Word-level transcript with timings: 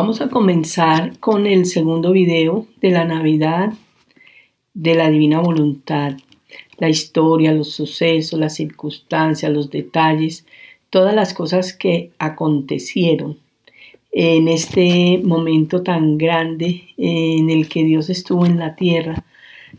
Vamos 0.00 0.22
a 0.22 0.30
comenzar 0.30 1.18
con 1.18 1.46
el 1.46 1.66
segundo 1.66 2.12
video 2.12 2.66
de 2.80 2.90
la 2.90 3.04
Navidad 3.04 3.74
de 4.72 4.94
la 4.94 5.10
Divina 5.10 5.40
Voluntad. 5.40 6.14
La 6.78 6.88
historia, 6.88 7.52
los 7.52 7.72
sucesos, 7.72 8.40
las 8.40 8.54
circunstancias, 8.54 9.52
los 9.52 9.68
detalles, 9.68 10.46
todas 10.88 11.14
las 11.14 11.34
cosas 11.34 11.74
que 11.74 12.12
acontecieron 12.18 13.40
en 14.10 14.48
este 14.48 15.20
momento 15.22 15.82
tan 15.82 16.16
grande 16.16 16.84
en 16.96 17.50
el 17.50 17.68
que 17.68 17.84
Dios 17.84 18.08
estuvo 18.08 18.46
en 18.46 18.58
la 18.58 18.76
tierra, 18.76 19.26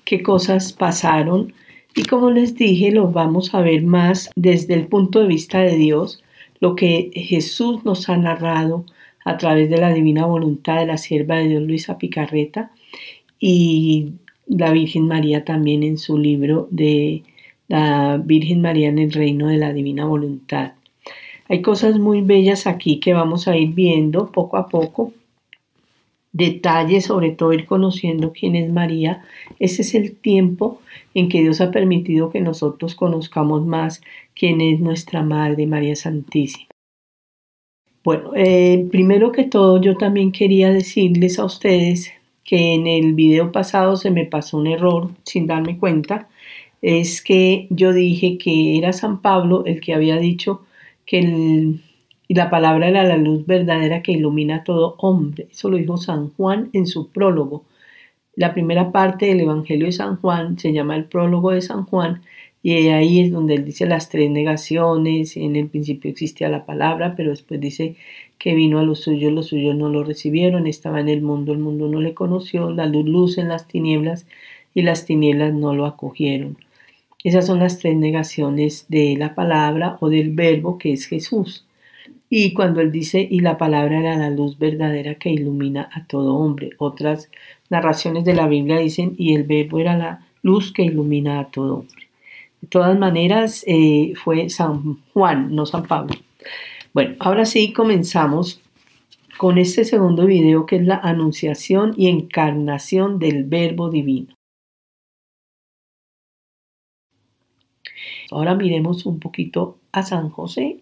qué 0.06 0.22
cosas 0.22 0.72
pasaron 0.72 1.52
y 1.96 2.04
como 2.04 2.30
les 2.30 2.54
dije, 2.54 2.92
lo 2.92 3.12
vamos 3.12 3.56
a 3.56 3.62
ver 3.62 3.82
más 3.82 4.30
desde 4.36 4.76
el 4.76 4.86
punto 4.86 5.22
de 5.22 5.28
vista 5.28 5.62
de 5.62 5.78
Dios, 5.78 6.24
lo 6.60 6.76
que 6.76 7.10
Jesús 7.16 7.84
nos 7.86 8.08
ha 8.08 8.18
narrado 8.18 8.86
a 9.26 9.38
través 9.38 9.70
de 9.70 9.78
la 9.78 9.94
divina 9.94 10.26
voluntad 10.26 10.80
de 10.80 10.86
la 10.86 10.98
sierva 10.98 11.36
de 11.36 11.48
Dios 11.48 11.64
Luisa 11.64 11.98
Picarreta 11.98 12.72
y 13.40 14.14
la 14.48 14.72
Virgen 14.72 15.08
María 15.08 15.46
también 15.46 15.84
en 15.84 15.98
su 15.98 16.18
libro 16.18 16.68
de 16.72 17.24
la 17.68 18.18
Virgen 18.18 18.62
María 18.62 18.90
en 18.90 19.00
el 19.00 19.12
reino 19.12 19.48
de 19.48 19.58
la 19.58 19.72
divina 19.72 20.06
voluntad. 20.06 20.74
Hay 21.48 21.62
cosas 21.62 22.00
muy 22.00 22.22
bellas 22.22 22.68
aquí 22.68 23.00
que 23.00 23.14
vamos 23.14 23.48
a 23.48 23.58
ir 23.58 23.74
viendo 23.74 24.32
poco 24.32 24.58
a 24.58 24.68
poco. 24.68 25.14
Detalles, 26.34 27.06
sobre 27.06 27.32
todo 27.32 27.52
ir 27.52 27.66
conociendo 27.66 28.32
quién 28.32 28.56
es 28.56 28.72
María. 28.72 29.24
Ese 29.60 29.82
es 29.82 29.96
el 29.96 30.16
tiempo 30.16 30.80
en 31.14 31.28
que 31.28 31.42
Dios 31.42 31.60
ha 31.60 31.72
permitido 31.72 32.30
que 32.30 32.40
nosotros 32.40 32.96
conozcamos 32.96 33.66
más 33.66 34.02
quién 34.34 34.62
es 34.62 34.80
nuestra 34.80 35.24
Madre 35.24 35.68
María 35.68 35.96
Santísima. 35.96 36.71
Bueno, 38.04 38.32
eh, 38.36 38.88
primero 38.90 39.32
que 39.32 39.44
todo 39.44 39.80
yo 39.80 39.96
también 39.96 40.32
quería 40.32 40.72
decirles 40.72 41.38
a 41.38 41.46
ustedes 41.46 42.12
que 42.44 42.74
en 42.74 42.88
el 42.88 43.14
video 43.14 43.52
pasado 43.52 43.96
se 43.96 44.10
me 44.10 44.26
pasó 44.26 44.58
un 44.58 44.68
error 44.68 45.12
sin 45.24 45.46
darme 45.46 45.78
cuenta. 45.78 46.28
Es 46.82 47.22
que 47.22 47.68
yo 47.70 47.94
dije 47.94 48.38
que 48.40 48.78
era 48.80 48.92
San 48.94 49.22
Pablo 49.22 49.64
el 49.66 49.82
que 49.82 49.94
había 49.94 50.18
dicho 50.18 50.64
que 51.06 51.76
la 52.28 52.50
palabra 52.50 52.88
era 52.88 53.04
la 53.04 53.18
luz 53.18 53.46
verdadera 53.46 54.02
que 54.02 54.14
ilumina 54.14 54.58
a 54.58 54.64
todo 54.64 54.96
hombre. 54.98 55.48
Eso 55.52 55.70
lo 55.70 55.78
dijo 55.78 55.98
San 55.98 56.30
Juan 56.32 56.70
en 56.74 56.88
su 56.88 57.10
prólogo. 57.12 57.66
La 58.36 58.54
primera 58.54 58.92
parte 58.92 59.28
del 59.28 59.42
Evangelio 59.42 59.86
de 59.86 59.92
San 59.92 60.18
Juan 60.18 60.58
se 60.58 60.74
llama 60.74 60.96
el 60.96 61.06
prólogo 61.06 61.52
de 61.52 61.62
San 61.62 61.86
Juan 61.86 62.24
y 62.64 62.90
ahí 62.90 63.22
es 63.22 63.32
donde 63.32 63.56
él 63.56 63.66
dice 63.66 63.86
las 63.86 64.10
tres 64.10 64.30
negaciones. 64.30 65.36
En 65.38 65.56
el 65.56 65.68
principio 65.68 66.12
existía 66.12 66.50
la 66.50 66.66
palabra, 66.66 67.16
pero 67.16 67.32
después 67.32 67.60
dice 67.60 67.96
que 68.38 68.54
vino 68.56 68.80
a 68.80 68.84
los 68.84 69.02
suyos, 69.02 69.32
los 69.32 69.48
suyos 69.48 69.76
no 69.76 69.90
lo 69.90 70.04
recibieron, 70.04 70.68
estaba 70.68 71.00
en 71.00 71.10
el 71.10 71.22
mundo, 71.22 71.54
el 71.54 71.60
mundo 71.60 71.88
no 71.88 72.02
le 72.02 72.14
conoció, 72.14 72.72
la 72.72 72.86
luz 72.86 73.06
luz 73.06 73.38
en 73.38 73.50
las 73.50 73.68
tinieblas 73.68 74.26
y 74.74 74.84
las 74.84 75.06
tinieblas 75.06 75.54
no 75.54 75.76
lo 75.76 75.86
acogieron. 75.86 76.58
Esas 77.24 77.46
son 77.46 77.60
las 77.60 77.80
tres 77.80 77.96
negaciones 77.98 78.86
de 78.90 79.16
la 79.18 79.36
palabra 79.36 79.98
o 80.00 80.10
del 80.10 80.32
verbo 80.32 80.78
que 80.78 80.94
es 80.94 81.06
Jesús. 81.06 81.66
Y 82.30 82.54
cuando 82.54 82.82
él 82.82 82.92
dice, 82.92 83.28
y 83.30 83.42
la 83.42 83.58
palabra 83.58 84.00
era 84.00 84.16
la 84.16 84.30
luz 84.30 84.58
verdadera 84.58 85.16
que 85.16 85.30
ilumina 85.30 85.90
a 85.94 86.06
todo 86.08 86.36
hombre. 86.36 86.72
Otras 86.78 87.30
narraciones 87.70 88.24
de 88.26 88.34
la 88.34 88.48
Biblia 88.48 88.80
dicen, 88.80 89.16
y 89.18 89.36
el 89.36 89.44
verbo 89.44 89.80
era 89.80 89.98
la 89.98 90.28
luz 90.42 90.72
que 90.72 90.84
ilumina 90.84 91.40
a 91.40 91.52
todo 91.52 91.80
hombre. 91.80 92.01
De 92.62 92.68
todas 92.68 92.98
maneras, 92.98 93.64
eh, 93.68 94.14
fue 94.24 94.50
San 94.50 95.02
Juan, 95.14 95.56
no 95.56 95.66
San 95.66 95.88
Pablo. 95.88 96.16
Bueno, 96.94 97.16
ahora 97.20 97.46
sí 97.46 97.74
comenzamos 97.74 98.62
con 99.38 99.58
este 99.58 99.84
segundo 99.86 100.26
video 100.26 100.66
que 100.66 100.76
es 100.78 100.86
la 100.86 100.98
anunciación 100.98 101.94
y 101.98 102.08
encarnación 102.08 103.18
del 103.20 103.44
verbo 103.44 103.90
divino. 103.90 104.36
Ahora 108.30 108.56
miremos 108.56 109.06
un 109.06 109.20
poquito 109.20 109.78
a 109.92 110.04
San 110.04 110.30
José 110.30 110.80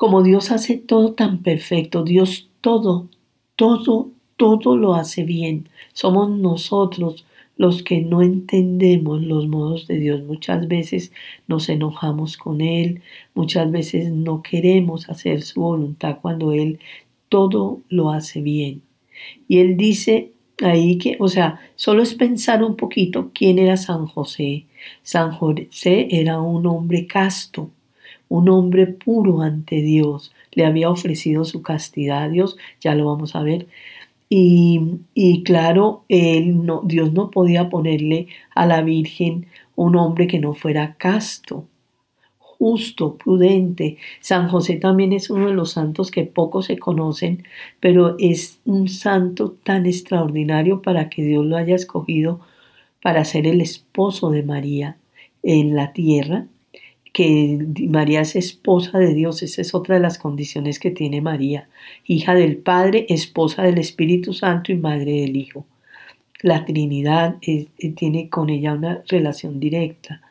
como 0.00 0.22
Dios 0.22 0.50
hace 0.50 0.78
todo 0.78 1.12
tan 1.12 1.42
perfecto, 1.42 2.04
Dios 2.04 2.48
todo, 2.62 3.08
todo, 3.54 4.08
todo 4.38 4.74
lo 4.78 4.94
hace 4.94 5.24
bien. 5.24 5.68
Somos 5.92 6.30
nosotros 6.30 7.26
los 7.60 7.82
que 7.82 8.00
no 8.00 8.22
entendemos 8.22 9.20
los 9.20 9.46
modos 9.46 9.86
de 9.86 9.98
Dios. 9.98 10.22
Muchas 10.22 10.66
veces 10.66 11.12
nos 11.46 11.68
enojamos 11.68 12.38
con 12.38 12.62
Él, 12.62 13.02
muchas 13.34 13.70
veces 13.70 14.10
no 14.10 14.42
queremos 14.42 15.10
hacer 15.10 15.42
su 15.42 15.60
voluntad 15.60 16.20
cuando 16.22 16.52
Él 16.52 16.78
todo 17.28 17.82
lo 17.90 18.12
hace 18.12 18.40
bien. 18.40 18.80
Y 19.46 19.58
Él 19.58 19.76
dice 19.76 20.32
ahí 20.62 20.96
que, 20.96 21.18
o 21.20 21.28
sea, 21.28 21.60
solo 21.76 22.02
es 22.02 22.14
pensar 22.14 22.64
un 22.64 22.76
poquito 22.76 23.30
quién 23.34 23.58
era 23.58 23.76
San 23.76 24.06
José. 24.06 24.64
San 25.02 25.32
José 25.32 26.08
era 26.12 26.40
un 26.40 26.64
hombre 26.66 27.06
casto, 27.06 27.70
un 28.30 28.48
hombre 28.48 28.86
puro 28.86 29.42
ante 29.42 29.82
Dios, 29.82 30.32
le 30.52 30.64
había 30.64 30.88
ofrecido 30.88 31.44
su 31.44 31.60
castidad 31.60 32.22
a 32.22 32.28
Dios, 32.30 32.56
ya 32.80 32.94
lo 32.94 33.04
vamos 33.04 33.36
a 33.36 33.42
ver. 33.42 33.66
Y, 34.32 35.42
claro, 35.44 36.04
él 36.08 36.64
no, 36.64 36.82
Dios 36.84 37.12
no 37.12 37.30
podía 37.32 37.68
ponerle 37.68 38.28
a 38.54 38.64
la 38.64 38.80
Virgen 38.80 39.46
un 39.74 39.96
hombre 39.96 40.28
que 40.28 40.38
no 40.38 40.54
fuera 40.54 40.94
casto, 40.94 41.66
justo, 42.38 43.16
prudente. 43.16 43.98
San 44.20 44.48
José 44.48 44.76
también 44.76 45.12
es 45.12 45.30
uno 45.30 45.48
de 45.48 45.54
los 45.54 45.72
santos 45.72 46.12
que 46.12 46.24
pocos 46.24 46.66
se 46.66 46.78
conocen, 46.78 47.42
pero 47.80 48.14
es 48.20 48.60
un 48.64 48.88
santo 48.88 49.56
tan 49.64 49.84
extraordinario 49.86 50.80
para 50.80 51.08
que 51.10 51.24
Dios 51.24 51.44
lo 51.44 51.56
haya 51.56 51.74
escogido 51.74 52.40
para 53.02 53.24
ser 53.24 53.48
el 53.48 53.60
esposo 53.60 54.30
de 54.30 54.44
María 54.44 54.96
en 55.42 55.74
la 55.74 55.92
tierra 55.92 56.46
que 57.12 57.58
María 57.88 58.20
es 58.20 58.36
esposa 58.36 58.98
de 58.98 59.14
Dios, 59.14 59.42
esa 59.42 59.62
es 59.62 59.74
otra 59.74 59.96
de 59.96 60.00
las 60.00 60.18
condiciones 60.18 60.78
que 60.78 60.90
tiene 60.90 61.20
María, 61.20 61.68
hija 62.06 62.34
del 62.34 62.56
Padre, 62.56 63.06
esposa 63.08 63.62
del 63.62 63.78
Espíritu 63.78 64.32
Santo 64.32 64.72
y 64.72 64.76
madre 64.76 65.20
del 65.22 65.36
Hijo. 65.36 65.66
La 66.42 66.64
Trinidad 66.64 67.36
eh, 67.42 67.68
tiene 67.96 68.28
con 68.28 68.50
ella 68.50 68.72
una 68.74 69.02
relación 69.08 69.60
directa 69.60 70.22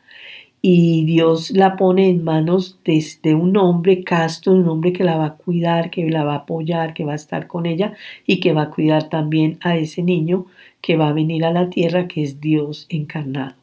y 0.62 1.06
Dios 1.06 1.52
la 1.52 1.76
pone 1.78 2.10
en 2.10 2.24
manos 2.24 2.80
de, 2.84 3.36
un 3.36 3.56
hombre 3.58 4.04
casto, 4.04 4.52
un 4.52 4.68
hombre 4.68 4.92
que 4.92 5.04
la 5.04 5.18
va 5.18 5.26
a 5.26 5.36
cuidar, 5.36 5.90
que 5.90 6.10
la 6.10 6.24
va 6.24 6.34
a 6.34 6.38
apoyar, 6.40 6.94
que 6.94 7.06
va 7.06 7.14
a 7.14 7.16
estar 7.16 7.48
con 7.48 7.66
ella 7.66 7.94
y 8.26 8.40
que 8.40 8.54
va 8.54 8.64
a 8.64 8.70
cuidar 8.70 9.10
también 9.10 9.58
a 9.62 9.78
ese 9.78 10.04
niño 10.04 10.46
que 10.82 10.98
va 10.98 11.10
a 11.10 11.14
venir 11.14 11.46
a 11.46 11.52
la 11.52 11.70
tierra, 11.70 12.08
que 12.08 12.24
es 12.24 12.42
Dios 12.42 12.88
encarnado. 12.90 13.56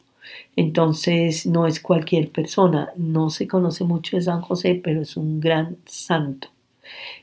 Entonces 0.56 1.46
no 1.46 1.66
es 1.66 1.80
cualquier 1.80 2.30
persona, 2.30 2.90
no 2.96 3.30
se 3.30 3.46
conoce 3.46 3.84
mucho 3.84 4.16
de 4.16 4.22
San 4.22 4.40
José, 4.40 4.80
pero 4.82 5.02
es 5.02 5.16
un 5.16 5.38
gran 5.38 5.76
santo, 5.84 6.48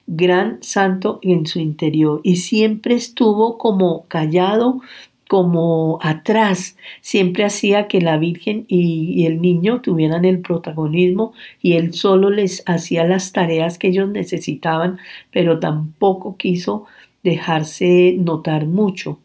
gran 0.05 0.61
santo 0.61 1.19
en 1.23 1.47
su 1.47 1.59
interior. 1.59 2.21
Y 2.23 2.37
siempre 2.37 2.93
estuvo 2.93 3.57
como 3.57 4.05
callado, 4.07 4.81
como 5.27 5.97
atrás, 6.03 6.77
siempre 7.01 7.43
hacía 7.43 7.87
que 7.87 8.01
la 8.01 8.17
Virgen 8.17 8.65
y, 8.67 9.25
el 9.25 9.41
niño 9.41 9.81
tuvieran 9.81 10.25
el 10.25 10.41
protagonismo 10.41 11.33
y 11.59 11.73
él 11.73 11.93
solo 11.93 12.29
les 12.29 12.61
hacía 12.67 13.03
las 13.03 13.31
tareas 13.31 13.79
que 13.79 13.87
ellos 13.87 14.09
necesitaban, 14.09 14.99
pero 15.31 15.59
tampoco 15.59 16.37
quiso 16.37 16.85
dejarse 17.23 18.15
notar 18.19 18.67
mucho. 18.67 19.17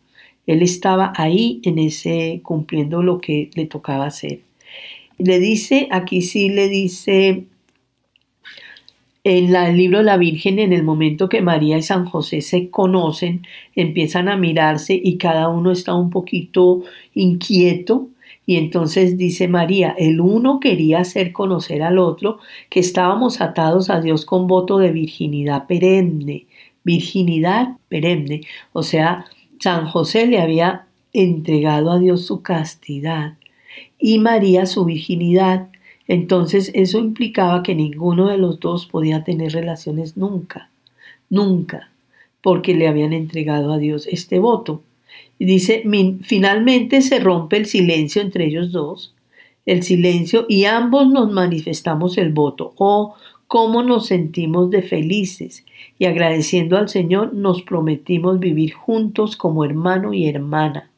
Él 0.49 0.63
estaba 0.63 1.13
ahí 1.15 1.61
en 1.63 1.79
ese 1.79 2.41
cumpliendo 2.43 3.03
lo 3.03 3.21
que 3.21 3.51
le 3.55 3.67
tocaba 3.67 4.07
hacer. 4.07 4.41
Le 5.19 5.39
dice, 5.39 5.89
aquí 5.91 6.23
sí 6.23 6.49
le 6.49 6.69
dice 6.69 7.45
en 9.25 9.55
el 9.55 9.77
libro 9.77 10.03
la 10.03 10.17
Virgen, 10.17 10.59
en 10.59 10.73
el 10.73 10.85
momento 10.85 11.29
que 11.29 11.43
María 11.43 11.77
y 11.77 11.83
San 11.83 12.07
José 12.07 12.41
se 12.41 12.71
conocen, 12.71 13.43
empiezan 13.77 14.27
a 14.31 14.39
mirarse 14.39 14.99
y 15.03 15.19
cada 15.19 15.51
uno 15.51 15.71
está 15.71 15.95
un 15.95 16.09
poquito 16.09 16.83
inquieto. 17.13 18.09
Y 18.47 18.57
entonces 18.57 19.19
dice 19.19 19.47
María, 19.49 19.95
el 19.99 20.23
uno 20.23 20.61
quería 20.61 21.01
hacer 21.01 21.33
conocer 21.33 21.83
al 21.83 21.99
otro 21.99 22.39
que 22.71 22.81
estábamos 22.81 23.43
atados 23.43 23.91
a 23.91 24.01
Dios 24.01 24.25
con 24.25 24.47
voto 24.47 24.79
de 24.79 24.93
virginidad 24.93 25.67
perenne. 25.67 26.47
Virginidad 26.85 27.77
perenne. 27.91 28.41
O 28.73 28.83
sea, 28.83 29.27
San 29.61 29.87
José 29.87 30.27
le 30.27 30.41
había 30.41 30.87
entregado 31.13 31.91
a 31.91 31.99
Dios 31.99 32.27
su 32.27 32.43
castidad 32.43 33.35
y 33.99 34.19
María 34.19 34.67
su 34.67 34.85
virginidad. 34.85 35.69
Entonces 36.07 36.71
eso 36.75 36.99
implicaba 36.99 37.63
que 37.63 37.75
ninguno 37.75 38.29
de 38.29 38.39
los 38.39 38.61
dos 38.61 38.87
podía 38.87 39.25
tener 39.25 39.53
relaciones 39.53 40.17
nunca, 40.17 40.71
nunca, 41.29 41.91
porque 42.41 42.75
le 42.75 42.89
habían 42.89 43.13
entregado 43.13 43.73
a 43.73 43.79
Dios 43.79 44.07
este 44.11 44.39
voto. 44.39 44.83
Y 45.39 45.45
dice, 45.45 45.85
finalmente 46.23 47.03
se 47.03 47.21
rompe 47.21 47.57
el 47.57 47.67
silencio 47.67 48.23
entre 48.23 48.47
ellos 48.47 48.73
dos, 48.73 49.15
el 49.67 49.83
silencio, 49.83 50.47
y 50.49 50.65
ambos 50.65 51.09
nos 51.09 51.31
manifestamos 51.31 52.17
el 52.17 52.33
voto. 52.33 52.73
Oh, 52.77 53.15
cómo 53.49 53.83
nos 53.83 54.07
sentimos 54.07 54.71
de 54.71 54.83
felices 54.83 55.65
y 55.99 56.05
agradeciendo 56.05 56.77
al 56.77 56.89
Señor 56.89 57.35
nos 57.35 57.63
prometimos 57.63 58.39
vivir 58.39 58.75
juntos 58.75 59.37
como 59.37 59.65
hermano 59.65 60.13
y 60.13 60.29
hermana. 60.29 60.91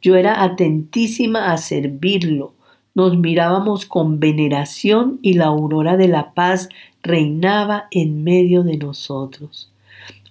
Yo 0.00 0.16
era 0.16 0.42
atentísima 0.42 1.52
a 1.52 1.58
servirlo. 1.58 2.54
Nos 2.94 3.18
mirábamos 3.18 3.86
con 3.86 4.18
veneración 4.18 5.18
y 5.20 5.34
la 5.34 5.46
aurora 5.46 5.96
de 5.96 6.08
la 6.08 6.32
paz 6.32 6.68
reinaba 7.02 7.88
en 7.90 8.24
medio 8.24 8.62
de 8.62 8.76
nosotros. 8.76 9.70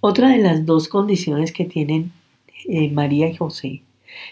Otra 0.02 0.30
de 0.30 0.40
las 0.40 0.66
dos 0.66 0.88
condiciones 0.88 1.52
que 1.52 1.66
tienen 1.66 2.12
eh, 2.68 2.90
María 2.90 3.30
y 3.30 3.36
José 3.36 3.82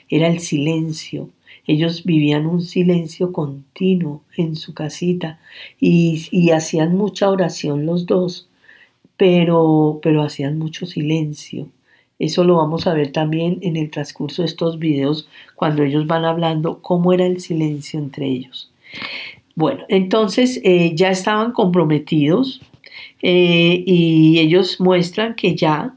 era 0.10 0.28
el 0.28 0.40
silencio. 0.40 1.30
Ellos 1.68 2.06
vivían 2.06 2.48
un 2.48 2.62
silencio 2.62 3.34
continuo 3.34 4.22
en 4.38 4.56
su 4.56 4.74
casita 4.74 5.40
y, 5.80 6.50
hacían 6.52 6.96
mucha 6.96 7.30
oración 7.30 7.86
los 7.86 8.06
dos, 8.06 8.48
pero, 9.18 10.00
pero 10.02 10.24
hacían 10.24 10.58
mucho 10.58 10.86
silencio. 10.86 11.68
Eso 12.20 12.46
lo 12.46 12.56
vamos 12.56 12.88
a 12.88 12.94
ver 12.94 13.12
también 13.12 13.60
en 13.62 13.76
el 13.76 13.92
transcurso 13.92 14.42
de 14.42 14.48
estos 14.48 14.80
videos 14.80 15.28
cuando 15.56 15.84
ellos 15.84 16.08
van 16.08 16.24
hablando 16.24 16.82
cómo 16.82 17.14
era 17.14 17.26
el 17.26 17.42
silencio 17.42 18.00
entre 18.00 18.28
ellos. 18.28 18.72
Bueno, 19.54 19.84
entonces 19.90 20.62
eh, 20.64 20.94
ya 20.96 21.10
estaban 21.10 21.52
comprometidos 21.52 22.62
eh, 23.22 23.84
y 23.86 24.40
ellos 24.40 24.80
muestran 24.80 25.36
que 25.36 25.56
ya, 25.56 25.96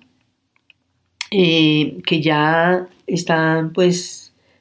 eh, 1.31 1.99
que 2.05 2.21
ya 2.21 2.89
están 3.07 3.73
pues 3.73 4.20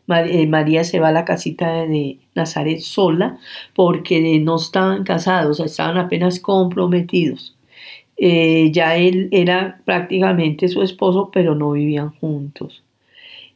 María 0.09 0.83
se 0.83 0.99
va 0.99 1.09
a 1.09 1.13
la 1.13 1.25
casita 1.25 1.85
de 1.85 2.19
Nazaret 2.35 2.79
sola 2.79 3.37
porque 3.75 4.39
no 4.39 4.55
estaban 4.57 5.03
casados, 5.03 5.59
estaban 5.59 5.97
apenas 5.97 6.39
comprometidos. 6.39 7.55
Eh, 8.17 8.71
ya 8.73 8.97
él 8.97 9.29
era 9.31 9.81
prácticamente 9.85 10.67
su 10.67 10.81
esposo, 10.81 11.29
pero 11.31 11.55
no 11.55 11.71
vivían 11.71 12.09
juntos. 12.09 12.83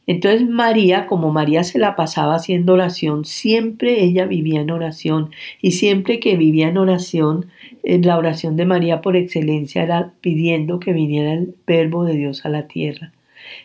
Entonces 0.06 0.46
María, 0.48 1.06
como 1.06 1.32
María 1.32 1.64
se 1.64 1.78
la 1.78 1.96
pasaba 1.96 2.34
haciendo 2.34 2.74
oración, 2.74 3.24
siempre 3.24 4.02
ella 4.02 4.26
vivía 4.26 4.60
en 4.60 4.70
oración 4.70 5.30
y 5.62 5.72
siempre 5.72 6.20
que 6.20 6.36
vivía 6.36 6.68
en 6.68 6.78
oración, 6.78 7.46
en 7.82 8.06
la 8.06 8.18
oración 8.18 8.56
de 8.56 8.66
María 8.66 9.00
por 9.00 9.16
excelencia 9.16 9.82
era 9.82 10.12
pidiendo 10.20 10.78
que 10.78 10.92
viniera 10.92 11.32
el 11.32 11.54
verbo 11.66 12.04
de 12.04 12.14
Dios 12.14 12.44
a 12.44 12.50
la 12.50 12.66
tierra. 12.68 13.12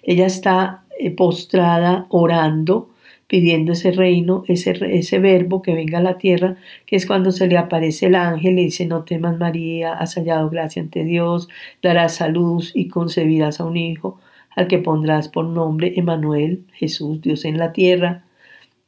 Ella 0.03 0.25
está 0.25 0.83
eh, 0.88 0.88
postrada 1.15 2.05
orando, 2.09 2.89
pidiendo 3.29 3.73
ese 3.73 3.91
reino, 3.91 4.43
ese, 4.47 4.71
ese 4.97 5.19
verbo 5.19 5.61
que 5.61 5.75
venga 5.75 5.99
a 5.99 6.01
la 6.01 6.17
tierra, 6.17 6.57
que 6.87 6.95
es 6.95 7.05
cuando 7.05 7.31
se 7.31 7.47
le 7.47 7.57
aparece 7.57 8.07
el 8.07 8.15
ángel 8.15 8.57
y 8.57 8.65
dice, 8.65 8.87
no 8.87 9.03
temas 9.03 9.37
María, 9.37 9.93
has 9.93 10.15
hallado 10.15 10.49
gracia 10.49 10.81
ante 10.81 11.03
Dios, 11.03 11.47
darás 11.83 12.21
a 12.21 12.27
luz 12.27 12.71
y 12.73 12.87
concebirás 12.87 13.59
a 13.59 13.65
un 13.65 13.77
hijo, 13.77 14.19
al 14.55 14.67
que 14.67 14.79
pondrás 14.79 15.29
por 15.29 15.45
nombre 15.45 15.93
Emanuel, 15.95 16.63
Jesús, 16.73 17.21
Dios 17.21 17.45
en 17.45 17.59
la 17.59 17.71
tierra, 17.71 18.23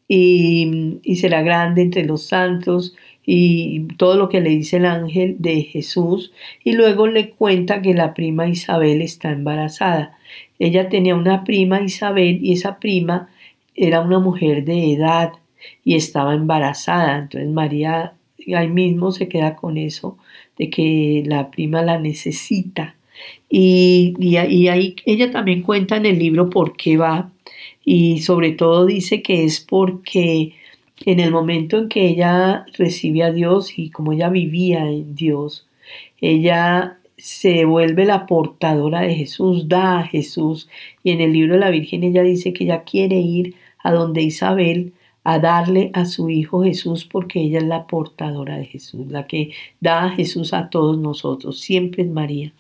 y, 0.07 0.99
y 1.03 1.17
será 1.17 1.43
grande 1.43 1.83
entre 1.83 2.03
los 2.03 2.23
santos, 2.23 2.95
y 3.23 3.87
todo 3.97 4.15
lo 4.17 4.27
que 4.27 4.41
le 4.41 4.49
dice 4.49 4.77
el 4.77 4.87
ángel 4.87 5.35
de 5.37 5.61
Jesús, 5.61 6.33
y 6.63 6.73
luego 6.73 7.05
le 7.05 7.29
cuenta 7.29 7.83
que 7.83 7.93
la 7.93 8.15
prima 8.15 8.47
Isabel 8.47 9.03
está 9.03 9.29
embarazada. 9.29 10.17
Ella 10.61 10.89
tenía 10.89 11.15
una 11.15 11.43
prima 11.43 11.81
Isabel 11.81 12.37
y 12.39 12.53
esa 12.53 12.77
prima 12.77 13.29
era 13.73 13.99
una 14.01 14.19
mujer 14.19 14.63
de 14.63 14.93
edad 14.93 15.31
y 15.83 15.95
estaba 15.95 16.35
embarazada. 16.35 17.17
Entonces 17.17 17.49
María 17.49 18.13
ahí 18.55 18.67
mismo 18.67 19.11
se 19.11 19.27
queda 19.27 19.55
con 19.55 19.79
eso 19.79 20.19
de 20.59 20.69
que 20.69 21.23
la 21.25 21.49
prima 21.49 21.81
la 21.81 21.99
necesita. 21.99 22.95
Y, 23.49 24.13
y, 24.19 24.37
ahí 24.37 24.95
ella 25.03 25.31
también 25.31 25.63
cuenta 25.63 25.97
en 25.97 26.05
el 26.05 26.19
libro 26.19 26.51
por 26.51 26.77
qué 26.77 26.95
va 26.95 27.31
y 27.83 28.19
sobre 28.19 28.51
todo 28.51 28.85
dice 28.85 29.23
que 29.23 29.43
es 29.43 29.61
porque 29.61 30.53
en 31.07 31.19
el 31.19 31.31
momento 31.31 31.79
en 31.79 31.89
que 31.89 32.07
ella 32.07 32.65
recibe 32.77 33.23
a 33.23 33.31
Dios 33.31 33.79
y 33.79 33.89
como 33.89 34.13
ella 34.13 34.29
vivía 34.29 34.87
en 34.87 35.15
Dios, 35.15 35.65
ella 36.19 36.99
se 37.21 37.65
vuelve 37.65 38.06
la 38.06 38.25
portadora 38.25 39.01
de 39.01 39.13
Jesús, 39.13 39.69
da 39.69 40.00
a 40.00 40.07
Jesús. 40.07 40.68
Y 41.03 41.12
en 41.12 41.21
el 41.21 41.33
libro 41.33 41.53
de 41.53 41.59
la 41.59 41.69
Virgen 41.69 42.03
ella 42.03 42.23
dice 42.23 42.51
que 42.51 42.63
ella 42.63 42.83
quiere 42.83 43.18
ir 43.18 43.53
a 43.83 43.91
donde 43.91 44.23
Isabel 44.23 44.94
a 45.23 45.38
darle 45.38 45.91
a 45.94 46.06
su 46.06 46.31
hijo 46.31 46.63
Jesús 46.63 47.06
porque 47.06 47.39
ella 47.41 47.59
es 47.59 47.65
la 47.65 47.85
portadora 47.85 48.57
de 48.57 48.65
Jesús, 48.65 49.06
la 49.12 49.27
que 49.27 49.51
da 49.79 50.06
a 50.06 50.09
Jesús 50.09 50.51
a 50.51 50.69
todos 50.69 50.97
nosotros, 50.97 51.59
siempre 51.59 52.01
es 52.01 52.09
María. 52.09 52.53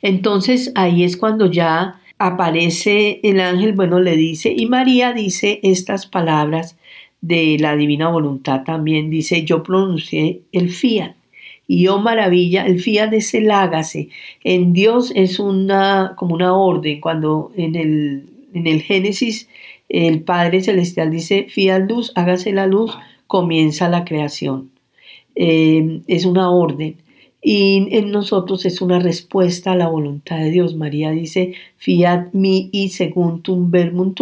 Entonces 0.00 0.72
ahí 0.74 1.04
es 1.04 1.18
cuando 1.18 1.50
ya 1.50 2.00
aparece 2.18 3.20
el 3.22 3.40
ángel, 3.40 3.74
bueno, 3.74 4.00
le 4.00 4.16
dice, 4.16 4.54
y 4.56 4.64
María 4.64 5.12
dice 5.12 5.60
estas 5.62 6.06
palabras 6.06 6.78
de 7.20 7.58
la 7.60 7.76
divina 7.76 8.08
voluntad 8.08 8.62
también, 8.64 9.10
dice, 9.10 9.44
yo 9.44 9.62
pronuncié 9.62 10.40
el 10.52 10.70
fiat 10.70 11.17
y 11.70 11.86
oh 11.88 11.98
maravilla, 11.98 12.64
el 12.64 12.80
fiat 12.80 13.12
es 13.12 13.34
el 13.34 13.50
hágase. 13.50 14.08
En 14.42 14.72
Dios 14.72 15.12
es 15.14 15.38
una, 15.38 16.14
como 16.16 16.34
una 16.34 16.56
orden. 16.56 16.98
Cuando 16.98 17.52
en 17.56 17.76
el, 17.76 18.24
en 18.54 18.66
el 18.66 18.80
Génesis 18.80 19.48
el 19.90 20.22
Padre 20.22 20.62
Celestial 20.62 21.10
dice, 21.10 21.46
fiat 21.50 21.88
luz, 21.88 22.10
hágase 22.14 22.52
la 22.52 22.66
luz, 22.66 22.96
comienza 23.26 23.90
la 23.90 24.06
creación. 24.06 24.70
Eh, 25.34 26.00
es 26.06 26.24
una 26.24 26.50
orden. 26.50 26.96
Y 27.42 27.86
en 27.90 28.12
nosotros 28.12 28.64
es 28.64 28.80
una 28.80 28.98
respuesta 28.98 29.72
a 29.72 29.76
la 29.76 29.88
voluntad 29.88 30.38
de 30.38 30.50
Dios. 30.50 30.74
María 30.74 31.10
dice, 31.10 31.52
fiat 31.76 32.32
mi 32.32 32.70
y 32.72 32.90
tum 33.42 33.70
verbum 33.70 34.14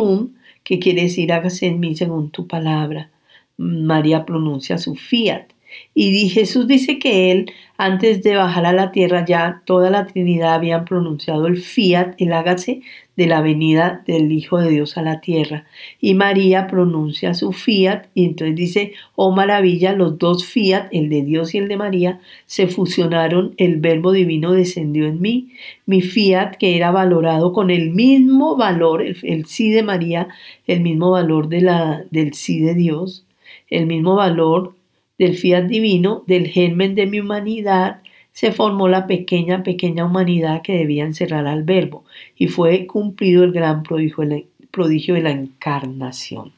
que 0.64 0.80
quiere 0.80 1.02
decir 1.02 1.32
hágase 1.32 1.66
en 1.66 1.78
mí 1.78 1.94
según 1.94 2.30
tu 2.30 2.48
palabra. 2.48 3.10
María 3.56 4.26
pronuncia 4.26 4.78
su 4.78 4.96
fiat. 4.96 5.55
Y 5.94 6.28
Jesús 6.28 6.66
dice 6.66 6.98
que 6.98 7.30
él, 7.32 7.50
antes 7.78 8.22
de 8.22 8.36
bajar 8.36 8.66
a 8.66 8.74
la 8.74 8.92
tierra, 8.92 9.24
ya 9.24 9.62
toda 9.64 9.90
la 9.90 10.06
Trinidad 10.06 10.54
habían 10.54 10.84
pronunciado 10.84 11.46
el 11.46 11.56
fiat, 11.56 12.14
el 12.18 12.34
hágase 12.34 12.82
de 13.16 13.26
la 13.26 13.40
venida 13.40 14.02
del 14.06 14.30
Hijo 14.30 14.58
de 14.58 14.70
Dios 14.70 14.98
a 14.98 15.02
la 15.02 15.20
tierra. 15.20 15.64
Y 16.00 16.14
María 16.14 16.66
pronuncia 16.66 17.32
su 17.32 17.52
fiat 17.52 18.08
y 18.14 18.26
entonces 18.26 18.56
dice, 18.56 18.92
oh 19.14 19.34
maravilla, 19.34 19.94
los 19.94 20.18
dos 20.18 20.44
fiat, 20.44 20.88
el 20.92 21.08
de 21.08 21.22
Dios 21.22 21.54
y 21.54 21.58
el 21.58 21.68
de 21.68 21.78
María, 21.78 22.20
se 22.44 22.66
fusionaron, 22.66 23.54
el 23.56 23.80
verbo 23.80 24.12
divino 24.12 24.52
descendió 24.52 25.06
en 25.06 25.20
mí. 25.20 25.48
Mi 25.86 26.02
fiat, 26.02 26.56
que 26.56 26.76
era 26.76 26.90
valorado 26.90 27.52
con 27.54 27.70
el 27.70 27.90
mismo 27.90 28.56
valor, 28.56 29.02
el, 29.02 29.46
sí 29.46 29.70
de 29.70 29.82
María, 29.82 30.28
el 30.66 30.82
mismo 30.82 31.10
valor 31.10 31.48
de 31.48 31.62
la, 31.62 32.04
del 32.10 32.34
sí 32.34 32.60
de 32.60 32.74
Dios, 32.74 33.24
el 33.70 33.86
mismo 33.86 34.14
valor 34.14 34.75
del 35.18 35.36
fiat 35.36 35.64
divino, 35.64 36.24
del 36.26 36.48
germen 36.48 36.94
de 36.94 37.06
mi 37.06 37.20
humanidad, 37.20 38.02
se 38.32 38.52
formó 38.52 38.86
la 38.88 39.06
pequeña, 39.06 39.62
pequeña 39.62 40.04
humanidad 40.04 40.60
que 40.62 40.74
debía 40.74 41.04
encerrar 41.04 41.46
al 41.46 41.62
verbo 41.62 42.04
y 42.36 42.48
fue 42.48 42.86
cumplido 42.86 43.44
el 43.44 43.52
gran 43.52 43.82
prodigio 43.82 44.24
prodigio 44.70 45.14
de 45.14 45.22
la 45.22 45.30
encarnación. 45.30 46.52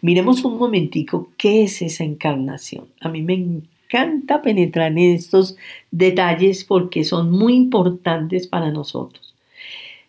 Miremos 0.00 0.44
un 0.44 0.56
momentico 0.56 1.30
qué 1.36 1.64
es 1.64 1.82
esa 1.82 2.02
encarnación. 2.02 2.86
A 3.00 3.10
mí 3.10 3.20
me 3.20 3.34
encanta 3.34 4.40
penetrar 4.40 4.92
en 4.92 5.14
estos 5.14 5.56
detalles 5.90 6.64
porque 6.64 7.04
son 7.04 7.30
muy 7.30 7.54
importantes 7.54 8.46
para 8.46 8.70
nosotros. 8.70 9.27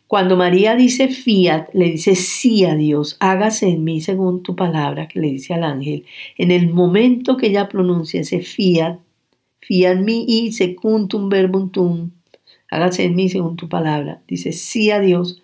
Cuando 0.09 0.37
María 0.37 0.75
dice 0.75 1.07
fiat, 1.09 1.67
le 1.73 1.91
dice 1.91 2.15
sí 2.15 2.65
a 2.65 2.73
Dios, 2.73 3.15
hágase 3.19 3.67
en 3.67 3.83
mí 3.83 4.01
según 4.01 4.41
tu 4.41 4.55
palabra, 4.55 5.07
que 5.07 5.19
le 5.19 5.27
dice 5.27 5.53
al 5.53 5.63
ángel. 5.63 6.03
En 6.35 6.49
el 6.49 6.73
momento 6.73 7.37
que 7.37 7.45
ella 7.45 7.69
pronuncia 7.69 8.21
ese 8.21 8.39
fiat, 8.39 8.97
fiat 9.59 9.97
mi 9.97 10.25
y 10.27 10.51
secundum 10.51 11.29
verbum 11.29 11.69
tum, 11.69 12.09
hágase 12.71 13.03
en 13.03 13.13
mí 13.13 13.29
según 13.29 13.55
tu 13.55 13.69
palabra, 13.69 14.23
dice 14.27 14.51
sí 14.51 14.89
a 14.89 14.99
Dios. 14.99 15.43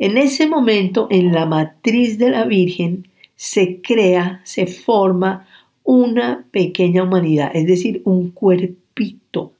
En 0.00 0.18
ese 0.18 0.48
momento, 0.48 1.06
en 1.08 1.32
la 1.32 1.46
matriz 1.46 2.18
de 2.18 2.30
la 2.30 2.46
Virgen, 2.46 3.06
se 3.36 3.80
crea, 3.80 4.40
se 4.42 4.66
forma 4.66 5.46
una 5.84 6.46
pequeña 6.50 7.04
humanidad, 7.04 7.52
es 7.54 7.68
decir, 7.68 8.02
un 8.04 8.32
cuerpito 8.32 9.53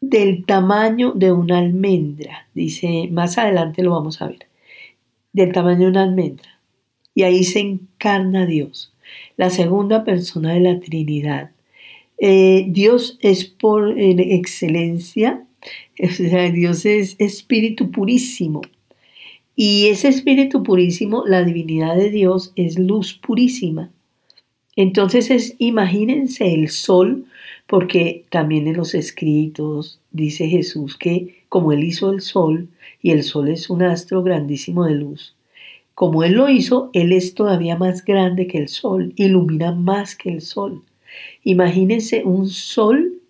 del 0.00 0.44
tamaño 0.44 1.12
de 1.12 1.32
una 1.32 1.58
almendra. 1.58 2.48
Dice, 2.54 3.08
más 3.10 3.38
adelante 3.38 3.82
lo 3.82 3.92
vamos 3.92 4.20
a 4.22 4.28
ver. 4.28 4.46
Del 5.32 5.52
tamaño 5.52 5.80
de 5.80 5.88
una 5.88 6.02
almendra. 6.02 6.60
Y 7.14 7.22
ahí 7.22 7.44
se 7.44 7.60
encarna 7.60 8.46
Dios, 8.46 8.94
la 9.36 9.50
segunda 9.50 10.04
persona 10.04 10.54
de 10.54 10.60
la 10.60 10.80
Trinidad. 10.80 11.50
Eh, 12.18 12.66
Dios 12.68 13.18
es 13.20 13.44
por 13.44 13.98
excelencia, 13.98 15.44
Dios 16.52 16.86
es 16.86 17.16
espíritu 17.18 17.90
purísimo. 17.90 18.62
Y 19.56 19.88
ese 19.88 20.08
espíritu 20.08 20.62
purísimo, 20.62 21.24
la 21.26 21.44
divinidad 21.44 21.96
de 21.96 22.10
Dios, 22.10 22.52
es 22.56 22.78
luz 22.78 23.14
purísima. 23.14 23.90
Entonces 24.76 25.30
es, 25.30 25.56
imagínense 25.58 26.54
el 26.54 26.70
sol 26.70 27.26
porque 27.70 28.26
también 28.30 28.66
en 28.66 28.76
los 28.76 28.96
escritos 28.96 30.00
dice 30.10 30.48
Jesús 30.48 30.96
que 30.96 31.44
como 31.48 31.70
Él 31.70 31.84
hizo 31.84 32.10
el 32.10 32.20
sol, 32.20 32.68
y 33.00 33.12
el 33.12 33.22
sol 33.22 33.48
es 33.48 33.70
un 33.70 33.82
astro 33.82 34.24
grandísimo 34.24 34.86
de 34.86 34.94
luz, 34.96 35.36
como 35.94 36.24
Él 36.24 36.32
lo 36.32 36.48
hizo, 36.48 36.90
Él 36.94 37.12
es 37.12 37.34
todavía 37.34 37.76
más 37.76 38.04
grande 38.04 38.48
que 38.48 38.58
el 38.58 38.66
sol, 38.66 39.12
ilumina 39.14 39.70
más 39.70 40.16
que 40.16 40.30
el 40.30 40.40
sol. 40.40 40.82
Imagínense 41.44 42.24
un 42.24 42.48
sol 42.48 43.20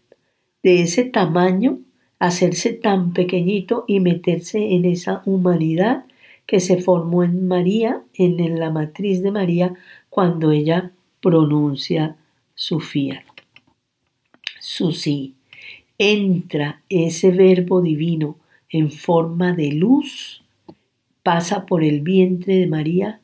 de 0.63 0.81
ese 0.81 1.05
tamaño, 1.05 1.79
hacerse 2.19 2.73
tan 2.73 3.13
pequeñito 3.13 3.85
y 3.87 4.01
meterse 4.01 4.73
en 4.73 4.87
esa 4.87 5.21
humanidad 5.27 6.07
que 6.47 6.61
se 6.61 6.79
formó 6.79 7.25
en 7.25 7.47
María, 7.47 8.03
en 8.15 8.59
la 8.59 8.71
matriz 8.71 9.23
de 9.23 9.33
María, 9.33 9.75
cuando 10.09 10.51
ella 10.51 10.93
pronuncia 11.21 12.17
su 12.55 12.81
fiat 12.81 13.30
su 14.71 14.93
sí. 14.93 15.35
Entra 15.99 16.81
ese 16.89 17.33
verbo 17.33 17.83
divino 17.83 18.37
en 18.71 18.93
forma 18.93 19.53
de 19.53 19.73
luz, 19.73 20.45
pasa 21.25 21.67
por 21.67 21.83
el 21.83 22.03
vientre 22.03 22.55
de 22.55 22.67
María 22.69 23.21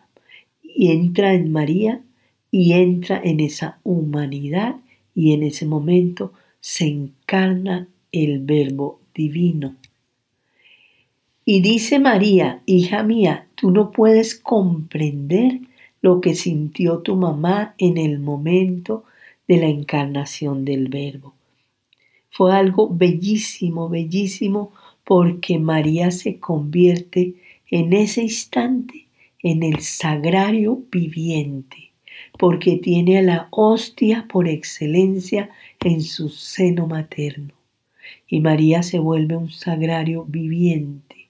y 0.60 0.90
entra 0.90 1.34
en 1.34 1.52
María 1.52 2.02
y 2.50 2.72
entra 2.72 3.20
en 3.22 3.38
esa 3.38 3.78
humanidad 3.84 4.76
y 5.14 5.34
en 5.34 5.44
ese 5.44 5.66
momento 5.66 6.32
se 6.60 6.86
encarna 6.86 7.86
el 8.10 8.40
verbo 8.40 8.98
divino. 9.14 9.76
Y 11.44 11.60
dice 11.60 12.00
María, 12.00 12.60
hija 12.66 13.04
mía, 13.04 13.46
tú 13.54 13.70
no 13.70 13.92
puedes 13.92 14.34
comprender 14.34 15.60
lo 16.02 16.20
que 16.20 16.34
sintió 16.34 16.98
tu 16.98 17.14
mamá 17.14 17.76
en 17.78 17.98
el 17.98 18.18
momento 18.18 19.04
de 19.46 19.58
la 19.58 19.66
encarnación 19.66 20.64
del 20.64 20.88
verbo. 20.88 21.35
Fue 22.36 22.54
algo 22.54 22.90
bellísimo, 22.90 23.88
bellísimo, 23.88 24.70
porque 25.04 25.58
María 25.58 26.10
se 26.10 26.38
convierte 26.38 27.36
en 27.70 27.94
ese 27.94 28.24
instante 28.24 29.06
en 29.42 29.62
el 29.62 29.80
sagrario 29.80 30.82
viviente, 30.90 31.92
porque 32.38 32.76
tiene 32.76 33.16
a 33.16 33.22
la 33.22 33.48
hostia 33.52 34.26
por 34.30 34.48
excelencia 34.48 35.48
en 35.82 36.02
su 36.02 36.28
seno 36.28 36.86
materno. 36.86 37.54
Y 38.28 38.40
María 38.40 38.82
se 38.82 38.98
vuelve 38.98 39.38
un 39.38 39.50
sagrario 39.50 40.26
viviente. 40.28 41.28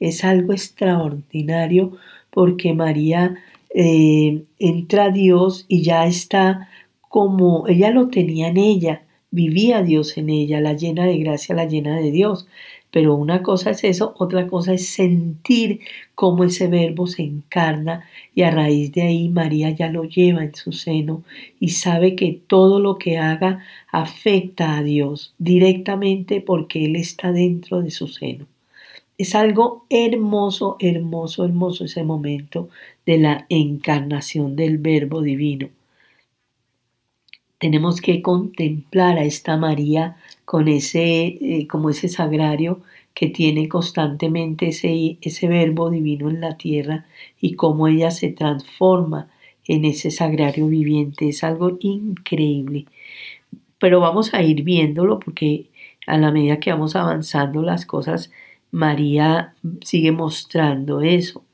Es 0.00 0.24
algo 0.24 0.52
extraordinario 0.52 1.96
porque 2.30 2.74
María 2.74 3.36
eh, 3.72 4.42
entra 4.58 5.04
a 5.04 5.10
Dios 5.10 5.66
y 5.68 5.82
ya 5.82 6.04
está 6.04 6.68
como 7.00 7.68
ella 7.68 7.92
lo 7.92 8.08
tenía 8.08 8.48
en 8.48 8.56
ella, 8.56 9.02
vivía 9.30 9.82
Dios 9.82 10.16
en 10.16 10.30
ella, 10.30 10.60
la 10.60 10.74
llena 10.74 11.04
de 11.06 11.18
gracia, 11.18 11.54
la 11.54 11.66
llena 11.66 11.96
de 11.96 12.10
Dios. 12.10 12.46
Pero 12.90 13.14
una 13.14 13.42
cosa 13.42 13.70
es 13.70 13.84
eso, 13.84 14.14
otra 14.18 14.46
cosa 14.46 14.72
es 14.72 14.88
sentir 14.88 15.80
cómo 16.14 16.44
ese 16.44 16.68
verbo 16.68 17.06
se 17.06 17.22
encarna 17.22 18.04
y 18.34 18.42
a 18.42 18.50
raíz 18.50 18.92
de 18.92 19.02
ahí 19.02 19.28
María 19.28 19.70
ya 19.70 19.90
lo 19.90 20.04
lleva 20.04 20.42
en 20.42 20.54
su 20.54 20.72
seno 20.72 21.22
y 21.60 21.70
sabe 21.70 22.16
que 22.16 22.40
todo 22.46 22.80
lo 22.80 22.96
que 22.96 23.18
haga 23.18 23.62
afecta 23.92 24.78
a 24.78 24.82
Dios 24.82 25.34
directamente 25.38 26.40
porque 26.40 26.86
Él 26.86 26.96
está 26.96 27.30
dentro 27.32 27.82
de 27.82 27.90
su 27.90 28.08
seno. 28.08 28.46
Es 29.18 29.34
algo 29.34 29.84
hermoso, 29.90 30.76
hermoso, 30.80 31.44
hermoso 31.44 31.84
ese 31.84 32.04
momento 32.04 32.70
de 33.04 33.18
la 33.18 33.46
encarnación 33.50 34.56
del 34.56 34.78
verbo 34.78 35.20
divino 35.22 35.68
tenemos 37.58 38.00
que 38.00 38.22
contemplar 38.22 39.18
a 39.18 39.24
esta 39.24 39.56
María 39.56 40.16
con 40.44 40.68
ese, 40.68 41.26
eh, 41.26 41.66
como 41.68 41.90
ese 41.90 42.08
sagrario 42.08 42.80
que 43.14 43.28
tiene 43.28 43.68
constantemente 43.68 44.68
ese, 44.68 45.18
ese 45.20 45.48
verbo 45.48 45.90
divino 45.90 46.30
en 46.30 46.40
la 46.40 46.56
tierra 46.56 47.06
y 47.40 47.54
cómo 47.54 47.88
ella 47.88 48.10
se 48.12 48.30
transforma 48.30 49.28
en 49.66 49.84
ese 49.84 50.10
sagrario 50.10 50.68
viviente. 50.68 51.28
Es 51.28 51.44
algo 51.44 51.76
increíble. 51.80 52.86
Pero 53.78 54.00
vamos 54.00 54.34
a 54.34 54.42
ir 54.42 54.62
viéndolo 54.62 55.18
porque 55.20 55.66
a 56.06 56.18
la 56.18 56.32
medida 56.32 56.60
que 56.60 56.72
vamos 56.72 56.96
avanzando 56.96 57.62
las 57.62 57.86
cosas, 57.86 58.30
María 58.70 59.54
sigue 59.82 60.12
mostrando 60.12 61.00
eso. 61.02 61.44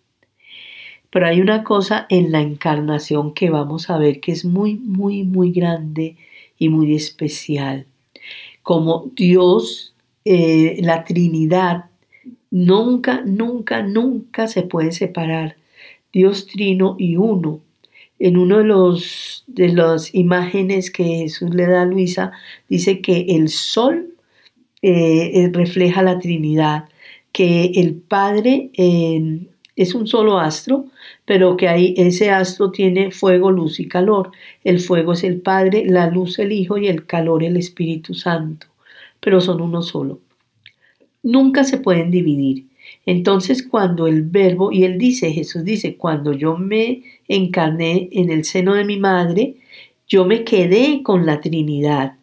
Pero 1.15 1.29
hay 1.29 1.41
una 1.41 1.63
cosa 1.63 2.07
en 2.09 2.33
la 2.33 2.41
encarnación 2.41 3.35
que 3.35 3.49
vamos 3.49 3.89
a 3.89 3.99
ver 3.99 4.19
que 4.19 4.33
es 4.33 4.45
muy, 4.45 4.75
muy, 4.75 5.23
muy 5.23 5.53
grande 5.53 6.17
y 6.59 6.71
muy 6.71 6.93
especial. 6.97 7.87
Como 8.65 9.13
Dios, 9.15 9.95
eh, 10.25 10.77
la 10.81 11.05
Trinidad, 11.05 11.85
nunca, 12.51 13.23
nunca, 13.25 13.81
nunca 13.85 14.49
se 14.49 14.63
puede 14.63 14.91
separar. 14.91 15.55
Dios 16.13 16.49
trino 16.49 16.97
y 16.99 17.15
uno. 17.15 17.61
En 18.19 18.37
uno 18.37 18.59
de 18.59 19.01
de 19.47 19.69
las 19.69 20.13
imágenes 20.17 20.91
que 20.91 21.05
Jesús 21.05 21.55
le 21.55 21.69
da 21.69 21.83
a 21.83 21.87
Luisa, 21.87 22.33
dice 22.69 23.01
que 23.01 23.27
el 23.29 23.51
sol 23.51 24.17
eh, 24.83 25.49
refleja 25.53 26.03
la 26.03 26.19
Trinidad, 26.19 26.89
que 27.31 27.67
el 27.77 27.95
Padre 27.95 28.73
es 29.77 29.95
un 29.95 30.07
solo 30.07 30.39
astro, 30.39 30.87
pero 31.25 31.57
que 31.57 31.69
ahí 31.69 31.95
ese 31.97 32.31
astro 32.31 32.71
tiene 32.71 33.11
fuego, 33.11 33.51
luz 33.51 33.81
y 33.81 33.89
calor. 33.89 34.31
El 34.63 34.81
fuego 34.81 35.15
es 35.15 35.25
el 35.25 35.41
Padre, 35.41 35.85
la 35.87 36.09
luz 36.09 36.39
el 36.39 36.53
Hijo 36.53 36.79
y 36.79 36.87
el 36.87 37.07
calor 37.07 37.43
el 37.43 37.57
Espíritu 37.57 38.15
Santo, 38.15 38.67
pero 39.21 39.41
son 39.41 39.61
uno 39.61 39.83
solo. 39.83 40.21
Nunca 41.23 41.65
se 41.65 41.79
pueden 41.79 42.11
dividir. 42.11 42.67
Entonces 43.07 43.67
cuando 43.67 44.07
el 44.07 44.23
verbo, 44.23 44.71
y 44.71 44.85
él 44.85 44.99
dice, 44.99 45.33
Jesús 45.33 45.65
dice, 45.65 45.97
cuando 45.97 46.33
yo 46.33 46.57
me 46.57 47.03
encarné 47.29 48.09
en 48.13 48.31
el 48.31 48.45
seno 48.45 48.75
de 48.75 48.85
mi 48.85 48.99
madre, 48.99 49.57
yo 50.07 50.25
me 50.25 50.45
quedé 50.45 51.03
con 51.03 51.27
la 51.27 51.41
Trinidad. 51.41 52.17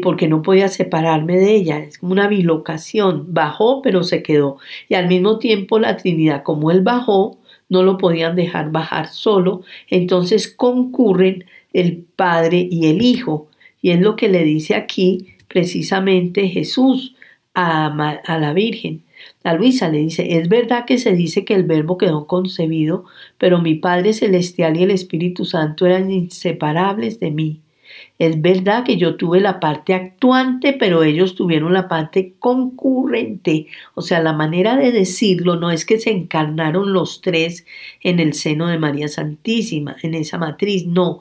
Porque 0.00 0.28
no 0.28 0.42
podía 0.42 0.68
separarme 0.68 1.36
de 1.36 1.56
ella, 1.56 1.78
es 1.78 1.98
como 1.98 2.12
una 2.12 2.28
bilocación, 2.28 3.34
bajó 3.34 3.82
pero 3.82 4.04
se 4.04 4.22
quedó. 4.22 4.58
Y 4.88 4.94
al 4.94 5.08
mismo 5.08 5.38
tiempo 5.38 5.80
la 5.80 5.96
Trinidad, 5.96 6.44
como 6.44 6.70
él 6.70 6.82
bajó, 6.82 7.38
no 7.68 7.82
lo 7.82 7.98
podían 7.98 8.36
dejar 8.36 8.70
bajar 8.70 9.08
solo, 9.08 9.62
entonces 9.90 10.48
concurren 10.48 11.44
el 11.72 12.04
Padre 12.14 12.68
y 12.70 12.86
el 12.86 13.02
Hijo. 13.02 13.48
Y 13.82 13.90
es 13.90 14.00
lo 14.00 14.14
que 14.14 14.28
le 14.28 14.44
dice 14.44 14.76
aquí 14.76 15.34
precisamente 15.48 16.48
Jesús 16.48 17.16
a, 17.54 17.86
a 17.86 18.38
la 18.38 18.52
Virgen. 18.52 19.02
A 19.42 19.54
Luisa 19.54 19.88
le 19.88 19.98
dice, 19.98 20.38
es 20.38 20.48
verdad 20.48 20.84
que 20.84 20.98
se 20.98 21.12
dice 21.12 21.44
que 21.44 21.54
el 21.54 21.64
verbo 21.64 21.98
quedó 21.98 22.26
concebido, 22.26 23.04
pero 23.38 23.60
mi 23.60 23.74
Padre 23.74 24.12
Celestial 24.12 24.76
y 24.76 24.84
el 24.84 24.90
Espíritu 24.90 25.44
Santo 25.44 25.86
eran 25.86 26.10
inseparables 26.10 27.18
de 27.18 27.30
mí. 27.30 27.60
Es 28.18 28.40
verdad 28.40 28.84
que 28.84 28.96
yo 28.96 29.16
tuve 29.16 29.40
la 29.40 29.60
parte 29.60 29.92
actuante, 29.92 30.72
pero 30.72 31.02
ellos 31.02 31.34
tuvieron 31.34 31.74
la 31.74 31.86
parte 31.86 32.34
concurrente. 32.38 33.66
O 33.94 34.00
sea, 34.00 34.20
la 34.22 34.32
manera 34.32 34.76
de 34.76 34.90
decirlo 34.90 35.56
no 35.56 35.70
es 35.70 35.84
que 35.84 35.98
se 35.98 36.10
encarnaron 36.10 36.94
los 36.94 37.20
tres 37.20 37.66
en 38.02 38.18
el 38.18 38.32
seno 38.32 38.68
de 38.68 38.78
María 38.78 39.08
Santísima, 39.08 39.96
en 40.02 40.14
esa 40.14 40.38
matriz, 40.38 40.86
no. 40.86 41.20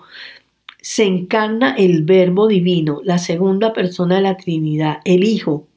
Se 0.79 1.03
encarna 1.03 1.75
el 1.75 2.03
Verbo 2.03 2.47
Divino, 2.47 3.01
la 3.03 3.17
segunda 3.17 3.73
persona 3.73 4.15
de 4.15 4.21
la 4.21 4.37
Trinidad, 4.37 4.99
el 5.03 5.25
Hijo, 5.25 5.67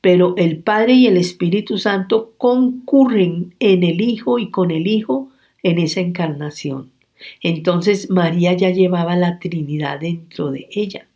pero 0.00 0.34
el 0.36 0.58
Padre 0.58 0.94
y 0.94 1.06
el 1.06 1.16
Espíritu 1.16 1.78
Santo 1.78 2.32
concurren 2.38 3.54
en 3.60 3.84
el 3.84 4.00
Hijo 4.00 4.40
y 4.40 4.50
con 4.50 4.72
el 4.72 4.88
Hijo 4.88 5.30
en 5.62 5.78
esa 5.78 6.00
encarnación. 6.00 6.95
Entonces 7.42 8.10
María 8.10 8.52
ya 8.54 8.70
llevaba 8.70 9.16
la 9.16 9.38
Trinidad 9.38 10.00
dentro 10.00 10.50
de 10.50 10.68
ella. 10.70 11.06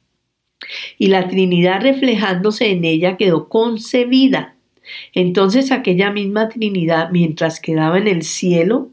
Y 0.99 1.09
la 1.09 1.29
Trinidad 1.29 1.83
reflejándose 1.83 2.71
en 2.71 2.85
ella 2.85 3.17
quedó 3.17 3.49
concebida. 3.49 4.57
Entonces 5.15 5.73
aquella 5.73 6.11
misma 6.11 6.49
Trinidad, 6.49 7.11
mientras 7.11 7.61
quedaba 7.61 7.99
en 7.99 8.09
el 8.09 8.23
cielo, 8.23 8.91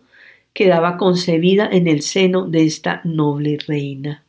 quedaba 0.53 0.97
concebida 0.97 1.69
en 1.71 1.88
el 1.88 2.01
seno 2.01 2.47
de 2.47 2.65
esta 2.65 3.01
noble 3.03 3.57
reina. 3.67 4.24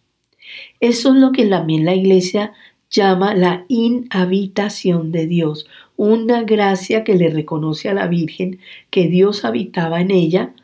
Eso 0.80 1.14
es 1.14 1.20
lo 1.20 1.32
que 1.32 1.46
también 1.46 1.84
la 1.84 1.94
iglesia 1.94 2.52
llama 2.90 3.34
la 3.34 3.64
inhabitación 3.68 5.12
de 5.12 5.26
Dios, 5.26 5.66
una 5.96 6.42
gracia 6.42 7.04
que 7.04 7.14
le 7.14 7.28
reconoce 7.30 7.88
a 7.88 7.94
la 7.94 8.06
Virgen 8.06 8.60
que 8.90 9.08
Dios 9.08 9.44
habitaba 9.44 10.00
en 10.00 10.10
ella 10.10 10.54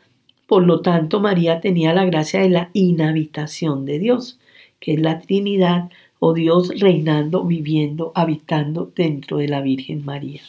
por 0.47 0.63
lo 0.63 0.81
tanto, 0.81 1.19
María 1.19 1.59
tenía 1.59 1.93
la 1.93 2.05
gracia 2.05 2.41
de 2.41 2.49
la 2.49 2.69
inhabitación 2.73 3.85
de 3.85 3.99
Dios, 3.99 4.39
que 4.79 4.93
es 4.93 4.99
la 5.01 5.19
Trinidad 5.19 5.89
o 6.19 6.33
Dios 6.33 6.79
reinando, 6.79 7.43
viviendo, 7.43 8.11
habitando 8.15 8.91
dentro 8.95 9.37
de 9.37 9.47
la 9.47 9.61
Virgen 9.61 10.05
María. 10.05 10.41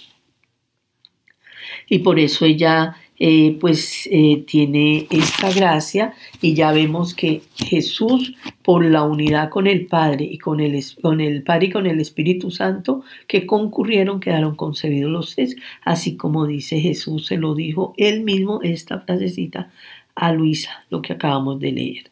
Y 1.88 2.00
por 2.00 2.18
eso 2.18 2.44
ella 2.44 2.96
eh, 3.18 3.56
pues 3.60 4.06
eh, 4.12 4.44
tiene 4.46 5.06
esta 5.10 5.50
gracia 5.50 6.12
y 6.42 6.54
ya 6.54 6.72
vemos 6.72 7.14
que 7.14 7.42
Jesús 7.56 8.34
por 8.62 8.84
la 8.84 9.04
unidad 9.04 9.48
con 9.48 9.66
el 9.66 9.86
Padre 9.86 10.24
y 10.24 10.38
con 10.38 10.60
el, 10.60 10.84
con 11.00 11.20
el 11.20 11.42
Padre 11.42 11.66
y 11.66 11.70
con 11.70 11.86
el 11.86 12.00
Espíritu 12.00 12.50
Santo 12.50 13.02
que 13.26 13.46
concurrieron 13.46 14.20
quedaron 14.20 14.54
concebidos 14.54 15.10
los 15.10 15.34
tres, 15.34 15.56
así 15.82 16.16
como 16.16 16.46
dice 16.46 16.80
Jesús, 16.80 17.26
se 17.26 17.38
lo 17.38 17.54
dijo 17.54 17.94
él 17.96 18.22
mismo 18.22 18.60
esta 18.62 19.00
frasecita 19.00 19.70
a 20.14 20.32
Luisa, 20.32 20.84
lo 20.90 21.02
que 21.02 21.12
acabamos 21.12 21.58
de 21.60 21.72
leer, 21.72 22.10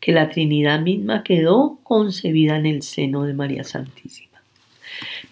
que 0.00 0.12
la 0.12 0.28
Trinidad 0.28 0.80
misma 0.80 1.22
quedó 1.22 1.78
concebida 1.82 2.56
en 2.56 2.66
el 2.66 2.82
seno 2.82 3.24
de 3.24 3.34
María 3.34 3.64
Santísima. 3.64 4.31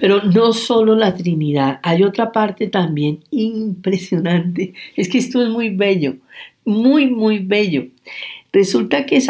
Pero 0.01 0.23
no 0.23 0.55
solo 0.55 0.97
la 0.97 1.15
Trinidad, 1.15 1.79
hay 1.83 2.05
otra 2.05 2.33
parte 2.33 2.69
también 2.69 3.21
impresionante. 3.31 4.73
Es 4.97 5.11
que 5.11 5.19
esto 5.19 5.43
es 5.43 5.51
muy 5.51 5.69
bello, 5.69 6.17
muy, 6.65 7.11
muy 7.11 7.41
bello. 7.41 7.85
Resulta 8.51 9.05
que 9.05 9.23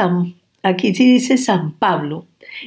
aquí 0.62 0.94
sí 0.94 1.12
dice 1.12 1.38
San 1.38 1.72
Pablo, 1.72 2.26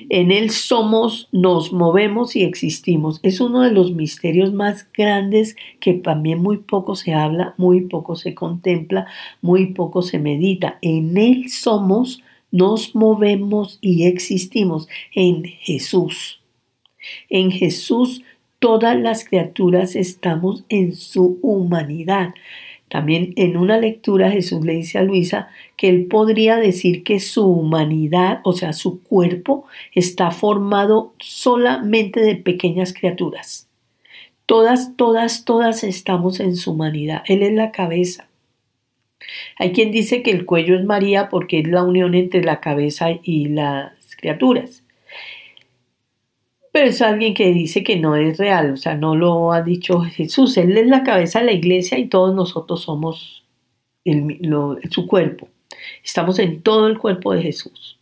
en 0.10 0.32
él 0.32 0.50
somos, 0.50 1.30
nos 1.32 1.72
movemos 1.72 2.36
y 2.36 2.44
existimos. 2.44 3.22
Es 3.24 3.40
uno 3.40 3.62
de 3.62 3.72
los 3.72 3.94
misterios 3.94 4.52
más 4.52 4.86
grandes 4.92 5.56
que 5.80 5.94
también 5.94 6.42
muy 6.42 6.58
poco 6.58 6.98
se 6.98 7.14
habla, 7.14 7.54
muy 7.58 7.82
poco 7.86 8.18
se 8.18 8.36
contempla, 8.36 9.08
muy 9.42 9.68
poco 9.68 10.02
se 10.02 10.20
medita. 10.20 10.78
En 10.82 11.18
él 11.18 11.50
somos, 11.50 12.22
nos 12.52 12.96
movemos 12.96 13.78
y 13.80 14.08
existimos 14.08 14.90
en 15.16 15.46
Jesús. 15.46 16.43
En 17.30 17.52
Jesús 17.52 18.24
todas 18.64 18.98
las 18.98 19.26
criaturas 19.26 19.98
estamos 19.98 20.64
en 20.70 20.96
su 20.96 21.38
humanidad. 21.42 22.34
También 22.88 23.34
en 23.36 23.58
una 23.58 23.78
lectura 23.78 24.32
Jesús 24.32 24.64
le 24.64 24.74
dice 24.76 25.00
a 25.00 25.04
Luisa 25.04 25.50
que 25.76 25.90
él 25.90 26.06
podría 26.06 26.56
decir 26.56 27.04
que 27.04 27.20
su 27.20 27.46
humanidad, 27.46 28.40
o 28.46 28.54
sea, 28.54 28.72
su 28.72 29.04
cuerpo, 29.04 29.66
está 29.94 30.32
formado 30.32 31.14
solamente 31.20 32.22
de 32.22 32.36
pequeñas 32.36 32.94
criaturas. 32.94 33.68
Todas, 34.46 34.96
todas, 34.96 35.44
todas 35.44 35.84
estamos 35.84 36.40
en 36.40 36.56
su 36.56 36.72
humanidad. 36.72 37.24
Él 37.26 37.44
es 37.44 37.52
la 37.52 37.72
cabeza. 37.72 38.30
Hay 39.58 39.74
quien 39.74 39.92
dice 39.92 40.22
que 40.24 40.32
el 40.32 40.46
cuello 40.46 40.78
es 40.78 40.86
María 40.86 41.28
porque 41.28 41.60
es 41.60 41.68
la 41.68 41.84
unión 41.84 42.16
entre 42.16 42.44
la 42.44 42.62
cabeza 42.62 43.08
y 43.24 43.50
las 43.50 44.16
criaturas 44.16 44.83
pero 46.74 46.90
es 46.90 47.04
alguien 47.04 47.36
que 47.36 47.54
dice 47.54 47.84
que 47.84 47.98
no 47.98 48.16
es 48.16 48.40
real, 48.40 48.74
o 48.74 48.78
sea, 48.78 48.96
no 48.96 49.16
lo 49.16 49.54
ha 49.54 49.62
dicho 49.62 50.02
Jesús, 50.02 50.58
Él 50.58 50.76
es 50.76 50.88
la 50.88 51.04
cabeza 51.04 51.40
de 51.40 51.46
la 51.46 51.52
iglesia 51.52 52.00
y 52.00 52.08
todos 52.08 52.34
nosotros 52.34 52.82
somos 52.82 53.44
su 54.90 55.06
cuerpo, 55.06 55.50
estamos 56.04 56.40
en 56.40 56.64
todo 56.64 56.88
el 56.88 56.98
cuerpo 56.98 57.32
de 57.32 57.44
Jesús. 57.44 58.00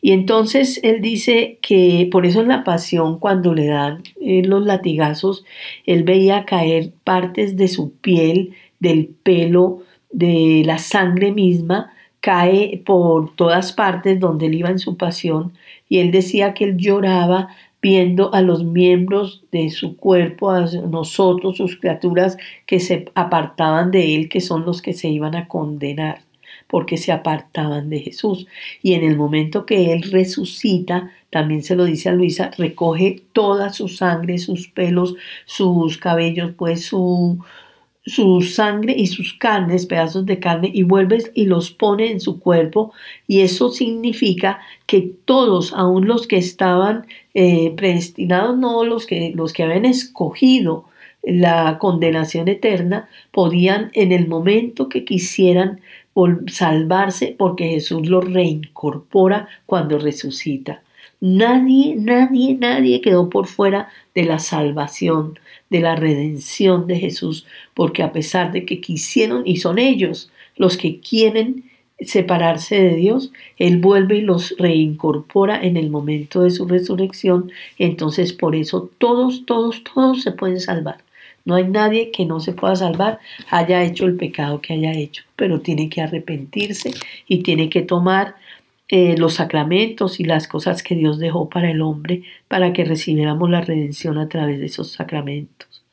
Y 0.00 0.12
entonces 0.12 0.78
Él 0.84 1.00
dice 1.00 1.58
que 1.60 2.08
por 2.12 2.24
eso 2.24 2.40
en 2.40 2.46
la 2.46 2.62
pasión, 2.62 3.18
cuando 3.18 3.52
le 3.52 3.66
dan 3.66 4.04
eh, 4.20 4.42
los 4.44 4.64
latigazos, 4.64 5.44
Él 5.84 6.04
veía 6.04 6.44
caer 6.44 6.92
partes 7.02 7.56
de 7.56 7.66
su 7.66 7.94
piel, 7.94 8.54
del 8.78 9.08
pelo, 9.08 9.82
de 10.12 10.62
la 10.64 10.78
sangre 10.78 11.32
misma, 11.32 11.92
cae 12.20 12.80
por 12.86 13.34
todas 13.34 13.72
partes 13.72 14.20
donde 14.20 14.46
él 14.46 14.54
iba 14.54 14.70
en 14.70 14.78
su 14.78 14.96
pasión 14.96 15.52
y 15.88 15.98
él 15.98 16.10
decía 16.10 16.52
que 16.52 16.64
él 16.64 16.76
lloraba 16.76 17.48
viendo 17.80 18.34
a 18.34 18.42
los 18.42 18.64
miembros 18.64 19.44
de 19.52 19.70
su 19.70 19.96
cuerpo, 19.96 20.50
a 20.50 20.66
nosotros, 20.88 21.56
sus 21.56 21.76
criaturas 21.76 22.36
que 22.66 22.80
se 22.80 23.06
apartaban 23.14 23.90
de 23.90 24.16
él, 24.16 24.28
que 24.28 24.40
son 24.40 24.64
los 24.64 24.82
que 24.82 24.92
se 24.92 25.08
iban 25.08 25.36
a 25.36 25.46
condenar, 25.48 26.22
porque 26.66 26.96
se 26.96 27.12
apartaban 27.12 27.88
de 27.88 28.00
Jesús. 28.00 28.46
Y 28.82 28.94
en 28.94 29.04
el 29.04 29.16
momento 29.16 29.64
que 29.64 29.92
él 29.92 30.02
resucita, 30.10 31.12
también 31.30 31.62
se 31.62 31.76
lo 31.76 31.84
dice 31.84 32.08
a 32.08 32.12
Luisa, 32.12 32.50
recoge 32.56 33.22
toda 33.32 33.72
su 33.72 33.88
sangre, 33.88 34.38
sus 34.38 34.68
pelos, 34.68 35.14
sus 35.44 35.98
cabellos, 35.98 36.52
pues 36.56 36.86
su, 36.86 37.38
su 38.08 38.40
sangre 38.42 38.94
y 38.96 39.06
sus 39.06 39.34
carnes, 39.34 39.86
pedazos 39.86 40.26
de 40.26 40.40
carne, 40.40 40.70
y 40.72 40.82
vuelves 40.82 41.30
y 41.34 41.44
los 41.44 41.70
pone 41.70 42.10
en 42.10 42.20
su 42.20 42.40
cuerpo. 42.40 42.92
Y 43.26 43.40
eso 43.40 43.70
significa 43.70 44.60
que 44.86 45.12
todos, 45.24 45.72
aun 45.74 46.06
los 46.06 46.26
que 46.26 46.38
estaban 46.38 47.06
eh, 47.34 47.72
predestinados, 47.76 48.58
no 48.58 48.84
los 48.84 49.06
que, 49.06 49.32
los 49.34 49.52
que 49.52 49.62
habían 49.62 49.84
escogido 49.84 50.84
la 51.22 51.78
condenación 51.78 52.48
eterna, 52.48 53.08
podían 53.30 53.90
en 53.92 54.12
el 54.12 54.28
momento 54.28 54.88
que 54.88 55.04
quisieran 55.04 55.80
salvarse 56.48 57.34
porque 57.38 57.68
Jesús 57.68 58.08
los 58.08 58.32
reincorpora 58.32 59.48
cuando 59.66 59.98
resucita. 59.98 60.82
Nadie, 61.20 61.96
nadie, 61.96 62.54
nadie 62.54 63.00
quedó 63.00 63.28
por 63.28 63.46
fuera 63.46 63.88
de 64.14 64.24
la 64.24 64.38
salvación, 64.38 65.38
de 65.70 65.80
la 65.80 65.96
redención 65.96 66.86
de 66.86 66.98
Jesús, 66.98 67.46
porque 67.74 68.02
a 68.02 68.12
pesar 68.12 68.52
de 68.52 68.64
que 68.64 68.80
quisieron, 68.80 69.42
y 69.46 69.58
son 69.58 69.78
ellos 69.78 70.30
los 70.56 70.76
que 70.76 71.00
quieren 71.00 71.64
separarse 72.00 72.80
de 72.80 72.96
Dios, 72.96 73.32
Él 73.58 73.78
vuelve 73.78 74.18
y 74.18 74.20
los 74.22 74.54
reincorpora 74.58 75.60
en 75.60 75.76
el 75.76 75.90
momento 75.90 76.42
de 76.42 76.50
su 76.50 76.66
resurrección, 76.66 77.50
entonces 77.78 78.32
por 78.32 78.54
eso 78.54 78.90
todos, 78.98 79.44
todos, 79.46 79.82
todos 79.84 80.22
se 80.22 80.32
pueden 80.32 80.60
salvar. 80.60 80.98
No 81.44 81.54
hay 81.54 81.64
nadie 81.64 82.10
que 82.10 82.26
no 82.26 82.40
se 82.40 82.52
pueda 82.52 82.76
salvar, 82.76 83.20
haya 83.48 83.82
hecho 83.82 84.04
el 84.04 84.16
pecado 84.16 84.60
que 84.60 84.74
haya 84.74 84.92
hecho, 84.92 85.24
pero 85.34 85.60
tiene 85.60 85.88
que 85.88 86.02
arrepentirse 86.02 86.92
y 87.26 87.42
tiene 87.42 87.70
que 87.70 87.82
tomar 87.82 88.34
eh, 88.88 89.16
los 89.18 89.34
sacramentos 89.34 90.18
y 90.18 90.24
las 90.24 90.48
cosas 90.48 90.82
que 90.82 90.94
Dios 90.94 91.18
dejó 91.18 91.48
para 91.50 91.70
el 91.70 91.82
hombre 91.82 92.22
para 92.48 92.72
que 92.72 92.84
recibiéramos 92.84 93.50
la 93.50 93.60
redención 93.60 94.18
a 94.18 94.28
través 94.28 94.58
de 94.60 94.66
esos 94.66 94.92
sacramentos. 94.92 95.84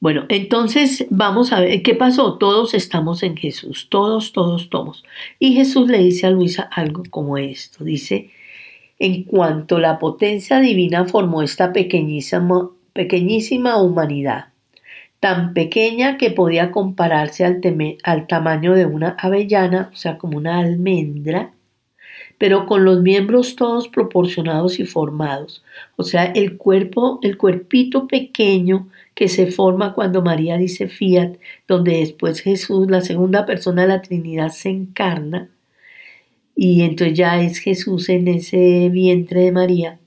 Bueno, 0.00 0.26
entonces 0.28 1.06
vamos 1.10 1.52
a 1.52 1.60
ver 1.60 1.82
qué 1.82 1.94
pasó. 1.94 2.38
Todos 2.38 2.74
estamos 2.74 3.22
en 3.22 3.36
Jesús, 3.36 3.88
todos, 3.90 4.32
todos, 4.32 4.70
todos. 4.70 5.04
Y 5.38 5.54
Jesús 5.54 5.88
le 5.88 5.98
dice 5.98 6.26
a 6.26 6.30
Luisa 6.30 6.62
algo 6.62 7.02
como 7.10 7.38
esto. 7.38 7.82
Dice, 7.82 8.30
en 8.98 9.24
cuanto 9.24 9.78
la 9.78 9.98
potencia 9.98 10.60
divina 10.60 11.06
formó 11.06 11.42
esta 11.42 11.72
pequeñísima, 11.72 12.70
pequeñísima 12.92 13.82
humanidad, 13.82 14.48
tan 15.20 15.54
pequeña 15.54 16.18
que 16.18 16.30
podía 16.30 16.70
compararse 16.70 17.44
al, 17.44 18.26
tamaño 18.26 18.74
de 18.74 18.86
una 18.86 19.16
avellana, 19.18 19.90
o 19.92 19.96
sea, 19.96 20.18
como 20.18 20.36
una 20.36 20.58
almendra, 20.58 21.52
pero 22.38 22.66
con 22.66 22.84
los 22.84 23.00
miembros 23.00 23.56
todos 23.56 23.88
proporcionados 23.88 24.78
y 24.78 24.84
formados. 24.84 25.64
O 25.96 26.02
sea, 26.02 26.24
el 26.24 26.58
cuerpo, 26.58 27.18
el 27.22 27.38
cuerpito 27.38 28.06
pequeño 28.06 28.88
que 29.14 29.28
se 29.28 29.46
forma 29.46 29.94
cuando 29.94 30.20
María 30.22 30.58
dice 30.58 30.88
fiat, 30.88 31.36
donde 31.66 31.98
después 31.98 32.40
Jesús, 32.40 32.90
la 32.90 33.00
segunda 33.00 33.46
persona 33.46 33.82
de 33.82 33.88
la 33.88 34.02
Trinidad, 34.02 34.50
se 34.50 34.68
encarna. 34.68 35.48
Y 36.54 36.82
entonces 36.82 37.16
ya 37.16 37.40
es 37.40 37.58
Jesús 37.58 38.08
en 38.10 38.28
ese 38.28 38.90
vientre 38.90 39.40
de 39.42 39.52
María. 39.52 39.98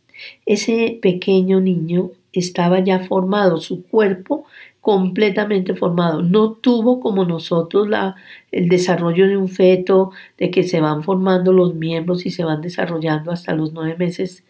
Ese 0.46 1.00
pequeño 1.02 1.60
niño 1.60 2.12
estaba 2.34 2.80
ya 2.80 3.00
formado, 3.00 3.58
su 3.58 3.84
cuerpo 3.84 4.46
completamente 4.82 5.76
formado. 5.76 6.22
No 6.22 6.54
tuvo 6.54 7.00
como 7.00 7.26
nosotros 7.26 7.88
la, 7.88 8.16
el 8.52 8.70
desarrollo 8.70 9.28
de 9.28 9.38
un 9.38 9.50
feto, 9.50 10.12
de 10.38 10.52
que 10.52 10.64
se 10.64 10.82
van 10.82 11.04
formando 11.04 11.54
los 11.54 11.76
miembros 11.76 12.26
y 12.26 12.32
se 12.32 12.44
van 12.44 12.62
desarrollando 12.62 13.32
hasta 13.32 13.54
los 13.54 13.74
nueve 13.74 13.96
meses. 13.98 14.44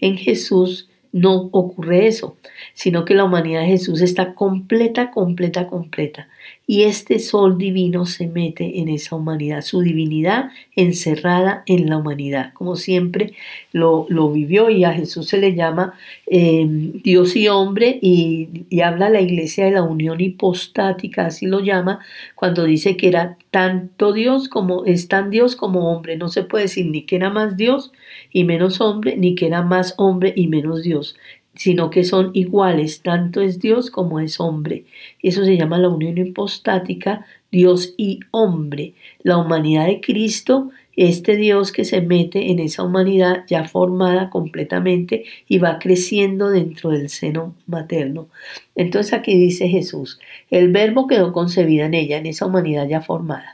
En 0.00 0.16
Jesús 0.16 0.88
no 1.12 1.34
ocurre 1.52 2.08
eso, 2.08 2.36
sino 2.74 3.04
que 3.04 3.14
la 3.14 3.24
humanidad 3.24 3.60
de 3.60 3.68
Jesús 3.68 4.00
está 4.00 4.34
completa, 4.34 5.10
completa, 5.10 5.68
completa. 5.68 6.28
Y 6.66 6.84
este 6.84 7.18
sol 7.18 7.58
divino 7.58 8.06
se 8.06 8.26
mete 8.26 8.80
en 8.80 8.88
esa 8.88 9.16
humanidad, 9.16 9.60
su 9.60 9.82
divinidad 9.82 10.50
encerrada 10.74 11.62
en 11.66 11.90
la 11.90 11.98
humanidad, 11.98 12.54
como 12.54 12.76
siempre 12.76 13.34
lo, 13.72 14.06
vivió 14.30 14.70
y 14.70 14.84
a 14.84 14.94
Jesús 14.94 15.28
se 15.28 15.38
le 15.38 15.54
llama 15.54 15.94
em, 16.26 16.92
Dios 17.02 17.36
y 17.36 17.48
hombre 17.48 17.98
y, 18.00 18.64
y 18.70 18.80
habla 18.80 19.10
la 19.10 19.20
iglesia 19.20 19.66
de 19.66 19.72
la 19.72 19.82
unión 19.82 20.20
hipostática, 20.20 21.26
así 21.26 21.46
lo 21.46 21.60
llama, 21.60 22.00
cuando 22.34 22.64
dice 22.64 22.96
que 22.96 23.08
era 23.08 23.36
tanto 23.50 24.12
Dios 24.12 24.48
como 24.48 24.84
es 24.86 25.08
tan 25.08 25.30
Dios 25.30 25.56
como 25.56 25.92
hombre, 25.92 26.16
no 26.16 26.28
se 26.28 26.44
puede 26.44 26.64
decir 26.64 26.86
ni 26.86 27.02
que 27.02 27.16
era 27.16 27.30
más 27.30 27.56
Dios 27.56 27.92
y 28.32 28.44
menos 28.44 28.80
hombre, 28.80 29.16
ni 29.16 29.34
que 29.34 29.46
era 29.46 29.62
más 29.62 29.94
hombre 29.98 30.32
y 30.34 30.48
menos 30.48 30.82
Dios, 30.82 31.16
sino 31.54 31.90
que 31.90 32.04
son 32.04 32.30
iguales, 32.34 33.02
tanto 33.02 33.40
es 33.40 33.60
Dios 33.60 33.90
como 33.90 34.20
es 34.20 34.40
hombre. 34.40 34.84
Eso 35.22 35.44
se 35.44 35.56
llama 35.56 35.78
la 35.78 35.88
unión 35.88 36.18
hipostática, 36.18 37.26
Dios 37.50 37.94
y 37.96 38.20
hombre. 38.30 38.94
La 39.22 39.38
humanidad 39.38 39.86
de 39.86 40.00
Cristo 40.00 40.70
este 40.96 41.36
Dios 41.36 41.72
que 41.72 41.84
se 41.84 42.00
mete 42.00 42.50
en 42.50 42.60
esa 42.60 42.82
humanidad 42.82 43.44
ya 43.48 43.64
formada 43.64 44.30
completamente 44.30 45.24
y 45.48 45.58
va 45.58 45.78
creciendo 45.78 46.50
dentro 46.50 46.90
del 46.90 47.08
seno 47.08 47.54
materno. 47.66 48.28
Entonces 48.74 49.12
aquí 49.12 49.36
dice 49.36 49.68
Jesús, 49.68 50.20
el 50.50 50.70
verbo 50.70 51.06
quedó 51.06 51.32
concebida 51.32 51.86
en 51.86 51.94
ella, 51.94 52.18
en 52.18 52.26
esa 52.26 52.46
humanidad 52.46 52.86
ya 52.88 53.00
formada. 53.00 53.53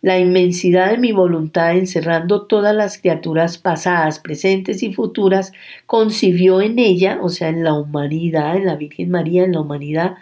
La 0.00 0.18
inmensidad 0.18 0.90
de 0.90 0.98
mi 0.98 1.12
voluntad, 1.12 1.76
encerrando 1.76 2.46
todas 2.46 2.74
las 2.74 2.98
criaturas 2.98 3.58
pasadas, 3.58 4.18
presentes 4.18 4.82
y 4.82 4.92
futuras, 4.92 5.52
concibió 5.86 6.60
en 6.60 6.78
ella, 6.78 7.18
o 7.22 7.28
sea, 7.28 7.48
en 7.48 7.64
la 7.64 7.74
humanidad, 7.74 8.56
en 8.56 8.66
la 8.66 8.76
Virgen 8.76 9.10
María, 9.10 9.44
en 9.44 9.52
la 9.52 9.60
humanidad 9.60 10.16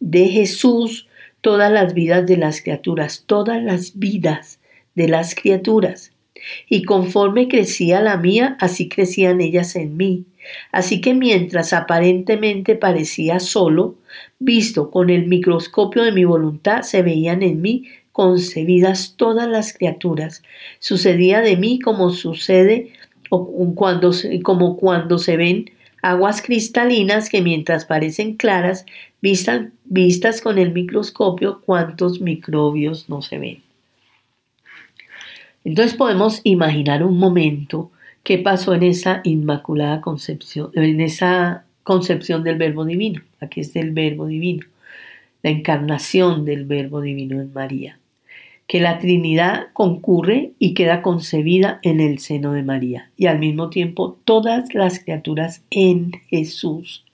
de 0.00 0.28
Jesús, 0.28 1.08
todas 1.40 1.70
las 1.72 1.94
vidas 1.94 2.26
de 2.26 2.36
las 2.36 2.60
criaturas, 2.62 3.24
todas 3.26 3.62
las 3.62 3.98
vidas 3.98 4.60
de 4.94 5.08
las 5.08 5.34
criaturas. 5.34 6.12
Y 6.68 6.82
conforme 6.82 7.48
crecía 7.48 8.00
la 8.00 8.16
mía, 8.16 8.56
así 8.60 8.88
crecían 8.88 9.40
ellas 9.40 9.76
en 9.76 9.96
mí. 9.96 10.24
Así 10.72 11.00
que 11.00 11.14
mientras 11.14 11.72
aparentemente 11.72 12.74
parecía 12.74 13.38
solo, 13.38 13.96
visto 14.38 14.90
con 14.90 15.08
el 15.10 15.26
microscopio 15.26 16.02
de 16.02 16.12
mi 16.12 16.24
voluntad, 16.24 16.82
se 16.82 17.02
veían 17.02 17.42
en 17.42 17.62
mí 17.62 17.84
concebidas 18.12 19.14
todas 19.16 19.48
las 19.48 19.72
criaturas. 19.72 20.42
Sucedía 20.78 21.40
de 21.40 21.56
mí 21.56 21.80
como 21.80 22.10
sucede 22.10 22.92
cuando, 23.74 24.12
como 24.42 24.76
cuando 24.76 25.18
se 25.18 25.36
ven 25.36 25.70
aguas 26.02 26.42
cristalinas 26.42 27.30
que 27.30 27.40
mientras 27.40 27.84
parecen 27.84 28.36
claras, 28.36 28.84
vistas 29.20 30.40
con 30.42 30.58
el 30.58 30.72
microscopio, 30.72 31.62
cuántos 31.64 32.20
microbios 32.20 33.08
no 33.08 33.22
se 33.22 33.38
ven. 33.38 33.62
Entonces 35.64 35.96
podemos 35.96 36.40
imaginar 36.42 37.04
un 37.04 37.18
momento 37.18 37.92
qué 38.24 38.38
pasó 38.38 38.74
en 38.74 38.82
esa 38.82 39.20
inmaculada 39.24 40.00
concepción, 40.00 40.70
en 40.74 41.00
esa 41.00 41.64
concepción 41.84 42.42
del 42.42 42.56
verbo 42.56 42.84
divino. 42.84 43.22
Aquí 43.40 43.60
es 43.60 43.72
del 43.72 43.92
verbo 43.92 44.26
divino, 44.26 44.66
la 45.42 45.50
encarnación 45.50 46.44
del 46.44 46.64
verbo 46.64 47.00
divino 47.00 47.40
en 47.40 47.52
María. 47.52 47.98
Que 48.66 48.80
la 48.80 48.98
Trinidad 48.98 49.66
concurre 49.72 50.52
y 50.58 50.74
queda 50.74 51.02
concebida 51.02 51.78
en 51.82 52.00
el 52.00 52.18
seno 52.18 52.52
de 52.52 52.62
María 52.62 53.10
y 53.16 53.26
al 53.26 53.38
mismo 53.38 53.68
tiempo 53.68 54.18
todas 54.24 54.74
las 54.74 55.00
criaturas 55.00 55.62
en 55.70 56.12
Jesús. 56.28 57.04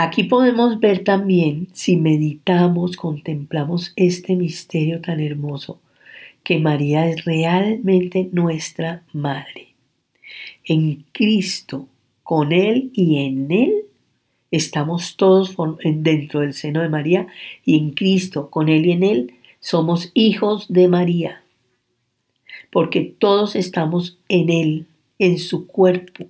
Aquí 0.00 0.22
podemos 0.22 0.78
ver 0.78 1.02
también, 1.02 1.66
si 1.72 1.96
meditamos, 1.96 2.96
contemplamos 2.96 3.92
este 3.96 4.36
misterio 4.36 5.00
tan 5.00 5.18
hermoso, 5.18 5.80
que 6.44 6.60
María 6.60 7.08
es 7.08 7.24
realmente 7.24 8.28
nuestra 8.30 9.02
Madre. 9.12 9.74
En 10.64 11.04
Cristo, 11.10 11.88
con 12.22 12.52
Él 12.52 12.90
y 12.94 13.24
en 13.24 13.50
Él, 13.50 13.72
estamos 14.52 15.16
todos 15.16 15.56
dentro 15.82 16.42
del 16.42 16.54
seno 16.54 16.80
de 16.80 16.88
María 16.88 17.26
y 17.64 17.76
en 17.76 17.90
Cristo, 17.90 18.50
con 18.50 18.68
Él 18.68 18.86
y 18.86 18.92
en 18.92 19.02
Él, 19.02 19.34
somos 19.60 20.10
hijos 20.14 20.66
de 20.68 20.88
María. 20.88 21.42
Porque 22.70 23.14
todos 23.18 23.56
estamos 23.56 24.18
en 24.28 24.50
Él, 24.50 24.86
en 25.18 25.38
su 25.38 25.66
cuerpo. 25.66 26.26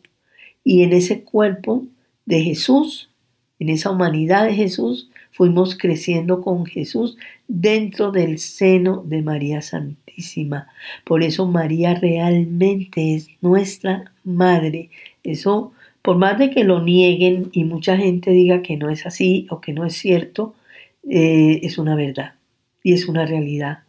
Y 0.64 0.82
en 0.82 0.92
ese 0.92 1.22
cuerpo 1.22 1.84
de 2.26 2.42
Jesús, 2.42 3.10
en 3.58 3.70
esa 3.70 3.90
humanidad 3.90 4.46
de 4.46 4.54
Jesús, 4.54 5.10
fuimos 5.32 5.76
creciendo 5.76 6.40
con 6.42 6.66
Jesús 6.66 7.16
dentro 7.46 8.12
del 8.12 8.38
seno 8.38 9.02
de 9.04 9.22
María 9.22 9.62
Santísima. 9.62 10.68
Por 11.04 11.22
eso 11.22 11.46
María 11.46 11.94
realmente 11.94 13.14
es 13.14 13.28
nuestra 13.40 14.12
madre. 14.24 14.90
Eso, 15.22 15.72
por 16.02 16.18
más 16.18 16.38
de 16.38 16.50
que 16.50 16.64
lo 16.64 16.82
nieguen 16.82 17.50
y 17.52 17.64
mucha 17.64 17.96
gente 17.96 18.30
diga 18.30 18.62
que 18.62 18.76
no 18.76 18.90
es 18.90 19.06
así 19.06 19.46
o 19.50 19.60
que 19.60 19.72
no 19.72 19.84
es 19.84 19.94
cierto, 19.94 20.54
eh, 21.08 21.60
es 21.62 21.78
una 21.78 21.94
verdad 21.94 22.37
y 22.82 22.92
es 22.92 23.08
una 23.08 23.26
realidad. 23.26 23.80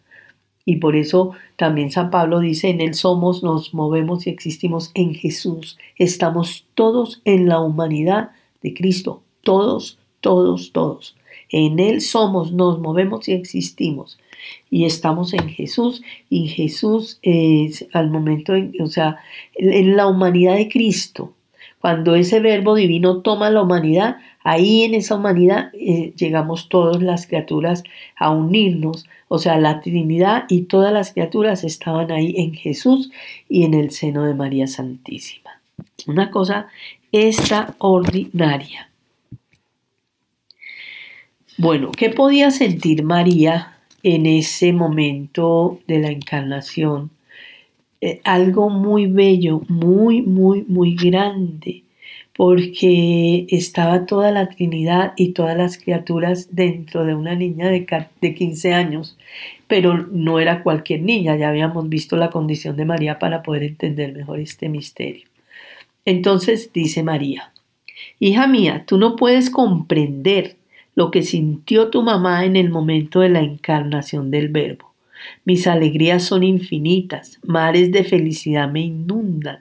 Y 0.65 0.75
por 0.75 0.95
eso 0.95 1.31
también 1.55 1.89
San 1.89 2.11
Pablo 2.11 2.39
dice, 2.39 2.69
en 2.69 2.79
Él 2.79 2.93
somos, 2.93 3.41
nos 3.41 3.73
movemos 3.73 4.27
y 4.27 4.29
existimos 4.29 4.91
en 4.93 5.15
Jesús. 5.15 5.77
Estamos 5.97 6.67
todos 6.75 7.21
en 7.25 7.49
la 7.49 7.59
humanidad 7.59 8.31
de 8.61 8.73
Cristo, 8.73 9.23
todos, 9.41 9.97
todos, 10.21 10.71
todos. 10.71 11.15
En 11.49 11.79
Él 11.79 12.01
somos, 12.01 12.51
nos 12.51 12.79
movemos 12.79 13.27
y 13.27 13.33
existimos. 13.33 14.19
Y 14.69 14.85
estamos 14.85 15.33
en 15.33 15.49
Jesús. 15.49 16.03
Y 16.29 16.47
Jesús 16.49 17.19
es 17.23 17.87
al 17.93 18.11
momento, 18.11 18.53
o 18.79 18.87
sea, 18.87 19.17
en 19.55 19.95
la 19.95 20.07
humanidad 20.07 20.55
de 20.55 20.69
Cristo. 20.69 21.33
Cuando 21.79 22.15
ese 22.15 22.41
verbo 22.41 22.75
divino 22.75 23.21
toma 23.21 23.49
la 23.49 23.63
humanidad, 23.63 24.17
ahí 24.43 24.83
en 24.83 24.93
esa 24.93 25.15
humanidad 25.15 25.71
eh, 25.73 26.13
llegamos 26.15 26.69
todas 26.69 27.01
las 27.01 27.27
criaturas 27.27 27.83
a 28.15 28.31
unirnos. 28.31 29.07
O 29.27 29.37
sea, 29.37 29.57
la 29.57 29.81
Trinidad 29.81 30.45
y 30.49 30.63
todas 30.63 30.91
las 30.91 31.13
criaturas 31.13 31.63
estaban 31.63 32.11
ahí 32.11 32.33
en 32.37 32.53
Jesús 32.53 33.11
y 33.47 33.63
en 33.63 33.73
el 33.73 33.91
seno 33.91 34.25
de 34.25 34.33
María 34.33 34.67
Santísima. 34.67 35.61
Una 36.07 36.29
cosa 36.29 36.67
extraordinaria. 37.11 38.89
Bueno, 41.57 41.91
¿qué 41.91 42.09
podía 42.09 42.51
sentir 42.51 43.03
María 43.03 43.77
en 44.01 44.25
ese 44.25 44.71
momento 44.71 45.79
de 45.87 45.99
la 45.99 46.09
encarnación? 46.09 47.11
Eh, 48.01 48.21
algo 48.23 48.69
muy 48.69 49.07
bello, 49.07 49.61
muy, 49.67 50.21
muy, 50.21 50.63
muy 50.69 50.95
grande, 50.95 51.83
porque 52.35 53.45
estaba 53.49 54.05
toda 54.05 54.31
la 54.31 54.49
Trinidad 54.49 55.13
y 55.17 55.33
todas 55.33 55.57
las 55.57 55.77
criaturas 55.77 56.49
dentro 56.51 57.05
de 57.05 57.15
una 57.15 57.35
niña 57.35 57.67
de, 57.67 57.85
de 58.21 58.35
15 58.35 58.73
años, 58.73 59.17
pero 59.67 59.97
no 59.97 60.39
era 60.39 60.63
cualquier 60.63 61.01
niña, 61.01 61.35
ya 61.35 61.49
habíamos 61.49 61.89
visto 61.89 62.15
la 62.15 62.29
condición 62.29 62.77
de 62.77 62.85
María 62.85 63.19
para 63.19 63.43
poder 63.43 63.63
entender 63.63 64.13
mejor 64.13 64.39
este 64.39 64.69
misterio. 64.69 65.27
Entonces 66.05 66.71
dice 66.73 67.03
María, 67.03 67.51
Hija 68.19 68.47
mía, 68.47 68.83
tú 68.85 68.97
no 68.97 69.15
puedes 69.15 69.49
comprender 69.49 70.57
lo 70.95 71.11
que 71.11 71.23
sintió 71.23 71.89
tu 71.89 72.01
mamá 72.01 72.45
en 72.45 72.55
el 72.55 72.69
momento 72.69 73.21
de 73.21 73.29
la 73.29 73.39
encarnación 73.39 74.31
del 74.31 74.49
Verbo. 74.49 74.93
Mis 75.45 75.67
alegrías 75.67 76.23
son 76.23 76.43
infinitas, 76.43 77.39
mares 77.43 77.91
de 77.91 78.03
felicidad 78.03 78.69
me 78.69 78.81
inundan. 78.81 79.59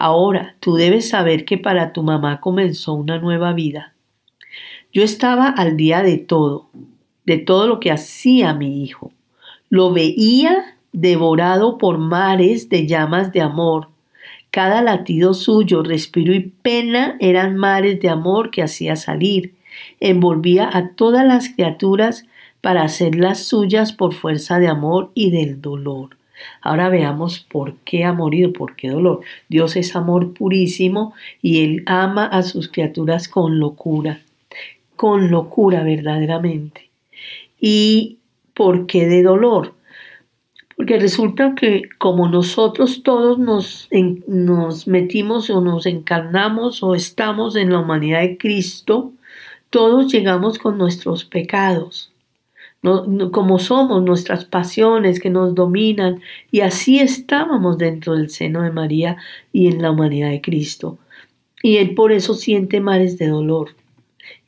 Ahora 0.00 0.56
tú 0.58 0.74
debes 0.74 1.10
saber 1.10 1.44
que 1.44 1.58
para 1.58 1.92
tu 1.92 2.02
mamá 2.02 2.40
comenzó 2.40 2.94
una 2.94 3.18
nueva 3.18 3.52
vida. 3.52 3.94
Yo 4.92 5.04
estaba 5.04 5.46
al 5.46 5.76
día 5.76 6.02
de 6.02 6.18
todo, 6.18 6.70
de 7.24 7.38
todo 7.38 7.68
lo 7.68 7.78
que 7.78 7.92
hacía 7.92 8.52
mi 8.52 8.82
hijo. 8.82 9.12
Lo 9.68 9.92
veía 9.92 10.76
devorado 10.92 11.78
por 11.78 11.98
mares 11.98 12.68
de 12.68 12.88
llamas 12.88 13.30
de 13.30 13.42
amor. 13.42 13.90
Cada 14.50 14.82
latido 14.82 15.34
suyo, 15.34 15.84
respiro 15.84 16.34
y 16.34 16.40
pena 16.40 17.16
eran 17.20 17.54
mares 17.54 18.00
de 18.00 18.08
amor 18.08 18.50
que 18.50 18.64
hacía 18.64 18.96
salir 18.96 19.54
envolvía 20.00 20.68
a 20.72 20.94
todas 20.94 21.24
las 21.24 21.48
criaturas 21.48 22.24
para 22.60 22.82
hacerlas 22.82 23.44
suyas 23.44 23.92
por 23.92 24.14
fuerza 24.14 24.58
de 24.58 24.68
amor 24.68 25.10
y 25.14 25.30
del 25.30 25.60
dolor. 25.60 26.16
Ahora 26.60 26.88
veamos 26.88 27.40
por 27.40 27.76
qué 27.84 28.04
amor 28.04 28.34
y 28.34 28.46
por 28.48 28.76
qué 28.76 28.88
dolor. 28.90 29.20
Dios 29.48 29.76
es 29.76 29.96
amor 29.96 30.34
purísimo 30.34 31.14
y 31.42 31.64
Él 31.64 31.82
ama 31.86 32.26
a 32.26 32.42
sus 32.42 32.68
criaturas 32.68 33.28
con 33.28 33.58
locura, 33.58 34.20
con 34.96 35.30
locura 35.30 35.82
verdaderamente. 35.82 36.90
¿Y 37.60 38.18
por 38.54 38.86
qué 38.86 39.06
de 39.06 39.22
dolor? 39.22 39.74
Porque 40.76 40.98
resulta 40.98 41.54
que 41.54 41.82
como 41.98 42.28
nosotros 42.28 43.02
todos 43.02 43.38
nos 43.38 44.86
metimos 44.86 45.50
o 45.50 45.60
nos 45.60 45.84
encarnamos 45.84 46.82
o 46.82 46.94
estamos 46.94 47.54
en 47.56 47.70
la 47.70 47.80
humanidad 47.80 48.20
de 48.22 48.38
Cristo, 48.38 49.12
todos 49.68 50.10
llegamos 50.12 50.58
con 50.58 50.78
nuestros 50.78 51.24
pecados, 51.24 52.09
como 52.82 53.58
somos, 53.58 54.02
nuestras 54.02 54.44
pasiones 54.44 55.20
que 55.20 55.30
nos 55.30 55.54
dominan, 55.54 56.22
y 56.50 56.60
así 56.60 56.98
estábamos 56.98 57.76
dentro 57.78 58.14
del 58.14 58.30
seno 58.30 58.62
de 58.62 58.70
María 58.70 59.18
y 59.52 59.68
en 59.68 59.82
la 59.82 59.90
humanidad 59.90 60.30
de 60.30 60.40
Cristo. 60.40 60.98
Y 61.62 61.76
Él 61.76 61.94
por 61.94 62.12
eso 62.12 62.34
siente 62.34 62.80
mares 62.80 63.18
de 63.18 63.28
dolor 63.28 63.76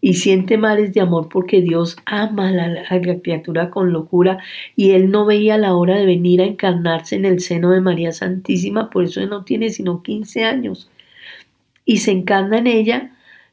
y 0.00 0.14
siente 0.14 0.56
mares 0.56 0.94
de 0.94 1.00
amor 1.00 1.28
porque 1.28 1.60
Dios 1.60 1.96
ama 2.06 2.48
a 2.48 2.52
la, 2.52 2.64
a 2.88 2.98
la, 2.98 3.20
criatura 3.20 3.70
con 3.70 3.92
locura 3.92 4.38
y 4.76 4.92
Él 4.92 5.10
no 5.10 5.26
veía 5.26 5.58
la 5.58 5.74
hora 5.74 5.96
de 5.96 6.06
venir 6.06 6.40
a 6.40 6.46
encarnarse 6.46 7.16
en 7.16 7.26
el 7.26 7.40
seno 7.40 7.70
de 7.70 7.80
María 7.80 8.12
Santísima, 8.12 8.88
por 8.90 9.04
eso 9.04 9.20
Él 9.20 9.28
no 9.28 9.44
tiene 9.44 9.70
sino 9.70 10.02
15 10.02 10.44
años. 10.44 10.90
Y 11.84 11.98
se 11.98 12.12
encarna 12.12 12.58
en 12.58 12.66
ella 12.66 13.12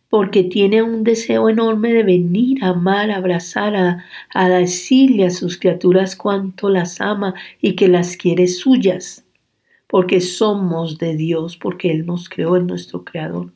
porque 0.09 0.43
tiene 0.43 0.81
un 0.83 1.03
deseo 1.03 1.49
enorme 1.49 1.93
de 1.93 2.03
venir 2.03 2.63
a 2.63 2.69
amar, 2.69 3.11
a 3.11 3.17
abrazar, 3.17 3.75
a, 3.75 4.05
a 4.33 4.49
decirle 4.49 5.25
a 5.25 5.29
sus 5.31 5.57
criaturas 5.57 6.15
cuánto 6.15 6.69
las 6.69 6.99
ama 7.01 7.35
y 7.61 7.75
que 7.75 7.87
las 7.87 8.17
quiere 8.17 8.47
suyas. 8.47 9.25
porque 9.87 10.21
somos 10.21 10.97
de 10.99 11.15
Dios, 11.15 11.57
porque 11.57 11.91
Él 11.91 12.05
nos 12.05 12.29
creó, 12.29 12.57
en 12.57 12.67
nuestro 12.67 13.03
creador. 13.03 13.51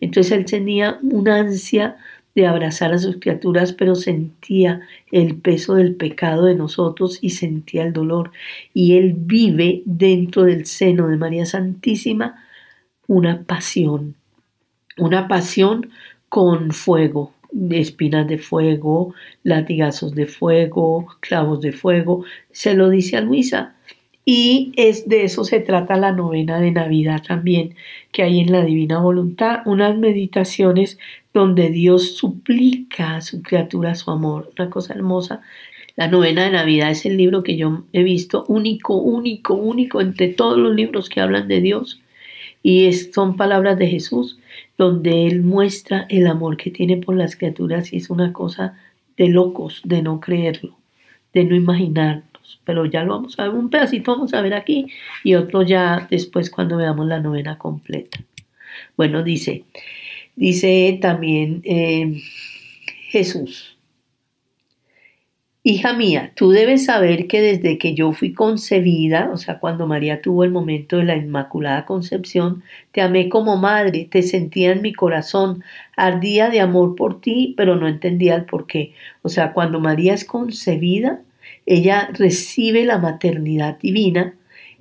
Entonces 0.00 0.32
Él 0.32 0.44
tenía 0.44 0.98
una 1.02 1.38
ansia 1.38 1.96
de 2.34 2.46
abrazar 2.46 2.92
a 2.92 2.98
sus 2.98 3.16
criaturas, 3.16 3.72
pero 3.72 3.94
sentía 3.94 4.82
el 5.12 5.36
peso 5.40 5.74
del 5.74 5.96
pecado 5.96 6.44
de 6.46 6.54
nosotros 6.56 7.18
y 7.22 7.30
sentía 7.30 7.84
el 7.84 7.92
dolor. 7.92 8.32
Y 8.72 8.96
Él 8.96 9.14
vive 9.16 9.82
dentro 9.86 10.44
del 10.44 10.66
seno 10.66 11.08
de 11.08 11.16
María 11.16 11.46
Santísima 11.46 12.44
una 13.06 13.44
pasión, 13.44 14.16
una 14.98 15.28
pasión 15.28 15.90
con 16.28 16.72
fuego, 16.72 17.32
espinas 17.70 18.26
de 18.26 18.38
fuego, 18.38 19.14
latigazos 19.42 20.14
de 20.14 20.26
fuego, 20.26 21.06
clavos 21.20 21.60
de 21.60 21.72
fuego. 21.72 22.24
Se 22.50 22.74
lo 22.74 22.90
dice 22.90 23.16
a 23.16 23.20
Luisa. 23.20 23.74
Y 24.26 24.72
es 24.76 25.06
de 25.06 25.24
eso 25.24 25.44
se 25.44 25.60
trata 25.60 25.96
la 25.96 26.10
novena 26.10 26.58
de 26.58 26.70
Navidad 26.70 27.22
también, 27.26 27.74
que 28.10 28.22
hay 28.22 28.40
en 28.40 28.52
la 28.52 28.64
Divina 28.64 28.98
Voluntad, 28.98 29.60
unas 29.66 29.98
meditaciones 29.98 30.98
donde 31.34 31.68
Dios 31.68 32.16
suplica 32.16 33.16
a 33.16 33.20
su 33.20 33.42
criatura 33.42 33.94
su 33.94 34.10
amor, 34.10 34.50
una 34.58 34.70
cosa 34.70 34.94
hermosa. 34.94 35.42
La 35.96 36.08
novena 36.08 36.44
de 36.44 36.52
Navidad 36.52 36.90
es 36.90 37.04
el 37.04 37.18
libro 37.18 37.42
que 37.42 37.56
yo 37.56 37.84
he 37.92 38.02
visto 38.02 38.44
único, 38.48 38.96
único, 38.96 39.54
único 39.54 40.00
entre 40.00 40.28
todos 40.28 40.58
los 40.58 40.74
libros 40.74 41.08
que 41.08 41.20
hablan 41.20 41.46
de 41.46 41.60
Dios. 41.60 42.00
Y 42.62 42.90
son 42.92 43.36
palabras 43.36 43.78
de 43.78 43.88
Jesús, 43.88 44.38
donde 44.76 45.26
Él 45.26 45.42
muestra 45.42 46.06
el 46.08 46.26
amor 46.26 46.56
que 46.56 46.70
tiene 46.70 46.96
por 46.96 47.16
las 47.16 47.36
criaturas 47.36 47.92
y 47.92 47.96
es 47.96 48.10
una 48.10 48.32
cosa 48.32 48.78
de 49.16 49.28
locos, 49.28 49.80
de 49.84 50.02
no 50.02 50.20
creerlo, 50.20 50.76
de 51.32 51.44
no 51.44 51.54
imaginarnos. 51.54 52.60
Pero 52.64 52.86
ya 52.86 53.04
lo 53.04 53.14
vamos 53.14 53.38
a 53.38 53.44
ver, 53.44 53.54
un 53.54 53.70
pedacito 53.70 54.12
vamos 54.12 54.34
a 54.34 54.42
ver 54.42 54.54
aquí 54.54 54.86
y 55.22 55.34
otro 55.34 55.62
ya 55.62 56.06
después 56.10 56.50
cuando 56.50 56.76
veamos 56.76 57.06
la 57.06 57.20
novena 57.20 57.58
completa. 57.58 58.18
Bueno, 58.96 59.22
dice, 59.22 59.64
dice 60.34 60.98
también 61.00 61.60
eh, 61.64 62.20
Jesús, 63.08 63.73
Hija 65.66 65.94
mía, 65.94 66.32
tú 66.36 66.50
debes 66.50 66.84
saber 66.84 67.26
que 67.26 67.40
desde 67.40 67.78
que 67.78 67.94
yo 67.94 68.12
fui 68.12 68.34
concebida, 68.34 69.30
o 69.32 69.38
sea, 69.38 69.60
cuando 69.60 69.86
María 69.86 70.20
tuvo 70.20 70.44
el 70.44 70.50
momento 70.50 70.98
de 70.98 71.04
la 71.04 71.16
Inmaculada 71.16 71.86
Concepción, 71.86 72.62
te 72.92 73.00
amé 73.00 73.30
como 73.30 73.56
madre, 73.56 74.06
te 74.10 74.22
sentía 74.22 74.72
en 74.72 74.82
mi 74.82 74.92
corazón, 74.92 75.64
ardía 75.96 76.50
de 76.50 76.60
amor 76.60 76.96
por 76.96 77.22
ti, 77.22 77.54
pero 77.56 77.76
no 77.76 77.88
entendía 77.88 78.34
el 78.34 78.44
por 78.44 78.66
qué. 78.66 78.92
O 79.22 79.30
sea, 79.30 79.54
cuando 79.54 79.80
María 79.80 80.12
es 80.12 80.26
concebida, 80.26 81.22
ella 81.64 82.10
recibe 82.12 82.84
la 82.84 82.98
maternidad 82.98 83.78
divina 83.78 84.34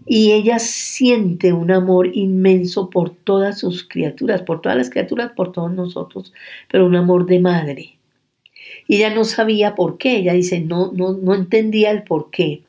y 0.06 0.34
ella 0.34 0.60
siente 0.60 1.54
un 1.54 1.72
amor 1.72 2.10
inmenso 2.14 2.90
por 2.90 3.10
todas 3.12 3.58
sus 3.58 3.88
criaturas, 3.88 4.42
por 4.42 4.60
todas 4.60 4.78
las 4.78 4.90
criaturas, 4.90 5.32
por 5.34 5.54
todos 5.54 5.72
nosotros, 5.72 6.34
pero 6.70 6.86
un 6.86 6.98
amor 6.98 7.26
de 7.26 7.40
madre 7.40 7.98
y 8.88 8.98
ella 8.98 9.14
no 9.14 9.24
sabía 9.24 9.76
por 9.76 9.98
qué, 9.98 10.18
ella 10.18 10.34
dice, 10.34 10.60
no, 10.60 10.92
no, 10.94 11.14
no 11.14 11.34
entendía 11.34 11.92
el 11.92 12.04
por 12.04 12.32
qué. 12.32 12.64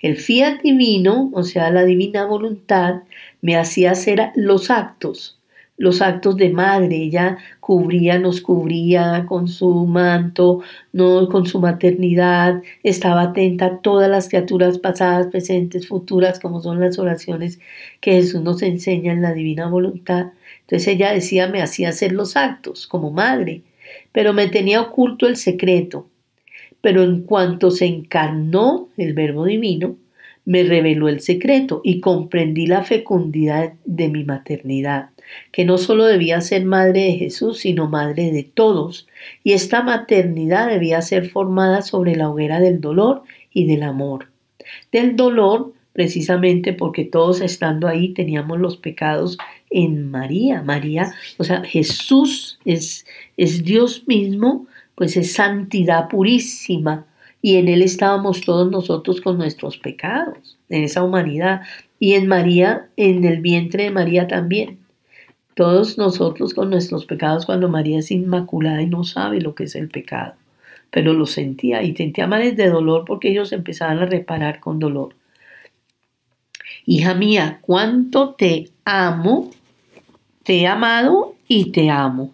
El 0.00 0.16
fiat 0.16 0.62
divino, 0.62 1.30
o 1.32 1.42
sea, 1.42 1.70
la 1.70 1.84
divina 1.84 2.26
voluntad, 2.26 3.02
me 3.40 3.56
hacía 3.56 3.92
hacer 3.92 4.32
los 4.34 4.70
actos, 4.70 5.38
los 5.76 6.02
actos 6.02 6.36
de 6.36 6.50
madre. 6.50 6.96
Ella 6.96 7.38
cubría, 7.60 8.18
nos 8.18 8.40
cubría 8.40 9.26
con 9.28 9.48
su 9.48 9.86
manto, 9.86 10.62
no 10.92 11.28
con 11.28 11.46
su 11.46 11.60
maternidad, 11.60 12.62
estaba 12.82 13.22
atenta 13.22 13.66
a 13.66 13.78
todas 13.80 14.10
las 14.10 14.28
criaturas 14.28 14.78
pasadas, 14.78 15.28
presentes, 15.28 15.86
futuras, 15.88 16.40
como 16.40 16.60
son 16.62 16.80
las 16.80 16.98
oraciones 16.98 17.60
que 18.00 18.12
Jesús 18.12 18.42
nos 18.42 18.62
enseña 18.62 19.12
en 19.12 19.22
la 19.22 19.32
divina 19.32 19.68
voluntad. 19.68 20.32
Entonces 20.62 20.88
ella 20.88 21.12
decía, 21.12 21.48
me 21.48 21.62
hacía 21.62 21.90
hacer 21.90 22.12
los 22.12 22.36
actos 22.36 22.86
como 22.86 23.10
madre 23.10 23.62
pero 24.16 24.32
me 24.32 24.46
tenía 24.46 24.80
oculto 24.80 25.26
el 25.26 25.36
secreto. 25.36 26.08
Pero 26.80 27.02
en 27.02 27.24
cuanto 27.24 27.70
se 27.70 27.84
encarnó 27.84 28.88
el 28.96 29.12
Verbo 29.12 29.44
Divino, 29.44 29.96
me 30.46 30.62
reveló 30.62 31.10
el 31.10 31.20
secreto 31.20 31.82
y 31.84 32.00
comprendí 32.00 32.66
la 32.66 32.82
fecundidad 32.82 33.74
de 33.84 34.08
mi 34.08 34.24
maternidad, 34.24 35.10
que 35.52 35.66
no 35.66 35.76
solo 35.76 36.06
debía 36.06 36.40
ser 36.40 36.64
madre 36.64 37.02
de 37.02 37.12
Jesús, 37.16 37.58
sino 37.58 37.88
madre 37.88 38.32
de 38.32 38.42
todos, 38.42 39.06
y 39.44 39.52
esta 39.52 39.82
maternidad 39.82 40.70
debía 40.70 41.02
ser 41.02 41.28
formada 41.28 41.82
sobre 41.82 42.16
la 42.16 42.30
hoguera 42.30 42.58
del 42.58 42.80
dolor 42.80 43.22
y 43.52 43.66
del 43.66 43.82
amor. 43.82 44.28
Del 44.90 45.14
dolor, 45.16 45.74
precisamente 45.92 46.72
porque 46.72 47.04
todos 47.04 47.42
estando 47.42 47.86
ahí 47.86 48.14
teníamos 48.14 48.60
los 48.60 48.78
pecados 48.78 49.36
en 49.76 50.10
María. 50.10 50.62
María, 50.62 51.12
o 51.36 51.44
sea, 51.44 51.62
Jesús 51.62 52.58
es, 52.64 53.04
es 53.36 53.62
Dios 53.62 54.04
mismo, 54.06 54.66
pues 54.94 55.18
es 55.18 55.34
santidad 55.34 56.08
purísima. 56.08 57.04
Y 57.42 57.56
en 57.56 57.68
Él 57.68 57.82
estábamos 57.82 58.40
todos 58.40 58.70
nosotros 58.70 59.20
con 59.20 59.36
nuestros 59.36 59.76
pecados, 59.76 60.56
en 60.70 60.84
esa 60.84 61.04
humanidad. 61.04 61.60
Y 62.00 62.14
en 62.14 62.26
María, 62.26 62.88
en 62.96 63.24
el 63.24 63.42
vientre 63.42 63.84
de 63.84 63.90
María 63.90 64.26
también. 64.26 64.78
Todos 65.54 65.98
nosotros 65.98 66.54
con 66.54 66.70
nuestros 66.70 67.04
pecados 67.04 67.44
cuando 67.44 67.68
María 67.68 67.98
es 67.98 68.10
inmaculada 68.10 68.80
y 68.80 68.86
no 68.86 69.04
sabe 69.04 69.42
lo 69.42 69.54
que 69.54 69.64
es 69.64 69.74
el 69.74 69.88
pecado. 69.88 70.34
Pero 70.90 71.12
lo 71.12 71.26
sentía 71.26 71.82
y 71.82 71.94
sentía 71.94 72.26
males 72.26 72.56
de 72.56 72.70
dolor 72.70 73.04
porque 73.06 73.28
ellos 73.28 73.52
empezaban 73.52 73.98
a 73.98 74.06
reparar 74.06 74.58
con 74.58 74.78
dolor. 74.78 75.14
Hija 76.86 77.14
mía, 77.14 77.58
cuánto 77.60 78.34
te 78.34 78.70
amo 78.86 79.50
te 80.46 80.60
he 80.60 80.66
amado 80.68 81.34
y 81.48 81.72
te 81.72 81.90
amo. 81.90 82.32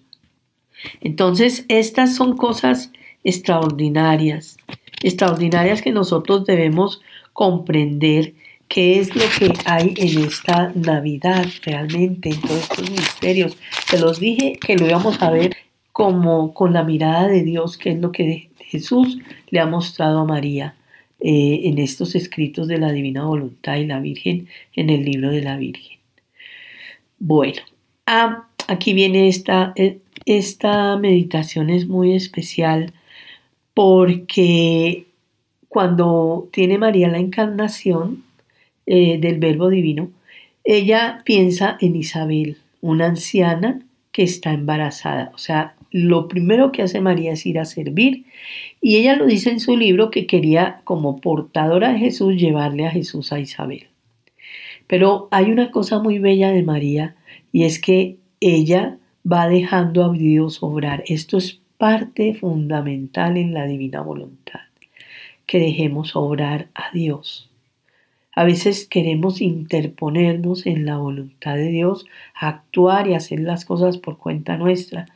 Entonces, 1.01 1.65
estas 1.69 2.15
son 2.15 2.37
cosas 2.37 2.93
extraordinarias, 3.25 4.59
extraordinarias 5.03 5.81
que 5.81 5.93
nosotros 5.93 6.45
debemos 6.45 7.01
comprender 7.33 8.35
qué 8.69 8.99
es 8.99 9.17
lo 9.17 9.25
que 9.39 9.55
hay 9.65 9.95
en 9.97 10.25
esta 10.25 10.73
Navidad 10.75 11.47
realmente, 11.63 12.29
en 12.29 12.41
todos 12.43 12.63
estos 12.71 12.91
misterios. 12.91 13.57
Se 13.89 13.99
los 13.99 14.21
dije 14.21 14.59
que 14.61 14.77
lo 14.77 14.87
íbamos 14.87 15.23
a 15.23 15.31
ver 15.31 15.57
como 15.93 16.53
con 16.53 16.75
la 16.75 16.85
mirada 16.85 17.29
de 17.29 17.43
Dios, 17.43 17.79
que 17.79 17.93
es 17.93 17.99
lo 17.99 18.13
que 18.13 18.51
Jesús 18.59 19.19
le 19.49 19.61
ha 19.61 19.67
mostrado 19.67 20.21
a 20.21 20.25
María 20.27 20.75
eh, 21.19 21.61
en 21.65 21.79
estos 21.79 22.15
escritos 22.15 22.69
de 22.69 22.77
la 22.77 22.93
Divina 22.93 23.25
Voluntad 23.25 23.77
y 23.77 23.87
la 23.87 24.01
Virgen 24.01 24.49
en 24.75 24.91
el 24.91 25.03
libro 25.03 25.31
de 25.31 25.41
la 25.41 25.57
Virgen. 25.57 25.99
Bueno, 27.19 27.63
Ah, 28.15 28.47
aquí 28.69 28.93
viene 28.93 29.29
esta, 29.29 29.73
eh, 29.75 29.99
esta 30.27 30.99
meditación 30.99 31.71
es 31.71 31.89
muy 31.89 32.15
especial 32.15 32.93
porque 33.73 35.07
cuando 35.69 36.47
tiene 36.53 36.77
María 36.77 37.09
la 37.09 37.17
encarnación 37.17 38.23
eh, 38.85 39.17
del 39.17 39.39
Verbo 39.39 39.71
Divino, 39.71 40.11
ella 40.63 41.23
piensa 41.25 41.79
en 41.81 41.97
Isabel, 41.97 42.59
una 42.83 43.07
anciana 43.07 43.81
que 44.13 44.25
está 44.25 44.53
embarazada. 44.53 45.33
O 45.35 45.39
sea, 45.39 45.75
lo 45.91 46.29
primero 46.29 46.71
que 46.71 46.83
hace 46.83 47.01
María 47.01 47.33
es 47.33 47.47
ir 47.47 47.59
a 47.59 47.65
servir 47.65 48.27
y 48.83 48.97
ella 48.97 49.17
lo 49.17 49.25
dice 49.25 49.49
en 49.49 49.59
su 49.59 49.75
libro 49.75 50.11
que 50.11 50.27
quería 50.27 50.83
como 50.85 51.19
portadora 51.19 51.95
de 51.95 52.01
Jesús 52.01 52.37
llevarle 52.37 52.87
a 52.87 52.91
Jesús 52.91 53.33
a 53.33 53.41
Isabel. 53.41 53.87
Pero 54.87 55.29
hay 55.31 55.51
una 55.51 55.71
cosa 55.71 55.99
muy 55.99 56.19
bella 56.19 56.53
de 56.53 56.63
María 56.63 57.17
y 57.53 57.65
es 57.65 57.79
que 57.79 58.17
ella 58.41 58.99
va 59.31 59.49
dejando 59.49 60.05
a 60.05 60.13
Dios 60.13 60.63
obrar. 60.63 61.05
Esto 61.07 61.37
es 61.37 61.61
parte 61.77 62.35
fundamental 62.35 63.37
en 63.37 63.55
la 63.55 63.67
divina 63.67 64.01
voluntad, 64.01 64.61
que 65.47 65.59
dejemos 65.59 66.17
obrar 66.17 66.69
a 66.75 66.91
Dios. 66.93 67.51
A 68.35 68.45
veces 68.45 68.87
queremos 68.89 69.43
interponernos 69.43 70.65
en 70.65 70.87
la 70.87 70.97
voluntad 70.97 71.55
de 71.55 71.69
Dios, 71.69 72.07
actuar 72.35 73.07
y 73.07 73.15
hacer 73.15 73.41
las 73.41 73.67
cosas 73.67 73.99
por 73.99 74.17
cuenta 74.17 74.57
nuestra. 74.57 75.07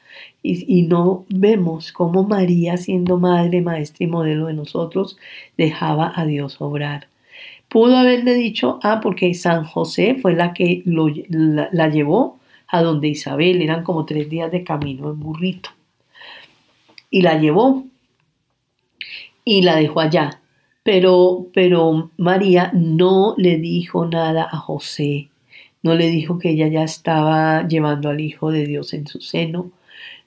Y, 0.42 0.64
y, 0.72 0.82
no 0.82 1.24
vemos 1.30 1.92
cómo 1.92 2.24
María, 2.24 2.76
siendo 2.76 3.18
madre, 3.18 3.62
maestra 3.62 4.04
y 4.04 4.06
modelo 4.06 4.46
de 4.46 4.54
nosotros, 4.54 5.18
dejaba 5.56 6.12
a 6.14 6.26
Dios 6.26 6.60
obrar. 6.60 7.08
Pudo 7.68 7.96
haberle 7.96 8.34
dicho, 8.34 8.78
ah, 8.82 9.00
porque 9.02 9.34
San 9.34 9.64
José 9.64 10.16
fue 10.20 10.34
la 10.34 10.52
que 10.52 10.82
la, 10.86 11.88
llevó 11.88 12.38
a 12.68 12.82
donde 12.82 13.08
Isabel, 13.08 13.62
eran 13.62 13.82
como 13.82 14.04
tres 14.04 14.28
días 14.30 14.50
de 14.52 14.64
camino 14.64 15.10
en 15.10 15.20
burrito. 15.20 15.70
Y 17.10 17.22
la 17.22 17.38
llevó 17.38 17.84
y 19.44 19.62
la 19.62 19.76
dejó 19.76 20.00
allá. 20.00 20.40
Pero, 20.82 21.48
pero 21.52 22.10
María 22.16 22.70
no 22.72 23.34
le 23.36 23.58
dijo 23.58 24.06
nada 24.06 24.48
a 24.50 24.56
José, 24.56 25.30
no 25.82 25.94
le 25.94 26.08
dijo 26.10 26.38
que 26.38 26.50
ella 26.50 26.68
ya 26.68 26.84
estaba 26.84 27.66
llevando 27.66 28.08
al 28.08 28.20
Hijo 28.20 28.52
de 28.52 28.66
Dios 28.66 28.94
en 28.94 29.06
su 29.06 29.20
seno, 29.20 29.72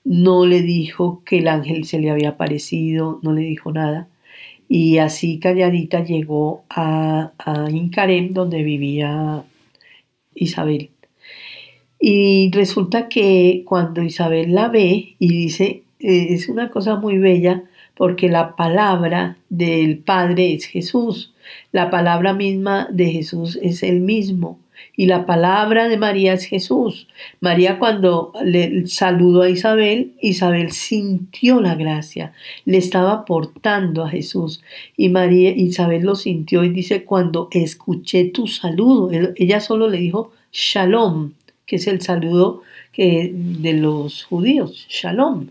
no 0.04 0.46
le 0.46 0.62
dijo 0.62 1.22
que 1.26 1.40
el 1.40 1.48
ángel 1.48 1.86
se 1.86 2.00
le 2.00 2.10
había 2.10 2.30
aparecido, 2.30 3.20
no 3.22 3.34
le 3.34 3.42
dijo 3.42 3.72
nada. 3.72 4.08
Y 4.70 5.00
así 5.00 5.40
calladita 5.40 6.04
llegó 6.04 6.64
a, 6.70 7.34
a 7.38 7.70
Incarem, 7.72 8.34
donde 8.34 8.64
vivía 8.64 9.44
Isabel. 10.36 10.92
Y 12.00 12.50
resulta 12.54 13.10
que 13.10 13.64
cuando 13.66 14.02
Isabel 14.04 14.54
la 14.54 14.70
ve 14.70 15.16
y 15.20 15.28
dice, 15.28 15.84
eh, 16.00 16.28
es 16.30 16.48
una 16.48 16.70
cosa 16.70 16.96
muy 16.96 17.18
bella, 17.18 17.64
porque 17.96 18.30
la 18.30 18.56
palabra 18.56 19.38
del 19.50 19.98
Padre 19.98 20.54
es 20.54 20.66
Jesús, 20.66 21.34
la 21.74 21.90
palabra 21.90 22.34
misma 22.34 22.88
de 22.92 23.12
Jesús 23.12 23.60
es 23.62 23.84
el 23.84 24.00
mismo 24.00 24.60
y 24.96 25.06
la 25.06 25.26
palabra 25.26 25.88
de 25.88 25.98
María 25.98 26.34
es 26.34 26.46
Jesús. 26.46 27.08
María 27.40 27.80
cuando 27.80 28.34
le 28.44 28.86
saludó 28.88 29.44
a 29.44 29.50
Isabel, 29.50 30.14
Isabel 30.22 30.72
sintió 30.72 31.62
la 31.62 31.76
gracia, 31.76 32.34
le 32.66 32.78
estaba 32.78 33.14
aportando 33.14 34.04
a 34.04 34.10
Jesús 34.10 34.62
y 34.98 35.10
María 35.10 35.52
Isabel 35.52 36.04
lo 36.04 36.16
sintió 36.16 36.64
y 36.64 36.70
dice 36.70 37.04
cuando 37.04 37.48
escuché 37.52 38.26
tu 38.26 38.48
saludo, 38.48 39.10
ella 39.36 39.60
solo 39.60 39.88
le 39.88 40.00
dijo 40.00 40.32
shalom, 40.52 41.34
que 41.66 41.78
es 41.78 41.88
el 41.88 42.02
saludo 42.02 42.62
que, 42.92 43.32
de 43.34 43.74
los 43.74 44.24
judíos, 44.24 44.86
shalom, 44.90 45.48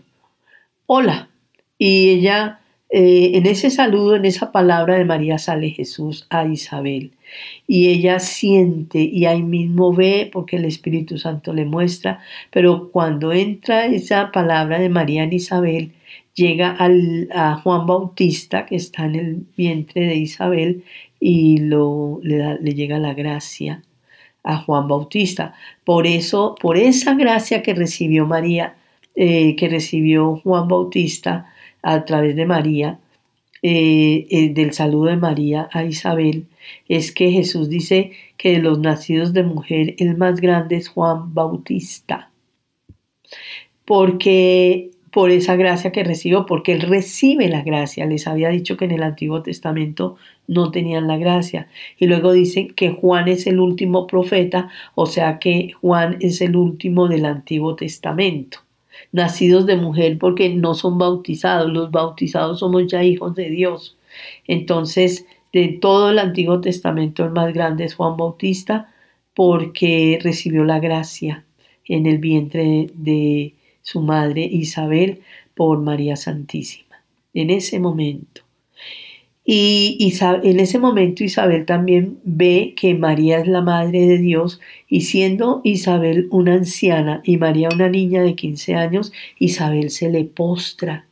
hola. 0.85 1.29
Y 1.77 2.09
ella, 2.09 2.59
eh, 2.89 3.31
en 3.35 3.45
ese 3.45 3.69
saludo, 3.69 4.15
en 4.15 4.25
esa 4.25 4.51
palabra 4.51 4.97
de 4.97 5.05
María 5.05 5.37
sale 5.37 5.69
Jesús 5.69 6.27
a 6.29 6.45
Isabel. 6.45 7.11
Y 7.67 7.89
ella 7.89 8.19
siente 8.19 8.99
y 8.99 9.25
ahí 9.25 9.43
mismo 9.43 9.93
ve, 9.93 10.29
porque 10.31 10.57
el 10.57 10.65
Espíritu 10.65 11.17
Santo 11.17 11.53
le 11.53 11.65
muestra, 11.65 12.21
pero 12.51 12.89
cuando 12.91 13.31
entra 13.33 13.85
esa 13.85 14.31
palabra 14.31 14.79
de 14.79 14.89
María 14.89 15.23
en 15.23 15.33
Isabel, 15.33 15.93
llega 16.33 16.71
al, 16.71 17.29
a 17.33 17.55
Juan 17.61 17.85
Bautista, 17.85 18.65
que 18.65 18.75
está 18.75 19.05
en 19.05 19.15
el 19.15 19.45
vientre 19.57 20.05
de 20.05 20.15
Isabel, 20.15 20.83
y 21.19 21.59
le 21.59 22.73
llega 22.73 22.97
la 22.97 23.13
gracia 23.13 23.83
a 24.43 24.57
Juan 24.57 24.87
Bautista. 24.87 25.53
Por 25.83 26.07
eso, 26.07 26.55
por 26.61 26.77
esa 26.77 27.13
gracia 27.15 27.61
que 27.61 27.73
recibió 27.73 28.25
María, 28.25 28.75
eh, 29.15 29.55
que 29.55 29.67
recibió 29.69 30.37
Juan 30.37 30.67
Bautista, 30.67 31.53
a 31.81 32.05
través 32.05 32.35
de 32.35 32.45
María, 32.45 32.99
eh, 33.61 34.27
eh, 34.29 34.49
del 34.53 34.73
saludo 34.73 35.05
de 35.05 35.17
María 35.17 35.69
a 35.71 35.83
Isabel, 35.83 36.45
es 36.87 37.11
que 37.11 37.31
Jesús 37.31 37.69
dice 37.69 38.11
que 38.37 38.53
de 38.53 38.59
los 38.59 38.79
nacidos 38.79 39.33
de 39.33 39.43
mujer 39.43 39.95
el 39.97 40.17
más 40.17 40.39
grande 40.39 40.77
es 40.77 40.87
Juan 40.87 41.33
Bautista. 41.33 42.31
Porque 43.85 44.91
por 45.11 45.31
esa 45.31 45.55
gracia 45.55 45.91
que 45.91 46.03
recibió, 46.03 46.45
porque 46.45 46.73
él 46.73 46.81
recibe 46.81 47.49
la 47.49 47.63
gracia. 47.63 48.05
Les 48.05 48.27
había 48.27 48.49
dicho 48.49 48.77
que 48.77 48.85
en 48.85 48.91
el 48.91 49.03
Antiguo 49.03 49.41
Testamento 49.41 50.17
no 50.47 50.71
tenían 50.71 51.07
la 51.07 51.17
gracia. 51.17 51.67
Y 51.97 52.07
luego 52.07 52.31
dice 52.31 52.67
que 52.67 52.91
Juan 52.91 53.27
es 53.27 53.47
el 53.47 53.59
último 53.59 54.07
profeta, 54.07 54.69
o 54.95 55.05
sea 55.05 55.39
que 55.39 55.71
Juan 55.81 56.17
es 56.21 56.41
el 56.41 56.55
último 56.55 57.07
del 57.07 57.25
Antiguo 57.25 57.75
Testamento 57.75 58.59
nacidos 59.11 59.65
de 59.65 59.75
mujer 59.75 60.17
porque 60.17 60.49
no 60.49 60.73
son 60.73 60.97
bautizados, 60.97 61.71
los 61.71 61.91
bautizados 61.91 62.59
somos 62.59 62.87
ya 62.87 63.03
hijos 63.03 63.35
de 63.35 63.49
Dios. 63.49 63.97
Entonces, 64.47 65.25
de 65.53 65.69
todo 65.81 66.11
el 66.11 66.19
Antiguo 66.19 66.61
Testamento 66.61 67.23
el 67.23 67.31
más 67.31 67.53
grande 67.53 67.85
es 67.85 67.95
Juan 67.95 68.17
Bautista 68.17 68.93
porque 69.33 70.19
recibió 70.21 70.63
la 70.63 70.79
gracia 70.79 71.45
en 71.85 72.05
el 72.05 72.19
vientre 72.19 72.89
de 72.93 73.55
su 73.81 74.01
madre 74.01 74.41
Isabel 74.43 75.21
por 75.55 75.79
María 75.79 76.15
Santísima. 76.15 77.03
En 77.33 77.49
ese 77.49 77.79
momento. 77.79 78.48
Y 79.51 80.13
en 80.21 80.59
ese 80.59 80.77
momento 80.77 81.23
Isabel 81.23 81.65
también 81.65 82.19
ve 82.23 82.75
que 82.77 82.93
María 82.93 83.39
es 83.39 83.47
la 83.47 83.61
madre 83.61 84.05
de 84.05 84.19
Dios 84.19 84.59
y 84.87 85.01
siendo 85.01 85.61
Isabel 85.63 86.27
una 86.29 86.53
anciana 86.53 87.21
y 87.23 87.37
María 87.37 87.69
una 87.73 87.89
niña 87.89 88.21
de 88.21 88.35
15 88.35 88.75
años, 88.75 89.11
Isabel 89.39 89.89
se 89.89 90.11
le 90.11 90.23
postra 90.25 91.07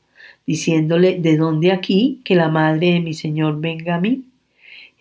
diciéndole, 0.46 1.20
¿de 1.20 1.36
dónde 1.36 1.72
aquí 1.72 2.22
que 2.24 2.36
la 2.36 2.48
madre 2.48 2.92
de 2.92 3.00
mi 3.00 3.16
Señor 3.16 3.60
venga 3.60 3.96
a 3.96 4.00
mí? 4.00 4.26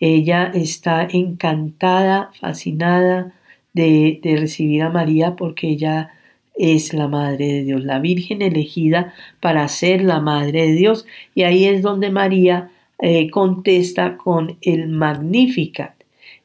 Ella 0.01 0.51
está 0.55 1.07
encantada, 1.07 2.31
fascinada 2.40 3.35
de, 3.75 4.18
de 4.22 4.37
recibir 4.38 4.81
a 4.81 4.88
María 4.88 5.37
porque 5.37 5.68
ella 5.68 6.11
es 6.55 6.94
la 6.94 7.07
Madre 7.07 7.46
de 7.49 7.64
Dios, 7.64 7.85
la 7.85 7.99
Virgen 7.99 8.40
elegida 8.40 9.12
para 9.40 9.68
ser 9.68 10.03
la 10.03 10.20
Madre 10.20 10.68
de 10.68 10.72
Dios. 10.72 11.05
Y 11.35 11.42
ahí 11.42 11.66
es 11.66 11.83
donde 11.83 12.11
María 12.11 12.70
eh, 12.98 13.30
contesta 13.30 14.16
con 14.16 14.59
el 14.61 14.88
Magnificat. 14.88 15.94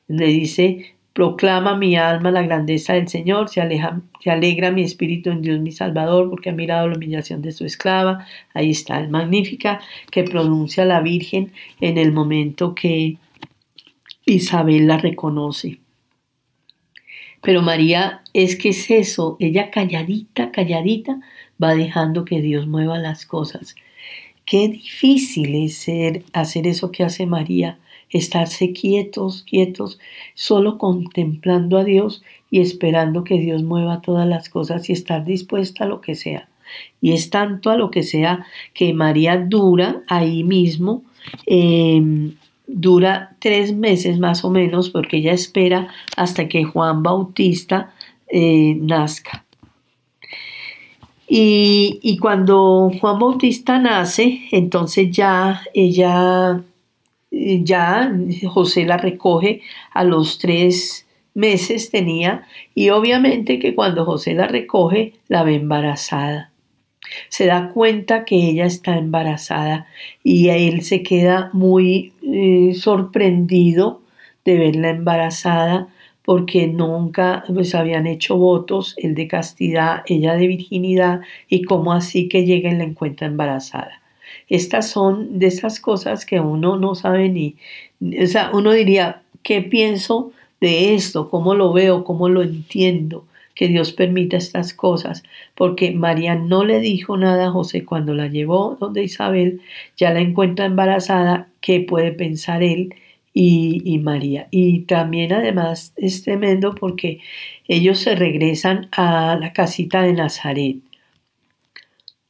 Le 0.07 0.25
dice, 0.27 0.95
proclama 1.13 1.75
mi 1.77 1.95
alma 1.95 2.31
la 2.31 2.41
grandeza 2.41 2.93
del 2.93 3.07
Señor, 3.07 3.49
se, 3.49 3.61
aleja, 3.61 4.01
se 4.21 4.31
alegra 4.31 4.71
mi 4.71 4.83
espíritu 4.83 5.29
en 5.29 5.41
Dios 5.41 5.59
mi 5.59 5.71
Salvador, 5.71 6.29
porque 6.29 6.49
ha 6.49 6.53
mirado 6.53 6.87
la 6.87 6.95
humillación 6.95 7.41
de 7.41 7.51
su 7.51 7.65
esclava. 7.65 8.25
Ahí 8.53 8.71
está 8.71 8.99
el 8.99 9.09
Magnificat 9.09 9.81
que 10.09 10.23
pronuncia 10.23 10.85
la 10.85 11.01
Virgen 11.01 11.51
en 11.79 11.97
el 11.97 12.11
momento 12.11 12.75
que 12.75 13.17
Isabel 14.25 14.87
la 14.87 14.97
reconoce. 14.97 15.79
Pero 17.41 17.61
María 17.61 18.21
es 18.33 18.55
que 18.55 18.69
es 18.69 18.91
eso, 18.91 19.35
ella 19.39 19.71
calladita, 19.71 20.51
calladita, 20.51 21.19
va 21.61 21.75
dejando 21.75 22.23
que 22.23 22.41
Dios 22.41 22.67
mueva 22.67 22.99
las 22.99 23.25
cosas. 23.25 23.75
Qué 24.51 24.67
difícil 24.67 25.55
es 25.63 25.89
hacer 26.33 26.67
eso 26.67 26.91
que 26.91 27.05
hace 27.05 27.25
María, 27.25 27.79
estarse 28.09 28.73
quietos, 28.73 29.45
quietos, 29.49 29.97
solo 30.33 30.77
contemplando 30.77 31.77
a 31.77 31.85
Dios 31.85 32.21
y 32.49 32.59
esperando 32.59 33.23
que 33.23 33.39
Dios 33.39 33.63
mueva 33.63 34.01
todas 34.01 34.27
las 34.27 34.49
cosas 34.49 34.89
y 34.89 34.91
estar 34.91 35.23
dispuesta 35.23 35.85
a 35.85 35.87
lo 35.87 36.01
que 36.01 36.15
sea. 36.15 36.49
Y 36.99 37.13
es 37.13 37.29
tanto 37.29 37.69
a 37.69 37.77
lo 37.77 37.91
que 37.91 38.03
sea 38.03 38.45
que 38.73 38.93
María 38.93 39.37
dura 39.37 40.01
ahí 40.09 40.43
mismo, 40.43 41.03
em, 41.45 42.33
dura 42.67 43.37
tres 43.39 43.73
meses 43.73 44.19
más 44.19 44.43
o 44.43 44.49
menos, 44.49 44.89
porque 44.89 45.15
ella 45.19 45.31
espera 45.31 45.87
hasta 46.17 46.49
que 46.49 46.65
Juan 46.65 47.03
Bautista 47.03 47.93
eh, 48.27 48.75
nazca. 48.81 49.45
Y, 51.33 52.17
cuando 52.19 52.91
Juan 52.99 53.17
Bautista 53.17 53.79
nace, 53.79 54.41
entonces 54.51 55.11
ya 55.11 55.61
ella, 55.73 56.61
ya 57.31 58.11
José 58.49 58.83
la 58.83 58.97
recoge 58.97 59.61
a 59.93 60.03
los 60.03 60.39
tres 60.39 61.07
meses 61.33 61.89
tenía 61.89 62.45
y 62.75 62.89
obviamente 62.89 63.59
que 63.59 63.73
cuando 63.75 64.03
José 64.03 64.33
la 64.33 64.47
recoge 64.47 65.13
la 65.29 65.43
ve 65.43 65.55
embarazada. 65.55 66.51
Se 67.29 67.45
da 67.45 67.69
cuenta 67.69 68.25
que 68.25 68.35
ella 68.35 68.65
está 68.65 68.97
embarazada 68.97 69.87
y 70.25 70.49
él 70.49 70.81
se 70.81 71.01
queda 71.01 71.49
muy 71.53 72.11
eh, 72.23 72.73
sorprendido 72.75 74.01
de 74.43 74.57
verla 74.57 74.89
embarazada 74.89 75.87
porque 76.23 76.67
nunca 76.67 77.43
pues, 77.47 77.75
habían 77.75 78.07
hecho 78.07 78.37
votos, 78.37 78.95
el 78.97 79.15
de 79.15 79.27
castidad, 79.27 80.03
ella 80.05 80.35
de 80.35 80.47
virginidad, 80.47 81.21
y 81.49 81.63
cómo 81.63 81.93
así 81.93 82.27
que 82.29 82.45
llega 82.45 82.71
y 82.71 82.75
la 82.75 82.83
encuentra 82.83 83.27
embarazada. 83.27 84.01
Estas 84.47 84.89
son 84.89 85.39
de 85.39 85.47
esas 85.47 85.79
cosas 85.79 86.25
que 86.25 86.39
uno 86.39 86.77
no 86.77 86.95
sabe 86.95 87.29
ni, 87.29 87.55
o 88.01 88.27
sea, 88.27 88.51
uno 88.53 88.71
diría, 88.71 89.23
¿qué 89.43 89.61
pienso 89.61 90.31
de 90.59 90.93
esto? 90.95 91.29
¿Cómo 91.29 91.55
lo 91.55 91.73
veo? 91.73 92.03
¿Cómo 92.03 92.29
lo 92.29 92.41
entiendo? 92.43 93.25
Que 93.55 93.67
Dios 93.67 93.91
permita 93.91 94.37
estas 94.37 94.73
cosas, 94.73 95.23
porque 95.55 95.91
María 95.91 96.35
no 96.35 96.63
le 96.63 96.79
dijo 96.79 97.17
nada 97.17 97.47
a 97.47 97.51
José 97.51 97.83
cuando 97.85 98.13
la 98.13 98.27
llevó 98.27 98.77
donde 98.79 99.03
Isabel, 99.03 99.61
ya 99.97 100.13
la 100.13 100.21
encuentra 100.21 100.65
embarazada, 100.65 101.49
¿qué 101.59 101.81
puede 101.81 102.11
pensar 102.11 102.63
él? 102.63 102.93
Y, 103.33 103.99
María. 103.99 104.47
Y 104.51 104.81
también 104.81 105.33
además 105.33 105.93
es 105.95 106.23
tremendo 106.23 106.75
porque 106.75 107.19
ellos 107.67 107.99
se 107.99 108.15
regresan 108.15 108.89
a 108.91 109.37
la 109.39 109.53
casita 109.53 110.01
de 110.01 110.13
Nazaret. 110.13 110.77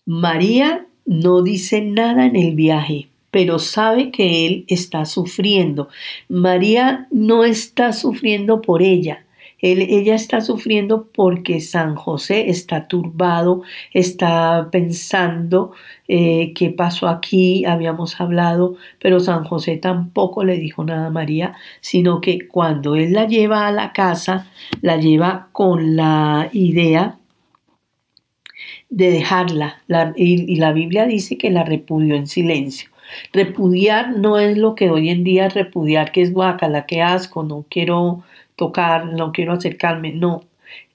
María 0.06 0.86
no 1.06 1.42
dice 1.42 1.82
nada 1.82 2.26
en 2.26 2.36
el 2.36 2.56
viaje, 2.56 3.08
pero 3.32 3.60
sabe 3.60 4.12
que 4.12 4.46
él 4.46 4.66
está 4.68 5.06
sufriendo. 5.06 5.90
María 6.28 7.08
no 7.12 7.44
está 7.44 7.94
sufriendo 7.94 8.62
por 8.62 8.82
ella, 8.82 9.26
ella 9.62 10.16
está 10.16 10.42
sufriendo 10.42 11.08
porque 11.14 11.62
San 11.62 11.96
José 11.96 12.50
está 12.50 12.88
turbado, 12.88 13.62
está 13.94 14.70
pensando 14.72 15.74
eh, 16.08 16.54
qué 16.56 16.72
pasó 16.72 17.08
aquí, 17.08 17.64
habíamos 17.66 18.20
hablado, 18.20 18.76
pero 19.00 19.20
San 19.20 19.44
José 19.44 19.78
tampoco 19.78 20.44
le 20.44 20.58
dijo 20.58 20.84
nada 20.84 21.08
a 21.08 21.12
María, 21.12 21.56
sino 21.80 22.22
que 22.22 22.48
cuando 22.48 22.96
él 22.96 23.14
la 23.14 23.28
lleva 23.28 23.68
a 23.68 23.72
la 23.72 23.94
casa, 23.94 24.48
la 24.82 24.98
lleva 24.98 25.50
con 25.52 25.96
la 25.96 26.50
idea 26.54 27.20
de 28.90 29.12
dejarla. 29.12 29.82
y, 30.16 30.56
la 30.58 30.74
Biblia 30.74 31.06
dice 31.06 31.38
que 31.38 31.50
la 31.50 31.64
repudió 31.64 32.16
en 32.16 32.28
silencio. 32.28 32.90
Repudiar 33.34 34.18
no 34.18 34.38
es 34.40 34.58
lo 34.58 34.76
que 34.76 34.90
hoy 34.90 35.10
en 35.10 35.24
día 35.24 35.50
repudiar, 35.50 36.12
que 36.12 36.22
es 36.22 36.34
guacala, 36.34 36.86
que 36.86 37.02
asco, 37.02 37.44
no 37.44 37.66
quiero 37.70 38.24
tocar, 38.62 39.08
no 39.08 39.32
quiero 39.32 39.54
acercarme, 39.54 40.12
no. 40.12 40.44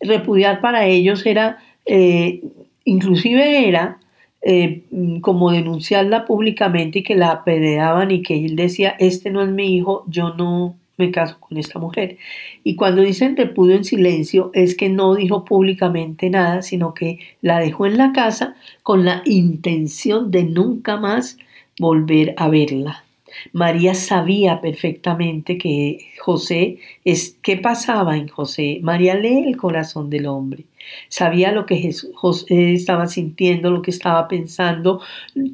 Repudiar 0.00 0.60
para 0.60 0.86
ellos 0.86 1.26
era, 1.26 1.58
eh, 1.84 2.44
inclusive 2.84 3.68
era 3.68 3.98
eh, 4.40 4.84
como 5.20 5.50
denunciarla 5.50 6.26
públicamente 6.26 7.00
y 7.00 7.02
que 7.02 7.16
la 7.16 7.32
apedreaban 7.32 8.12
y 8.12 8.22
que 8.22 8.44
él 8.44 8.54
decía, 8.54 8.94
este 9.00 9.30
no 9.30 9.42
es 9.42 9.48
mi 9.48 9.76
hijo, 9.76 10.04
yo 10.06 10.32
no 10.34 10.76
me 10.96 11.10
caso 11.10 11.38
con 11.40 11.58
esta 11.58 11.80
mujer. 11.80 12.18
Y 12.62 12.76
cuando 12.76 13.02
dicen 13.02 13.36
repudio 13.36 13.74
en 13.74 13.84
silencio 13.84 14.52
es 14.54 14.76
que 14.76 14.88
no 14.88 15.16
dijo 15.16 15.44
públicamente 15.44 16.30
nada, 16.30 16.62
sino 16.62 16.94
que 16.94 17.18
la 17.42 17.58
dejó 17.58 17.86
en 17.86 17.98
la 17.98 18.12
casa 18.12 18.54
con 18.84 19.04
la 19.04 19.22
intención 19.24 20.30
de 20.30 20.44
nunca 20.44 20.98
más 20.98 21.36
volver 21.80 22.32
a 22.36 22.48
verla. 22.48 23.05
María 23.52 23.94
sabía 23.94 24.60
perfectamente 24.60 25.58
que 25.58 25.98
José 26.18 26.78
es 27.04 27.36
qué 27.42 27.56
pasaba 27.56 28.16
en 28.16 28.28
José. 28.28 28.80
María 28.82 29.14
lee 29.14 29.44
el 29.46 29.56
corazón 29.56 30.10
del 30.10 30.26
hombre. 30.26 30.64
Sabía 31.08 31.52
lo 31.52 31.66
que 31.66 31.92
José 32.14 32.72
estaba 32.72 33.06
sintiendo, 33.06 33.70
lo 33.70 33.82
que 33.82 33.90
estaba 33.90 34.28
pensando, 34.28 35.00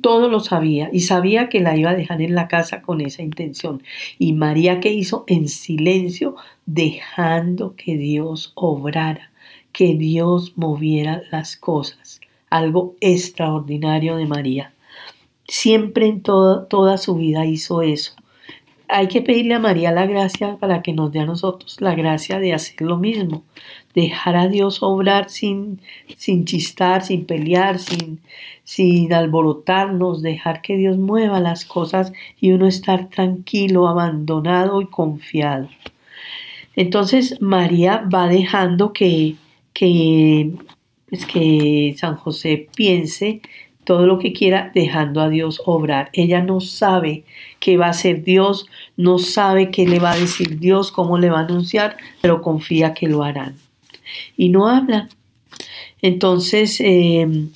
todo 0.01 0.28
lo 0.28 0.41
sabía 0.41 0.91
y 0.93 1.01
sabía 1.01 1.49
que 1.49 1.61
la 1.61 1.76
iba 1.76 1.91
a 1.91 1.95
dejar 1.95 2.20
en 2.22 2.35
la 2.35 2.49
casa 2.49 2.83
con 2.83 3.01
esa 3.01 3.22
intención. 3.22 3.83
Y 4.18 4.35
María 4.35 4.80
que 4.80 4.93
hizo 4.93 5.24
en 5.26 5.49
silencio, 5.49 6.37
dejando 6.66 7.74
que 7.76 7.97
Dios 7.97 8.53
obrara, 8.55 9.33
que 9.72 9.95
Dios 9.95 10.53
moviera 10.57 11.22
las 11.30 11.57
cosas. 11.57 12.20
Algo 12.51 12.95
extraordinario 13.01 14.16
de 14.16 14.26
María. 14.26 14.72
Siempre 15.47 16.07
en 16.07 16.22
toda 16.22 16.99
su 16.99 17.16
vida 17.16 17.45
hizo 17.47 17.82
eso. 17.82 18.14
Hay 18.88 19.09
que 19.09 19.22
pedirle 19.22 19.55
a 19.55 19.59
María 19.59 19.90
la 19.90 20.07
gracia 20.07 20.59
para 20.61 20.82
que 20.82 20.93
nos 20.93 21.12
dé 21.12 21.20
a 21.20 21.24
nosotros 21.24 21.80
la 21.80 21.95
gracia 21.95 22.38
de 22.38 22.53
hacer 22.53 22.82
lo 22.82 22.99
mismo, 22.99 23.43
dejar 23.95 24.36
a 24.36 24.49
Dios 24.49 24.82
obrar 24.82 25.30
sin, 25.30 25.80
sin 26.16 26.45
chistar, 26.45 27.03
sin 27.03 27.24
pelear, 27.24 27.78
sin, 27.78 28.20
sin 28.64 29.12
alborotarnos, 29.14 30.20
dejar 30.20 30.61
que 30.61 30.76
Dios 30.76 30.99
mueva 30.99 31.40
las 31.40 31.64
cosas 31.64 32.12
y 32.38 32.53
uno 32.53 32.66
estar 32.66 33.09
tranquilo, 33.09 33.88
abandonado 33.88 34.82
y 34.82 34.86
confiado. 34.86 35.68
Entonces 36.76 37.40
María 37.40 38.07
va 38.12 38.28
dejando 38.28 38.93
que, 38.93 39.36
que, 39.72 40.53
pues 41.09 41.26
que 41.26 41.95
San 41.99 42.16
José 42.16 42.68
piense 42.74 43.40
todo 43.85 44.07
lo 44.07 44.18
que 44.18 44.33
quiera, 44.33 44.70
dejando 44.74 45.20
a 45.20 45.28
Dios 45.28 45.61
obrar. 45.64 46.11
Ella 46.12 46.43
no 46.43 46.61
sabe 46.61 47.24
qué 47.59 47.76
va 47.76 47.87
a 47.87 47.91
hacer 47.91 48.22
Dios, 48.22 48.66
no 48.97 49.18
sabe 49.18 49.70
qué 49.70 49.87
le 49.87 49.99
va 49.99 50.12
a 50.12 50.18
decir 50.18 50.59
Dios, 50.59 50.93
cómo 50.93 51.18
le 51.18 51.30
va 51.30 51.41
a 51.41 51.45
anunciar, 51.45 51.97
pero 52.20 52.43
confía 52.43 52.95
que 52.95 53.09
lo 53.09 53.22
harán. 53.22 53.57
Y 54.37 54.51
no 54.51 54.68
habla. 54.68 55.09
Entonces, 56.01 56.80
em, 56.80 57.51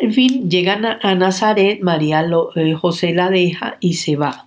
en 0.00 0.12
fin, 0.12 0.50
llegan 0.50 0.84
a, 0.86 1.14
Nazaret, 1.14 1.80
María 1.82 2.26
eh, 2.56 2.74
José 2.74 3.12
la 3.12 3.30
deja 3.30 3.76
y 3.80 3.94
se 3.94 4.16
va. 4.16 4.46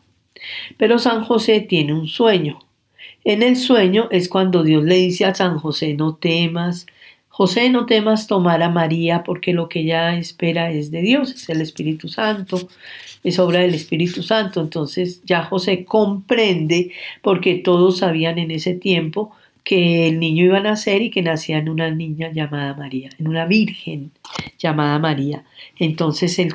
Pero 0.78 1.00
San 1.00 1.24
José 1.24 1.62
tiene 1.62 1.94
un 1.94 2.08
sueño. 2.08 2.60
En 3.24 3.44
el 3.44 3.56
sueño 3.56 4.08
es 4.12 4.28
cuando 4.30 4.64
Dios 4.64 4.84
le 4.84 4.96
dice 4.96 5.26
a 5.26 5.36
San 5.36 5.60
José, 5.60 5.94
no 5.94 6.16
temas, 6.16 6.88
José, 7.36 7.72
no 7.72 7.88
temas 7.88 8.28
tomar 8.28 8.62
a 8.62 8.70
María 8.70 9.24
porque 9.24 9.54
lo 9.54 9.68
que 9.68 9.80
ella 9.80 10.16
espera 10.16 10.72
es 10.72 10.92
de 10.92 11.02
Dios, 11.02 11.32
es 11.32 11.50
el 11.50 11.62
Espíritu 11.62 12.08
Santo, 12.08 12.70
es 13.24 13.40
obra 13.40 13.62
del 13.62 13.74
Espíritu 13.74 14.22
Santo. 14.22 14.62
Entonces 14.62 15.24
ya 15.26 15.44
José 15.44 15.84
comprende 15.84 16.92
porque 17.24 17.56
todos 17.56 17.98
sabían 17.98 18.38
en 18.38 18.52
ese 18.52 18.76
tiempo 18.76 19.32
que 19.64 20.08
el 20.10 20.20
niño 20.20 20.46
iba 20.46 20.60
a 20.60 20.62
nacer 20.62 21.02
y 21.02 21.10
que 21.10 21.24
nacía 21.24 21.58
en 21.58 21.70
una 21.70 21.90
niña 21.90 22.32
llamada 22.32 22.76
María, 22.76 23.10
en 23.18 23.28
una 23.28 23.48
virgen 23.48 24.12
llamada 24.60 25.00
María. 25.00 25.44
Entonces 25.80 26.38
él 26.38 26.54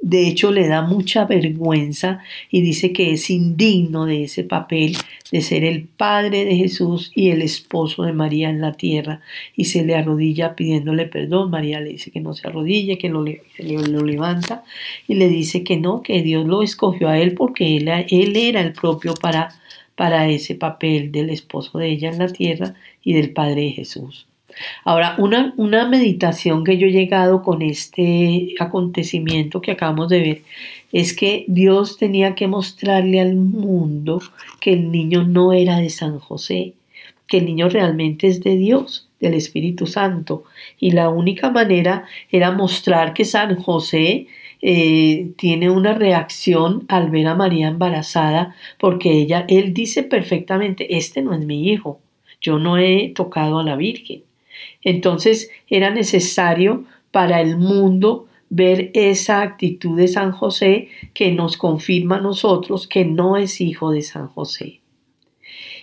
de 0.00 0.28
hecho, 0.28 0.52
le 0.52 0.68
da 0.68 0.82
mucha 0.82 1.24
vergüenza 1.24 2.20
y 2.50 2.60
dice 2.60 2.92
que 2.92 3.12
es 3.12 3.30
indigno 3.30 4.06
de 4.06 4.24
ese 4.24 4.44
papel 4.44 4.96
de 5.32 5.42
ser 5.42 5.64
el 5.64 5.88
padre 5.88 6.44
de 6.44 6.54
Jesús 6.54 7.10
y 7.16 7.30
el 7.30 7.42
esposo 7.42 8.04
de 8.04 8.12
María 8.12 8.48
en 8.48 8.60
la 8.60 8.74
tierra 8.74 9.20
y 9.56 9.64
se 9.64 9.84
le 9.84 9.96
arrodilla 9.96 10.54
pidiéndole 10.54 11.06
perdón. 11.06 11.50
María 11.50 11.80
le 11.80 11.90
dice 11.90 12.12
que 12.12 12.20
no 12.20 12.32
se 12.32 12.46
arrodille, 12.46 12.96
que 12.96 13.08
lo, 13.08 13.24
lo 13.24 14.04
levanta 14.04 14.62
y 15.08 15.14
le 15.14 15.28
dice 15.28 15.64
que 15.64 15.76
no, 15.76 16.00
que 16.02 16.22
Dios 16.22 16.46
lo 16.46 16.62
escogió 16.62 17.08
a 17.08 17.18
él 17.18 17.34
porque 17.34 17.76
él, 17.76 17.88
él 17.88 18.36
era 18.36 18.60
el 18.60 18.74
propio 18.74 19.14
para, 19.14 19.48
para 19.96 20.28
ese 20.28 20.54
papel 20.54 21.10
del 21.10 21.30
esposo 21.30 21.76
de 21.76 21.90
ella 21.90 22.08
en 22.08 22.18
la 22.18 22.28
tierra 22.28 22.74
y 23.02 23.14
del 23.14 23.32
padre 23.32 23.62
de 23.62 23.70
Jesús. 23.72 24.27
Ahora, 24.84 25.14
una, 25.18 25.54
una 25.56 25.88
meditación 25.88 26.64
que 26.64 26.78
yo 26.78 26.86
he 26.86 26.92
llegado 26.92 27.42
con 27.42 27.62
este 27.62 28.54
acontecimiento 28.58 29.60
que 29.60 29.72
acabamos 29.72 30.08
de 30.08 30.20
ver 30.20 30.42
es 30.92 31.14
que 31.14 31.44
Dios 31.48 31.98
tenía 31.98 32.34
que 32.34 32.48
mostrarle 32.48 33.20
al 33.20 33.34
mundo 33.34 34.20
que 34.60 34.72
el 34.72 34.90
niño 34.90 35.24
no 35.24 35.52
era 35.52 35.78
de 35.78 35.90
San 35.90 36.18
José, 36.18 36.74
que 37.26 37.38
el 37.38 37.44
niño 37.44 37.68
realmente 37.68 38.26
es 38.26 38.42
de 38.42 38.56
Dios, 38.56 39.08
del 39.20 39.34
Espíritu 39.34 39.86
Santo. 39.86 40.44
Y 40.78 40.92
la 40.92 41.08
única 41.10 41.50
manera 41.50 42.04
era 42.30 42.52
mostrar 42.52 43.12
que 43.12 43.24
San 43.24 43.56
José 43.56 44.28
eh, 44.60 45.32
tiene 45.36 45.70
una 45.70 45.94
reacción 45.94 46.84
al 46.88 47.10
ver 47.10 47.26
a 47.28 47.34
María 47.34 47.68
embarazada, 47.68 48.56
porque 48.78 49.12
ella, 49.12 49.44
él 49.48 49.74
dice 49.74 50.02
perfectamente, 50.02 50.96
este 50.96 51.22
no 51.22 51.34
es 51.34 51.44
mi 51.44 51.70
hijo, 51.70 52.00
yo 52.40 52.58
no 52.58 52.78
he 52.78 53.12
tocado 53.14 53.58
a 53.58 53.64
la 53.64 53.76
Virgen. 53.76 54.22
Entonces 54.82 55.50
era 55.68 55.90
necesario 55.90 56.84
para 57.10 57.40
el 57.40 57.56
mundo 57.56 58.26
ver 58.50 58.90
esa 58.94 59.42
actitud 59.42 59.96
de 59.98 60.08
San 60.08 60.32
José 60.32 60.88
que 61.14 61.32
nos 61.32 61.56
confirma 61.56 62.16
a 62.16 62.20
nosotros 62.20 62.88
que 62.88 63.04
no 63.04 63.36
es 63.36 63.60
hijo 63.60 63.90
de 63.90 64.02
San 64.02 64.28
José. 64.28 64.80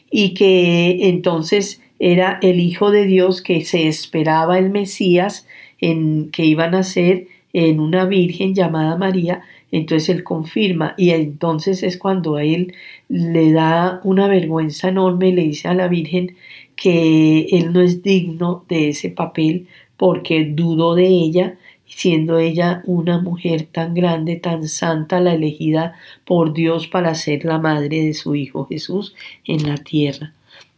Y 0.10 0.34
que 0.34 1.10
entonces 1.10 1.82
era 2.00 2.40
el 2.42 2.60
Hijo 2.60 2.92
de 2.92 3.06
Dios 3.06 3.42
que 3.42 3.62
se 3.62 3.88
esperaba 3.88 4.58
el 4.60 4.70
Mesías 4.70 5.48
en, 5.80 6.30
que 6.32 6.46
iba 6.46 6.66
a 6.66 6.70
nacer 6.70 7.28
en 7.54 7.80
una 7.80 8.06
virgen 8.06 8.54
llamada 8.54 8.98
María, 8.98 9.42
entonces 9.72 10.10
él 10.10 10.24
confirma 10.24 10.94
y 10.98 11.12
entonces 11.12 11.84
es 11.84 11.98
cuando 11.98 12.38
él 12.38 12.74
le 13.08 13.52
da 13.52 14.02
una 14.04 14.28
vergüenza 14.28 14.90
enorme 14.90 15.30
y 15.30 15.32
le 15.34 15.44
dice 15.44 15.68
a 15.68 15.74
la 15.74 15.88
Virgen 15.88 16.36
que 16.76 17.48
él 17.52 17.74
no 17.74 17.82
es 17.82 18.04
digno 18.04 18.66
de 18.68 18.90
ese 18.90 19.10
papel 19.10 19.68
porque 19.98 20.46
dudó 20.46 20.96
de 20.96 21.08
ella, 21.08 21.58
siendo 21.86 22.38
ella 22.38 22.82
una 22.86 23.20
mujer 23.22 23.68
tan 23.72 23.94
grande, 23.94 24.36
tan 24.36 24.68
santa, 24.68 25.20
la 25.20 25.34
elegida 25.34 25.96
por 26.26 26.54
Dios 26.54 26.88
para 26.88 27.16
ser 27.16 27.46
la 27.46 27.60
madre 27.60 28.04
de 28.04 28.14
su 28.14 28.36
Hijo 28.36 28.66
Jesús 28.66 29.16
en 29.46 29.68
la 29.68 29.78
tierra. 29.78 30.34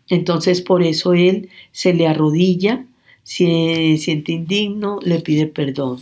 Entonces 0.09 0.61
por 0.61 0.83
eso 0.83 1.13
él 1.13 1.49
se 1.71 1.93
le 1.93 2.07
arrodilla, 2.07 2.85
se 3.23 3.97
siente 3.97 4.31
indigno, 4.31 4.99
le 5.03 5.19
pide 5.19 5.47
perdón. 5.47 5.99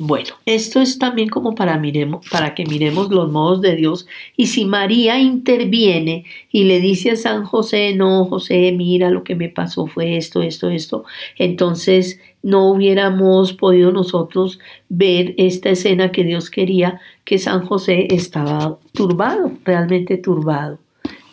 Bueno, 0.00 0.34
esto 0.46 0.80
es 0.80 0.96
también 0.98 1.28
como 1.28 1.56
para, 1.56 1.76
miremos, 1.76 2.24
para 2.30 2.54
que 2.54 2.64
miremos 2.64 3.10
los 3.10 3.32
modos 3.32 3.60
de 3.60 3.74
Dios. 3.74 4.06
Y 4.36 4.46
si 4.46 4.64
María 4.64 5.18
interviene 5.18 6.24
y 6.52 6.64
le 6.64 6.78
dice 6.78 7.10
a 7.10 7.16
San 7.16 7.44
José, 7.44 7.94
no, 7.96 8.24
José, 8.26 8.70
mira, 8.72 9.10
lo 9.10 9.24
que 9.24 9.34
me 9.34 9.48
pasó 9.48 9.86
fue 9.86 10.16
esto, 10.16 10.40
esto, 10.42 10.70
esto, 10.70 11.04
entonces 11.36 12.20
no 12.44 12.70
hubiéramos 12.70 13.52
podido 13.54 13.90
nosotros 13.90 14.60
ver 14.88 15.34
esta 15.36 15.70
escena 15.70 16.12
que 16.12 16.22
Dios 16.22 16.48
quería, 16.48 17.00
que 17.24 17.38
San 17.38 17.66
José 17.66 18.06
estaba 18.10 18.78
turbado, 18.92 19.50
realmente 19.64 20.16
turbado, 20.16 20.78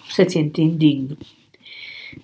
se 0.10 0.28
siente 0.28 0.64
indigno. 0.64 1.18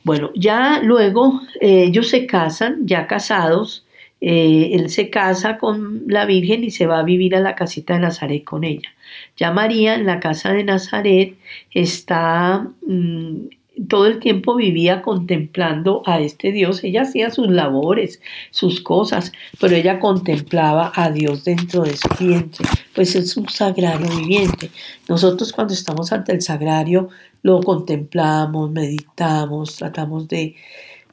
Bueno, 0.04 0.32
ya 0.34 0.82
luego 0.82 1.42
eh, 1.60 1.84
ellos 1.84 2.08
se 2.10 2.26
casan, 2.26 2.88
ya 2.88 3.06
casados, 3.06 3.86
eh, 4.22 4.70
él 4.74 4.92
se 4.92 5.10
casa 5.10 5.58
con 5.58 6.04
la 6.08 6.26
Virgen 6.26 6.64
y 6.64 6.70
se 6.70 6.86
va 6.86 7.00
a 7.00 7.04
vivir 7.04 7.36
a 7.36 7.40
la 7.40 7.56
casita 7.56 7.96
de 7.96 8.02
Nazaret 8.02 8.44
con 8.44 8.64
ella. 8.64 8.90
Ya 9.36 9.52
María 9.52 9.96
en 9.96 10.06
la 10.06 10.20
casa 10.20 10.54
de 10.54 10.64
Nazaret 10.64 11.36
está, 11.72 12.68
mm, 12.86 13.48
todo 13.88 14.06
el 14.06 14.20
tiempo 14.20 14.56
vivía 14.56 15.02
contemplando 15.02 16.04
a 16.06 16.20
este 16.20 16.52
Dios. 16.52 16.84
Ella 16.84 17.02
hacía 17.02 17.32
sus 17.32 17.50
labores, 17.50 18.22
sus 18.52 18.82
cosas, 18.82 19.32
pero 19.60 19.76
ella 19.76 20.00
contemplaba 20.00 20.92
a 20.94 21.10
Dios 21.10 21.44
dentro 21.44 21.82
de 21.82 21.98
su 21.98 22.08
vientre, 22.20 22.68
pues 22.94 23.16
es 23.16 23.36
un 23.38 23.50
sagrario 23.50 24.08
viviente. 24.18 24.70
Nosotros 25.10 25.52
cuando 25.52 25.74
estamos 25.74 26.12
ante 26.12 26.32
el 26.32 26.44
sagrario 26.44 27.10
lo 27.42 27.60
contemplamos, 27.62 28.70
meditamos, 28.70 29.78
tratamos 29.78 30.28
de 30.28 30.56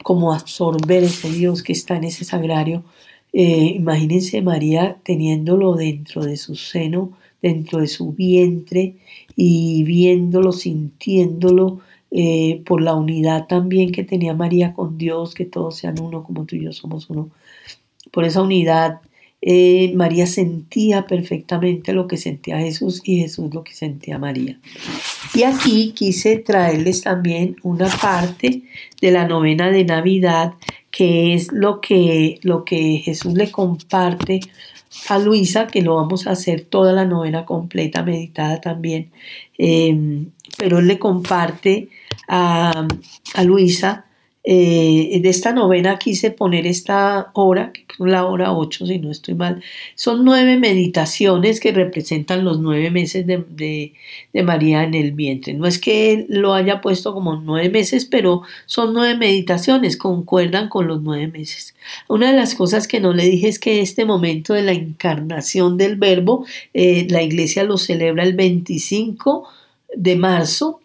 como 0.03 0.33
absorber 0.33 1.03
ese 1.03 1.29
Dios 1.31 1.63
que 1.63 1.73
está 1.73 1.97
en 1.97 2.05
ese 2.05 2.25
sagrario 2.25 2.83
eh, 3.33 3.73
imagínense 3.75 4.41
María 4.41 4.99
teniéndolo 5.03 5.75
dentro 5.75 6.23
de 6.25 6.37
su 6.37 6.55
seno, 6.55 7.17
dentro 7.41 7.79
de 7.79 7.87
su 7.87 8.13
vientre 8.13 8.97
y 9.35 9.83
viéndolo, 9.83 10.51
sintiéndolo, 10.51 11.79
eh, 12.11 12.63
por 12.65 12.81
la 12.81 12.95
unidad 12.95 13.47
también 13.47 13.91
que 13.91 14.03
tenía 14.03 14.33
María 14.33 14.73
con 14.73 14.97
Dios, 14.97 15.35
que 15.35 15.45
todos 15.45 15.77
sean 15.77 15.99
uno 16.01 16.23
como 16.23 16.45
tú 16.45 16.55
y 16.55 16.63
yo 16.63 16.73
somos 16.73 17.09
uno. 17.09 17.29
Por 18.11 18.25
esa 18.25 18.41
unidad, 18.41 19.01
eh, 19.41 19.93
María 19.95 20.27
sentía 20.27 21.07
perfectamente 21.07 21.93
lo 21.93 22.07
que 22.07 22.17
sentía 22.17 22.59
Jesús 22.59 23.01
y 23.05 23.21
Jesús 23.21 23.53
lo 23.53 23.63
que 23.63 23.73
sentía 23.73 24.17
María. 24.17 24.59
Y 25.33 25.43
aquí 25.43 25.93
quise 25.95 26.37
traerles 26.37 27.01
también 27.01 27.55
una 27.63 27.87
parte 27.87 28.63
de 29.01 29.11
la 29.11 29.27
novena 29.27 29.71
de 29.71 29.85
Navidad, 29.85 30.53
que 30.91 31.33
es 31.33 31.51
lo 31.53 31.79
que, 31.79 32.39
lo 32.41 32.65
que 32.65 33.01
Jesús 33.03 33.33
le 33.33 33.49
comparte 33.49 34.41
a 35.07 35.19
Luisa, 35.19 35.67
que 35.67 35.81
lo 35.81 35.95
vamos 35.95 36.27
a 36.27 36.31
hacer 36.31 36.61
toda 36.61 36.91
la 36.91 37.05
novena 37.05 37.45
completa, 37.45 38.03
meditada 38.03 38.59
también. 38.59 39.09
Eh, 39.57 40.25
pero 40.57 40.79
él 40.79 40.87
le 40.87 40.99
comparte 40.99 41.87
a, 42.27 42.87
a 43.35 43.43
Luisa 43.43 44.05
eh, 44.43 45.19
de 45.21 45.29
esta 45.29 45.51
novena 45.51 45.99
quise 45.99 46.31
poner 46.31 46.65
esta 46.65 47.29
hora, 47.33 47.71
que 47.73 47.85
la 47.99 48.25
hora 48.25 48.53
8 48.53 48.85
si 48.85 48.97
no 48.97 49.11
estoy 49.11 49.33
mal. 49.35 49.61
Son 49.95 50.23
nueve 50.23 50.57
meditaciones 50.57 51.59
que 51.59 51.71
representan 51.73 52.45
los 52.45 52.59
nueve 52.59 52.89
meses 52.89 53.27
de, 53.27 53.93
María 54.43 54.83
en 54.83 54.93
el 54.93 55.11
vientre. 55.11 55.53
No 55.53 55.67
es 55.67 55.77
que 55.79 56.25
lo 56.29 56.53
haya 56.53 56.81
puesto 56.81 57.13
como 57.13 57.35
nueve 57.35 57.69
meses, 57.69 58.05
pero 58.05 58.43
son 58.65 58.93
nueve 58.93 59.17
meditaciones, 59.17 59.97
concuerdan 59.97 60.69
con 60.69 60.87
los 60.87 61.01
nueve 61.01 61.27
meses. 61.27 61.75
Una 62.07 62.31
de 62.31 62.37
las 62.37 62.55
cosas 62.55 62.87
que 62.87 63.01
no 63.01 63.13
le 63.13 63.25
dije 63.25 63.49
es 63.49 63.59
que 63.59 63.81
este 63.81 64.05
momento 64.05 64.53
de 64.53 64.63
la 64.63 64.71
encarnación 64.71 65.77
del 65.77 65.97
verbo, 65.97 66.45
eh, 66.73 67.07
la 67.09 67.21
iglesia 67.21 67.63
lo 67.63 67.77
celebra 67.77 68.23
el 68.23 68.35
25 68.35 69.47
de 69.95 70.15
marzo 70.15 70.79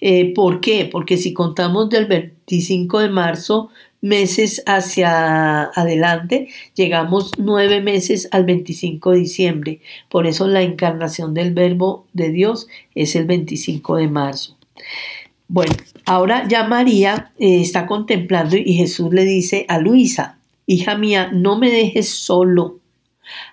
eh, 0.00 0.32
¿Por 0.34 0.60
qué? 0.60 0.88
Porque 0.90 1.16
si 1.16 1.32
contamos 1.32 1.90
del 1.90 2.06
25 2.46 3.00
de 3.00 3.08
marzo, 3.08 3.70
meses 4.00 4.62
hacia 4.66 5.64
adelante, 5.64 6.48
llegamos 6.74 7.32
nueve 7.38 7.80
meses 7.80 8.28
al 8.30 8.44
25 8.44 9.12
de 9.12 9.18
diciembre. 9.18 9.80
Por 10.08 10.26
eso 10.26 10.46
la 10.46 10.62
encarnación 10.62 11.34
del 11.34 11.52
verbo 11.52 12.06
de 12.12 12.30
Dios 12.30 12.68
es 12.94 13.16
el 13.16 13.26
25 13.26 13.96
de 13.96 14.08
marzo. 14.08 14.56
Bueno, 15.48 15.74
ahora 16.04 16.46
ya 16.48 16.64
María 16.68 17.32
eh, 17.38 17.60
está 17.60 17.86
contemplando 17.86 18.56
y 18.56 18.74
Jesús 18.74 19.12
le 19.12 19.24
dice 19.24 19.64
a 19.68 19.78
Luisa, 19.78 20.38
hija 20.66 20.96
mía, 20.96 21.30
no 21.32 21.58
me 21.58 21.70
dejes 21.70 22.08
solo. 22.08 22.78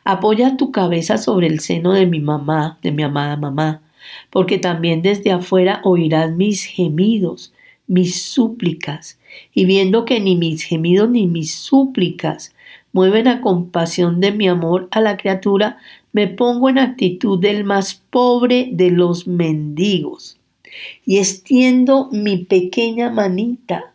Apoya 0.03 0.55
tu 0.55 0.71
cabeza 0.71 1.17
sobre 1.17 1.47
el 1.47 1.59
seno 1.59 1.93
de 1.93 2.05
mi 2.05 2.19
mamá, 2.19 2.77
de 2.83 2.91
mi 2.91 3.01
amada 3.01 3.37
mamá 3.37 3.81
porque 4.29 4.57
también 4.57 5.01
desde 5.01 5.31
afuera 5.31 5.81
oirás 5.83 6.31
mis 6.31 6.65
gemidos, 6.65 7.52
mis 7.87 8.21
súplicas, 8.21 9.19
y 9.53 9.65
viendo 9.65 10.05
que 10.05 10.19
ni 10.19 10.35
mis 10.35 10.63
gemidos 10.63 11.09
ni 11.09 11.27
mis 11.27 11.53
súplicas 11.53 12.53
mueven 12.91 13.27
a 13.27 13.41
compasión 13.41 14.19
de 14.19 14.31
mi 14.31 14.47
amor 14.47 14.87
a 14.91 15.01
la 15.01 15.17
criatura, 15.17 15.77
me 16.11 16.27
pongo 16.27 16.69
en 16.69 16.77
actitud 16.77 17.39
del 17.39 17.63
más 17.63 17.95
pobre 18.09 18.69
de 18.71 18.91
los 18.91 19.27
mendigos, 19.27 20.37
y 21.05 21.17
extiendo 21.17 22.09
mi 22.11 22.37
pequeña 22.37 23.09
manita. 23.09 23.93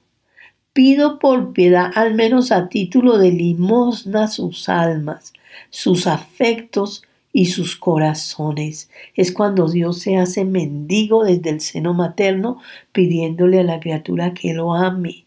Pido 0.73 1.19
por 1.19 1.53
piedad, 1.53 1.91
al 1.95 2.15
menos 2.15 2.53
a 2.53 2.69
título 2.69 3.19
de 3.19 3.33
limosna, 3.33 4.29
sus 4.29 4.69
almas, 4.69 5.33
sus 5.71 6.07
afectos, 6.07 7.03
y 7.33 7.47
sus 7.47 7.77
corazones. 7.77 8.91
Es 9.15 9.33
cuando 9.33 9.69
Dios 9.69 10.01
se 10.01 10.17
hace 10.17 10.45
mendigo 10.45 11.25
desde 11.25 11.51
el 11.51 11.61
seno 11.61 11.95
materno 11.95 12.61
pidiéndole 12.93 13.61
a 13.61 13.65
la 13.65 13.81
criatura 13.81 14.35
que 14.35 14.55
lo 14.55 14.75
ame. 14.75 15.25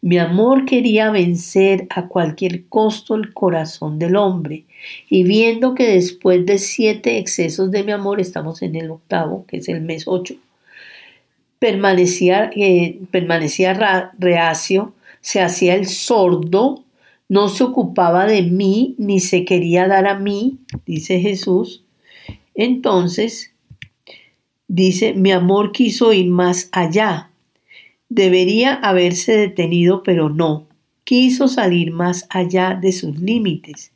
Mi 0.00 0.18
amor 0.18 0.64
quería 0.64 1.10
vencer 1.10 1.88
a 1.90 2.06
cualquier 2.06 2.66
costo 2.68 3.16
el 3.16 3.34
corazón 3.34 3.98
del 3.98 4.14
hombre 4.14 4.64
y 5.10 5.24
viendo 5.24 5.74
que 5.74 5.88
después 5.88 6.46
de 6.46 6.58
siete 6.58 7.18
excesos 7.18 7.72
de 7.72 7.82
mi 7.82 7.90
amor, 7.90 8.20
estamos 8.20 8.62
en 8.62 8.76
el 8.76 8.90
octavo, 8.90 9.44
que 9.48 9.56
es 9.56 9.68
el 9.68 9.80
mes 9.80 10.04
ocho, 10.06 10.36
permanecía, 11.58 12.50
eh, 12.54 13.00
permanecía 13.10 14.12
reacio, 14.16 14.94
se 15.20 15.40
hacía 15.40 15.74
el 15.74 15.88
sordo 15.88 16.84
no 17.28 17.48
se 17.48 17.64
ocupaba 17.64 18.26
de 18.26 18.42
mí 18.42 18.94
ni 18.98 19.20
se 19.20 19.44
quería 19.44 19.86
dar 19.86 20.06
a 20.06 20.18
mí, 20.18 20.58
dice 20.86 21.20
Jesús. 21.20 21.84
Entonces, 22.54 23.52
dice, 24.66 25.12
mi 25.12 25.30
amor 25.32 25.72
quiso 25.72 26.12
ir 26.12 26.28
más 26.28 26.68
allá. 26.72 27.30
Debería 28.08 28.74
haberse 28.74 29.36
detenido, 29.36 30.02
pero 30.02 30.30
no. 30.30 30.66
Quiso 31.04 31.48
salir 31.48 31.92
más 31.92 32.26
allá 32.30 32.78
de 32.80 32.92
sus 32.92 33.18
límites. 33.18 33.92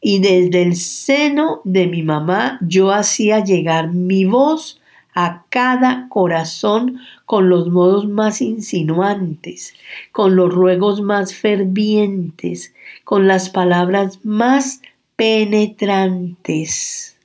Y 0.00 0.20
desde 0.20 0.62
el 0.62 0.76
seno 0.76 1.60
de 1.64 1.86
mi 1.86 2.02
mamá 2.02 2.58
yo 2.62 2.90
hacía 2.90 3.44
llegar 3.44 3.92
mi 3.92 4.24
voz 4.24 4.79
a 5.14 5.44
cada 5.48 6.08
corazón 6.08 7.00
con 7.26 7.48
los 7.48 7.68
modos 7.68 8.08
más 8.08 8.40
insinuantes, 8.40 9.74
con 10.12 10.36
los 10.36 10.52
ruegos 10.52 11.00
más 11.00 11.34
fervientes, 11.34 12.74
con 13.04 13.26
las 13.26 13.50
palabras 13.50 14.24
más 14.24 14.82
penetrantes. 15.16 17.16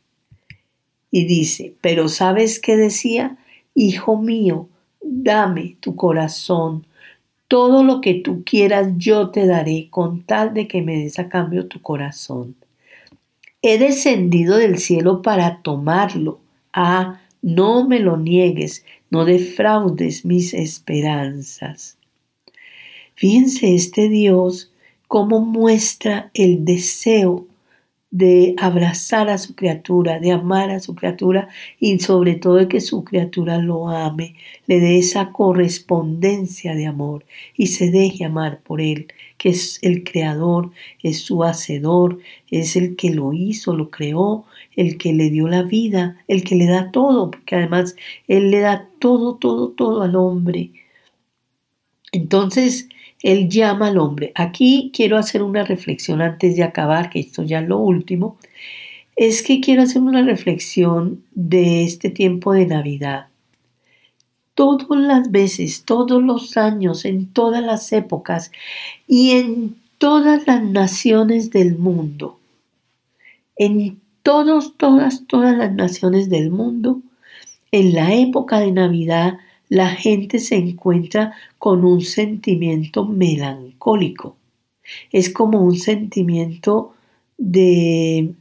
Y 1.12 1.26
dice, 1.26 1.76
pero 1.82 2.10
¿sabes 2.10 2.60
qué 2.60 2.76
decía? 2.76 3.38
Hijo 3.74 4.18
mío, 4.18 4.68
dame 5.02 5.78
tu 5.80 5.96
corazón, 5.96 6.86
todo 7.48 7.84
lo 7.84 8.02
que 8.02 8.16
tú 8.16 8.44
quieras 8.44 8.90
yo 8.98 9.30
te 9.30 9.46
daré 9.46 9.88
con 9.90 10.24
tal 10.24 10.54
de 10.54 10.68
que 10.68 10.82
me 10.82 10.98
des 10.98 11.20
a 11.20 11.30
cambio 11.30 11.68
tu 11.68 11.82
corazón. 11.82 12.56
He 13.62 13.78
descendido 13.78 14.58
del 14.58 14.78
cielo 14.78 15.22
para 15.22 15.62
tomarlo. 15.62 16.40
Ah, 16.74 17.22
no 17.46 17.88
me 17.88 18.00
lo 18.00 18.18
niegues, 18.18 18.86
no 19.12 19.24
defraudes 19.24 20.26
mis 20.26 20.56
esperanzas. 20.56 21.96
Fíjense 23.14 23.76
este 23.76 24.10
Dios 24.10 24.74
cómo 25.08 25.42
muestra 25.42 26.32
el 26.34 26.66
deseo 26.66 27.46
de 28.10 28.56
abrazar 28.58 29.30
a 29.30 29.38
su 29.38 29.54
criatura, 29.54 30.20
de 30.20 30.32
amar 30.32 30.72
a 30.72 30.80
su 30.80 30.96
criatura 30.96 31.50
y 31.80 32.00
sobre 32.00 32.34
todo 32.34 32.56
de 32.56 32.68
que 32.68 32.82
su 32.82 33.04
criatura 33.04 33.60
lo 33.60 33.90
ame, 33.90 34.34
le 34.66 34.80
dé 34.80 34.98
esa 34.98 35.32
correspondencia 35.32 36.74
de 36.74 36.88
amor 36.88 37.26
y 37.56 37.68
se 37.68 37.92
deje 37.92 38.26
amar 38.26 38.62
por 38.62 38.82
él, 38.82 39.06
que 39.38 39.50
es 39.50 39.78
el 39.84 40.04
creador, 40.04 40.72
es 41.04 41.20
su 41.20 41.44
hacedor, 41.44 42.18
es 42.50 42.76
el 42.76 42.96
que 42.96 43.12
lo 43.12 43.34
hizo, 43.34 43.76
lo 43.76 43.92
creó, 43.92 44.46
el 44.76 44.98
que 44.98 45.14
le 45.14 45.30
dio 45.30 45.48
la 45.48 45.64
vida, 45.64 46.18
el 46.28 46.44
que 46.44 46.56
le 46.56 46.66
da 46.66 46.92
todo, 46.92 47.32
porque 47.32 47.56
además 47.56 47.96
él 48.28 48.52
le 48.52 48.60
da 48.60 48.90
todo, 49.00 49.36
todo, 49.36 49.70
todo 49.70 50.04
al 50.04 50.16
hombre. 50.16 50.72
Entonces, 52.12 52.90
él 53.22 53.50
llama 53.50 53.88
al 53.88 53.98
hombre. 53.98 54.32
Aquí 54.36 54.92
quiero 54.94 55.18
hacer 55.18 55.42
una 55.42 55.64
reflexión 55.64 56.22
antes 56.22 56.56
de 56.56 56.64
acabar, 56.64 57.10
que 57.10 57.20
esto 57.20 57.44
ya 57.44 57.60
es 57.60 57.68
lo 57.68 57.80
último. 57.80 58.38
Es 59.16 59.42
que 59.42 59.62
quiero 59.62 59.82
hacer 59.82 60.02
una 60.02 60.24
reflexión 60.24 61.24
de 61.32 61.84
este 61.84 62.10
tiempo 62.10 62.54
de 62.54 62.68
Navidad. 62.68 63.28
Todas 64.54 64.88
las 65.00 65.32
veces, 65.32 65.84
todos 65.86 66.24
los 66.24 66.56
años, 66.56 67.04
en 67.04 67.28
todas 67.28 67.64
las 67.64 67.92
épocas 67.92 68.52
y 69.08 69.32
en 69.32 69.76
todas 69.98 70.46
las 70.46 70.64
naciones 70.64 71.50
del 71.50 71.78
mundo, 71.78 72.40
en 73.58 74.00
todos, 74.26 74.76
todas, 74.76 75.28
todas 75.28 75.56
las 75.56 75.72
naciones 75.72 76.32
del 76.32 76.50
mundo, 76.50 77.04
en 77.72 77.94
la 77.94 78.16
época 78.16 78.60
de 78.60 78.72
Navidad 78.72 79.38
la 79.70 79.90
gente 79.90 80.40
se 80.40 80.56
encuentra 80.56 81.36
con 81.60 81.86
un 81.86 82.02
sentimiento 82.02 83.06
melancólico. 83.06 84.36
Es 85.12 85.32
como 85.32 85.62
un 85.62 85.78
sentimiento 85.78 86.96
de, 87.38 88.34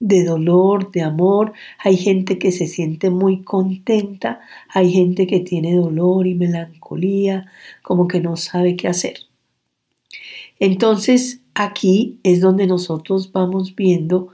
de 0.00 0.24
dolor, 0.24 0.90
de 0.90 1.02
amor. 1.02 1.52
Hay 1.78 1.96
gente 1.96 2.36
que 2.36 2.50
se 2.50 2.66
siente 2.66 3.08
muy 3.08 3.42
contenta, 3.42 4.40
hay 4.68 4.90
gente 4.90 5.28
que 5.28 5.38
tiene 5.38 5.76
dolor 5.76 6.26
y 6.26 6.34
melancolía, 6.34 7.46
como 7.82 8.08
que 8.08 8.20
no 8.20 8.34
sabe 8.34 8.74
qué 8.74 8.88
hacer. 8.88 9.18
Entonces 10.58 11.42
aquí 11.54 12.18
es 12.24 12.40
donde 12.40 12.66
nosotros 12.66 13.30
vamos 13.30 13.76
viendo 13.76 14.32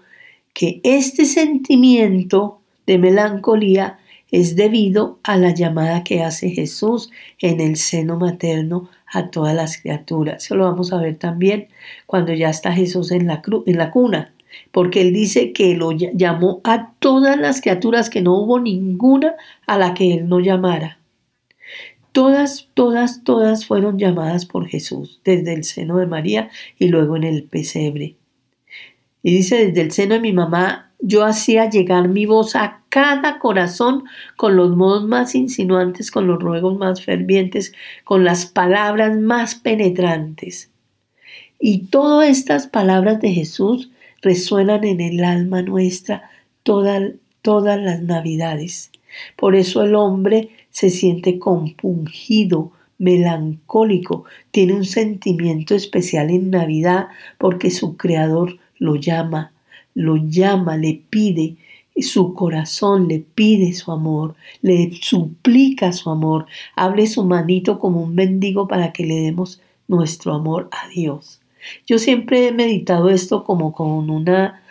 que 0.53 0.81
este 0.85 1.25
sentimiento 1.25 2.61
de 2.87 2.99
melancolía 2.99 3.99
es 4.31 4.57
debido 4.57 5.19
a 5.23 5.37
la 5.37 5.55
llamada 5.55 6.05
que 6.05 6.23
hace 6.23 6.51
Jesús 6.51 7.11
en 7.39 7.61
el 7.61 7.77
seno 7.77 8.19
materno 8.19 8.89
a 9.07 9.31
todas 9.31 9.55
las 9.55 9.77
criaturas. 9.81 10.45
Eso 10.45 10.57
lo 10.57 10.65
vamos 10.65 10.93
a 10.93 10.99
ver 10.99 11.19
también 11.19 11.69
cuando 12.07 12.33
ya 12.33 12.49
está 12.49 12.73
Jesús 12.73 13.13
en 13.13 13.27
la, 13.27 13.43
en 13.67 13.77
la 13.77 13.91
cuna, 13.91 14.33
porque 14.71 15.03
él 15.03 15.13
dice 15.13 15.53
que 15.53 15.75
lo 15.75 15.93
llamó 15.93 16.63
a 16.65 16.93
todas 16.99 17.39
las 17.39 17.61
criaturas, 17.61 18.09
que 18.09 18.23
no 18.23 18.35
hubo 18.39 18.59
ninguna 18.59 19.35
a 19.67 19.79
la 19.79 19.93
que 19.93 20.15
él 20.15 20.29
no 20.29 20.41
llamara. 20.41 20.99
Todas, 22.13 22.69
todas, 22.75 23.25
todas 23.25 23.67
fueron 23.67 23.99
llamadas 23.99 24.47
por 24.47 24.67
Jesús, 24.67 25.21
desde 25.25 25.55
el 25.55 25.65
seno 25.65 25.99
de 25.99 26.07
María 26.07 26.51
y 26.79 26.89
luego 26.89 27.17
en 27.17 27.25
el 27.25 27.45
pesebre. 27.45 28.17
Y 29.23 29.33
dice, 29.37 29.67
desde 29.67 29.81
el 29.83 29.93
seno 29.93 30.15
de 30.15 30.21
mi 30.21 30.33
mamá 30.33 30.93
yo 30.99 31.25
hacía 31.25 31.69
llegar 31.69 32.09
mi 32.09 32.27
voz 32.27 32.55
a 32.55 32.83
cada 32.89 33.39
corazón 33.41 34.05
con 34.37 34.57
los 34.57 34.77
modos 34.77 35.05
más 35.05 35.35
insinuantes, 35.35 36.11
con 36.11 36.29
los 36.29 36.41
ruegos 36.41 36.79
más 36.79 37.05
fervientes, 37.05 37.73
con 38.05 38.25
las 38.25 38.47
palabras 38.47 39.19
más 39.19 39.57
penetrantes. 39.57 40.71
Y 41.59 41.87
todas 41.87 42.29
estas 42.29 42.69
palabras 42.69 43.21
de 43.21 43.33
Jesús 43.33 43.91
resuenan 44.21 44.85
en 44.85 45.01
el 45.01 45.25
alma 45.25 45.63
nuestra 45.63 46.31
todas 46.63 47.81
las 47.81 48.03
navidades. 48.03 48.93
Por 49.37 49.57
eso 49.57 49.83
el 49.83 49.95
hombre 49.97 50.51
se 50.71 50.91
siente 50.91 51.39
compungido, 51.39 52.73
melancólico, 52.99 54.25
tiene 54.53 54.75
un 54.75 54.85
sentimiento 54.85 55.75
especial 55.75 56.31
en 56.31 56.51
Navidad 56.51 57.09
porque 57.39 57.71
su 57.71 57.97
Creador 57.97 58.59
lo 58.83 58.97
llama, 58.97 59.53
lo 59.95 60.17
llama, 60.17 60.77
le 60.77 61.01
pide, 61.09 61.57
su 61.97 62.35
corazón 62.35 63.07
le 63.09 63.21
pide 63.21 63.73
su 63.75 63.93
amor, 63.93 64.35
le 64.61 64.91
suplica 65.01 65.93
su 65.93 66.11
amor, 66.11 66.47
hable 66.75 67.07
su 67.07 67.25
manito 67.25 67.79
como 67.79 68.03
un 68.03 68.15
mendigo 68.15 68.67
para 68.67 68.93
que 68.93 69.07
le 69.07 69.17
demos 69.17 69.61
nuestro 69.89 70.35
amor 70.35 70.69
a 70.73 70.89
Dios. 70.89 71.41
Yo 71.87 71.99
siempre 71.99 72.49
he 72.49 72.53
meditado 72.53 73.09
esto 73.09 73.45
como 73.45 73.73
con 73.73 74.11
una 74.11 74.62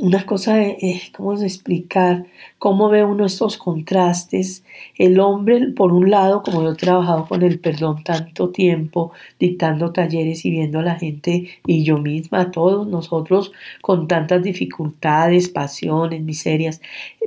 una 0.00 0.26
cosa, 0.26 0.56
de, 0.56 0.76
eh, 0.80 1.02
¿cómo 1.16 1.34
explicar? 1.34 2.26
¿Cómo 2.58 2.88
ve 2.88 3.04
uno 3.04 3.26
estos 3.26 3.56
contrastes? 3.56 4.64
El 4.96 5.20
hombre, 5.20 5.68
por 5.68 5.92
un 5.92 6.10
lado, 6.10 6.42
como 6.42 6.62
yo 6.62 6.72
he 6.72 6.76
trabajado 6.76 7.26
con 7.26 7.42
el 7.42 7.60
perdón 7.60 8.02
tanto 8.02 8.50
tiempo, 8.50 9.12
dictando 9.38 9.92
talleres 9.92 10.44
y 10.44 10.50
viendo 10.50 10.80
a 10.80 10.82
la 10.82 10.96
gente 10.96 11.48
y 11.64 11.84
yo 11.84 11.98
misma, 11.98 12.50
todos 12.50 12.88
nosotros, 12.88 13.52
con 13.80 14.08
tantas 14.08 14.42
dificultades, 14.42 15.48
pasiones, 15.48 16.22
miserias, 16.22 16.80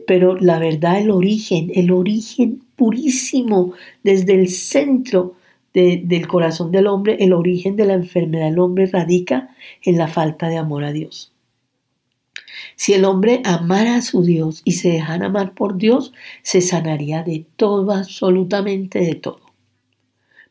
pero 0.06 0.36
la 0.36 0.60
verdad, 0.60 0.99
el 0.99 1.12
origen, 1.12 1.72
el 1.76 1.91
origen 1.91 2.62
purísimo 2.76 3.74
desde 4.04 4.34
el 4.34 4.49
centro 4.49 5.36
del 5.74 6.28
corazón 6.28 6.72
del 6.72 6.88
hombre, 6.88 7.16
el 7.22 7.32
origen 7.32 7.78
de 7.78 7.86
la 7.86 7.93
enfermedad 7.93 8.49
del 8.49 8.60
hombre 8.60 8.88
radica 8.88 9.56
en 9.84 9.97
la 9.97 10.10
falta 10.10 10.49
de 10.49 10.58
amor 10.58 10.84
a 10.84 10.91
Dios. 10.91 11.31
Si 12.76 12.93
el 12.93 13.06
hombre 13.06 13.41
amara 13.45 13.95
a 13.95 14.02
su 14.02 14.24
Dios 14.24 14.62
y 14.66 14.74
se 14.74 14.89
dejara 14.89 15.28
amar 15.28 15.54
por 15.54 15.78
Dios, 15.78 16.14
se 16.41 16.62
sanaría 16.62 17.24
de 17.24 17.45
todo, 17.56 17.91
absolutamente 17.91 18.99
de 18.99 19.16
todo. 19.16 19.41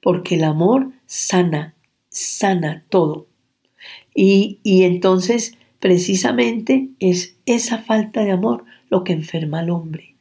Porque 0.02 0.36
el 0.36 0.44
amor 0.44 0.92
sana, 1.06 1.74
sana 2.08 2.84
todo. 2.88 3.26
Y, 4.14 4.58
y 4.62 4.82
entonces, 4.84 5.56
precisamente, 5.78 6.88
es 6.98 7.36
esa 7.46 7.78
falta 7.78 8.22
de 8.24 8.32
amor 8.32 8.64
lo 8.88 9.04
que 9.04 9.12
enferma 9.12 9.60
al 9.60 9.70
hombre. 9.70 10.16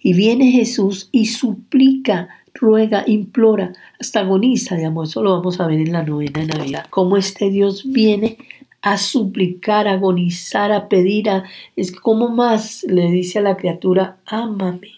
Y 0.00 0.12
viene 0.12 0.52
Jesús 0.52 1.08
y 1.12 1.26
suplica, 1.26 2.28
ruega, 2.54 3.04
implora, 3.06 3.72
hasta 3.98 4.20
agoniza 4.20 4.76
de 4.76 4.84
amor. 4.84 5.06
Eso 5.06 5.22
lo 5.22 5.32
vamos 5.32 5.60
a 5.60 5.66
ver 5.66 5.80
en 5.80 5.92
la 5.92 6.02
novena 6.02 6.40
de 6.40 6.46
Navidad. 6.46 6.86
Cómo 6.90 7.16
este 7.16 7.50
Dios 7.50 7.84
viene 7.90 8.38
a 8.82 8.98
suplicar, 8.98 9.86
a 9.86 9.92
agonizar, 9.92 10.72
a 10.72 10.88
pedir, 10.88 11.30
a, 11.30 11.44
es 11.76 11.92
como 11.92 12.28
más 12.28 12.82
le 12.82 13.10
dice 13.10 13.38
a 13.38 13.42
la 13.42 13.56
criatura, 13.56 14.18
ámame, 14.26 14.90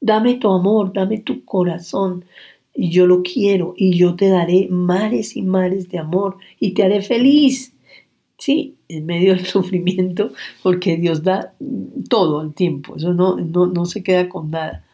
dame 0.00 0.36
tu 0.36 0.50
amor, 0.50 0.92
dame 0.92 1.18
tu 1.18 1.44
corazón, 1.44 2.24
y 2.74 2.90
yo 2.90 3.06
lo 3.06 3.22
quiero, 3.22 3.74
y 3.76 3.96
yo 3.96 4.16
te 4.16 4.28
daré 4.28 4.68
mares 4.70 5.36
y 5.36 5.42
mares 5.42 5.88
de 5.90 5.98
amor, 5.98 6.38
y 6.58 6.72
te 6.72 6.82
haré 6.82 7.02
feliz. 7.02 7.74
Sí, 8.38 8.76
en 8.88 9.06
medio 9.06 9.34
del 9.34 9.46
sufrimiento, 9.46 10.32
porque 10.62 10.96
Dios 10.96 11.22
da 11.22 11.54
todo 12.08 12.40
al 12.40 12.54
tiempo, 12.54 12.96
eso 12.96 13.12
no, 13.12 13.36
no, 13.36 13.66
no 13.66 13.84
se 13.84 14.02
queda 14.02 14.28
con 14.28 14.50
nada 14.50 14.85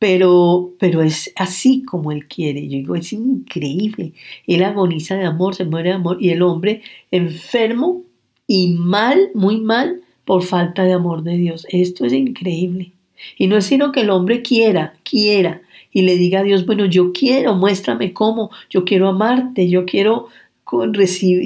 pero, 0.00 0.72
pero 0.78 1.02
es 1.02 1.30
así 1.36 1.82
como 1.82 2.10
Él 2.10 2.26
quiere. 2.26 2.66
Yo 2.66 2.78
digo, 2.78 2.96
es 2.96 3.12
increíble. 3.12 4.14
Él 4.46 4.64
agoniza 4.64 5.14
de 5.14 5.26
amor, 5.26 5.54
se 5.54 5.66
muere 5.66 5.90
de 5.90 5.96
amor, 5.96 6.16
y 6.18 6.30
el 6.30 6.40
hombre 6.40 6.80
enfermo 7.10 8.02
y 8.46 8.68
mal, 8.78 9.30
muy 9.34 9.60
mal, 9.60 10.00
por 10.24 10.42
falta 10.42 10.84
de 10.84 10.94
amor 10.94 11.22
de 11.22 11.36
Dios. 11.36 11.66
Esto 11.68 12.06
es 12.06 12.14
increíble. 12.14 12.92
Y 13.36 13.46
no 13.46 13.58
es 13.58 13.66
sino 13.66 13.92
que 13.92 14.00
el 14.00 14.08
hombre 14.08 14.40
quiera, 14.40 14.94
quiera, 15.04 15.60
y 15.92 16.00
le 16.00 16.16
diga 16.16 16.40
a 16.40 16.44
Dios, 16.44 16.64
bueno, 16.64 16.86
yo 16.86 17.12
quiero, 17.12 17.54
muéstrame 17.54 18.14
cómo, 18.14 18.50
yo 18.70 18.86
quiero 18.86 19.06
amarte, 19.06 19.68
yo 19.68 19.84
quiero 19.84 20.28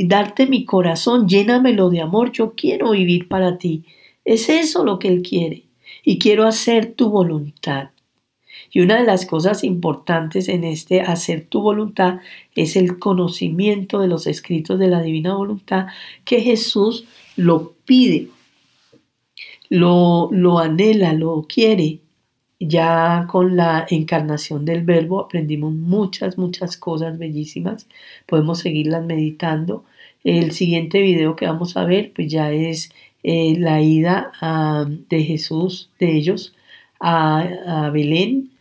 darte 0.05 0.47
mi 0.47 0.65
corazón, 0.65 1.27
llénamelo 1.27 1.91
de 1.91 2.03
amor, 2.03 2.31
yo 2.31 2.53
quiero 2.55 2.93
vivir 2.93 3.27
para 3.27 3.59
ti. 3.59 3.83
Es 4.25 4.49
eso 4.49 4.85
lo 4.85 5.01
que 5.01 5.09
Él 5.09 5.23
quiere. 5.23 5.65
Y 6.05 6.21
quiero 6.21 6.47
hacer 6.47 6.93
tu 6.93 7.11
voluntad. 7.11 7.89
Y 8.75 8.81
una 8.81 8.99
de 8.99 9.05
las 9.05 9.25
cosas 9.25 9.63
importantes 9.63 10.49
en 10.49 10.65
este 10.65 11.01
hacer 11.01 11.47
tu 11.47 11.63
voluntad 11.63 12.19
es 12.57 12.75
el 12.75 12.99
conocimiento 12.99 14.01
de 14.01 14.09
los 14.09 14.27
escritos 14.27 14.81
de 14.81 14.89
la 14.89 15.01
divina 15.01 15.37
voluntad 15.37 15.87
que 16.25 16.41
Jesús 16.41 17.07
lo 17.37 17.75
pide, 17.85 18.31
lo, 19.69 20.29
lo 20.33 20.59
anhela, 20.59 21.13
lo 21.13 21.47
quiere. 21.49 22.01
Ya 22.59 23.27
con 23.31 23.57
la 23.57 23.87
encarnación 23.89 24.65
del 24.65 24.83
verbo 24.83 25.21
aprendimos 25.21 25.73
muchas, 25.73 26.37
muchas 26.37 26.77
cosas 26.77 27.17
bellísimas. 27.17 27.87
Podemos 28.27 28.59
seguirlas 28.59 29.05
meditando. 29.05 29.85
El 30.25 30.51
siguiente 30.51 31.01
video 31.01 31.37
que 31.37 31.47
vamos 31.47 31.77
a 31.77 31.85
ver 31.85 32.13
pues 32.13 32.27
ya 32.29 32.51
es 32.51 32.91
eh, 33.23 33.55
la 33.57 33.81
ida 33.81 34.33
de 35.09 35.23
Jesús, 35.23 35.91
de 36.01 36.17
ellos, 36.17 36.57
a 36.99 37.91
Belén 37.93 38.54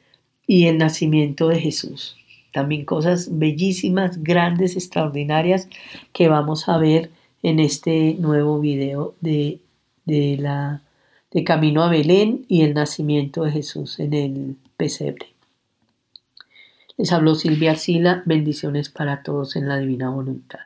y 0.48 0.68
el 0.68 0.78
nacimiento 0.78 1.48
de 1.48 1.60
Jesús. 1.60 2.16
También 2.52 2.86
cosas 2.86 3.30
bellísimas, 3.38 4.22
grandes, 4.24 4.76
extraordinarias 4.76 5.68
que 6.12 6.28
vamos 6.28 6.70
a 6.70 6.78
ver 6.78 7.10
en 7.42 7.60
este 7.60 8.16
nuevo 8.20 8.60
video 8.60 9.16
de, 9.22 9.60
de, 10.06 10.38
la, 10.40 10.82
de 11.32 11.44
Camino 11.44 11.84
a 11.84 11.90
Belén 11.90 12.46
y 12.48 12.62
el 12.62 12.74
nacimiento 12.74 13.44
de 13.44 13.52
Jesús 13.52 14.00
en 14.00 14.14
el 14.14 14.56
pesebre. 14.78 15.28
Les 16.98 17.12
habló 17.12 17.34
Silvia 17.34 17.72
Arcila, 17.72 18.22
bendiciones 18.26 18.90
para 18.90 19.24
todos 19.24 19.56
en 19.56 19.68
la 19.68 19.78
divina 19.80 20.10
voluntad. 20.10 20.60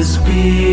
this 0.00 0.16
be? 0.16 0.69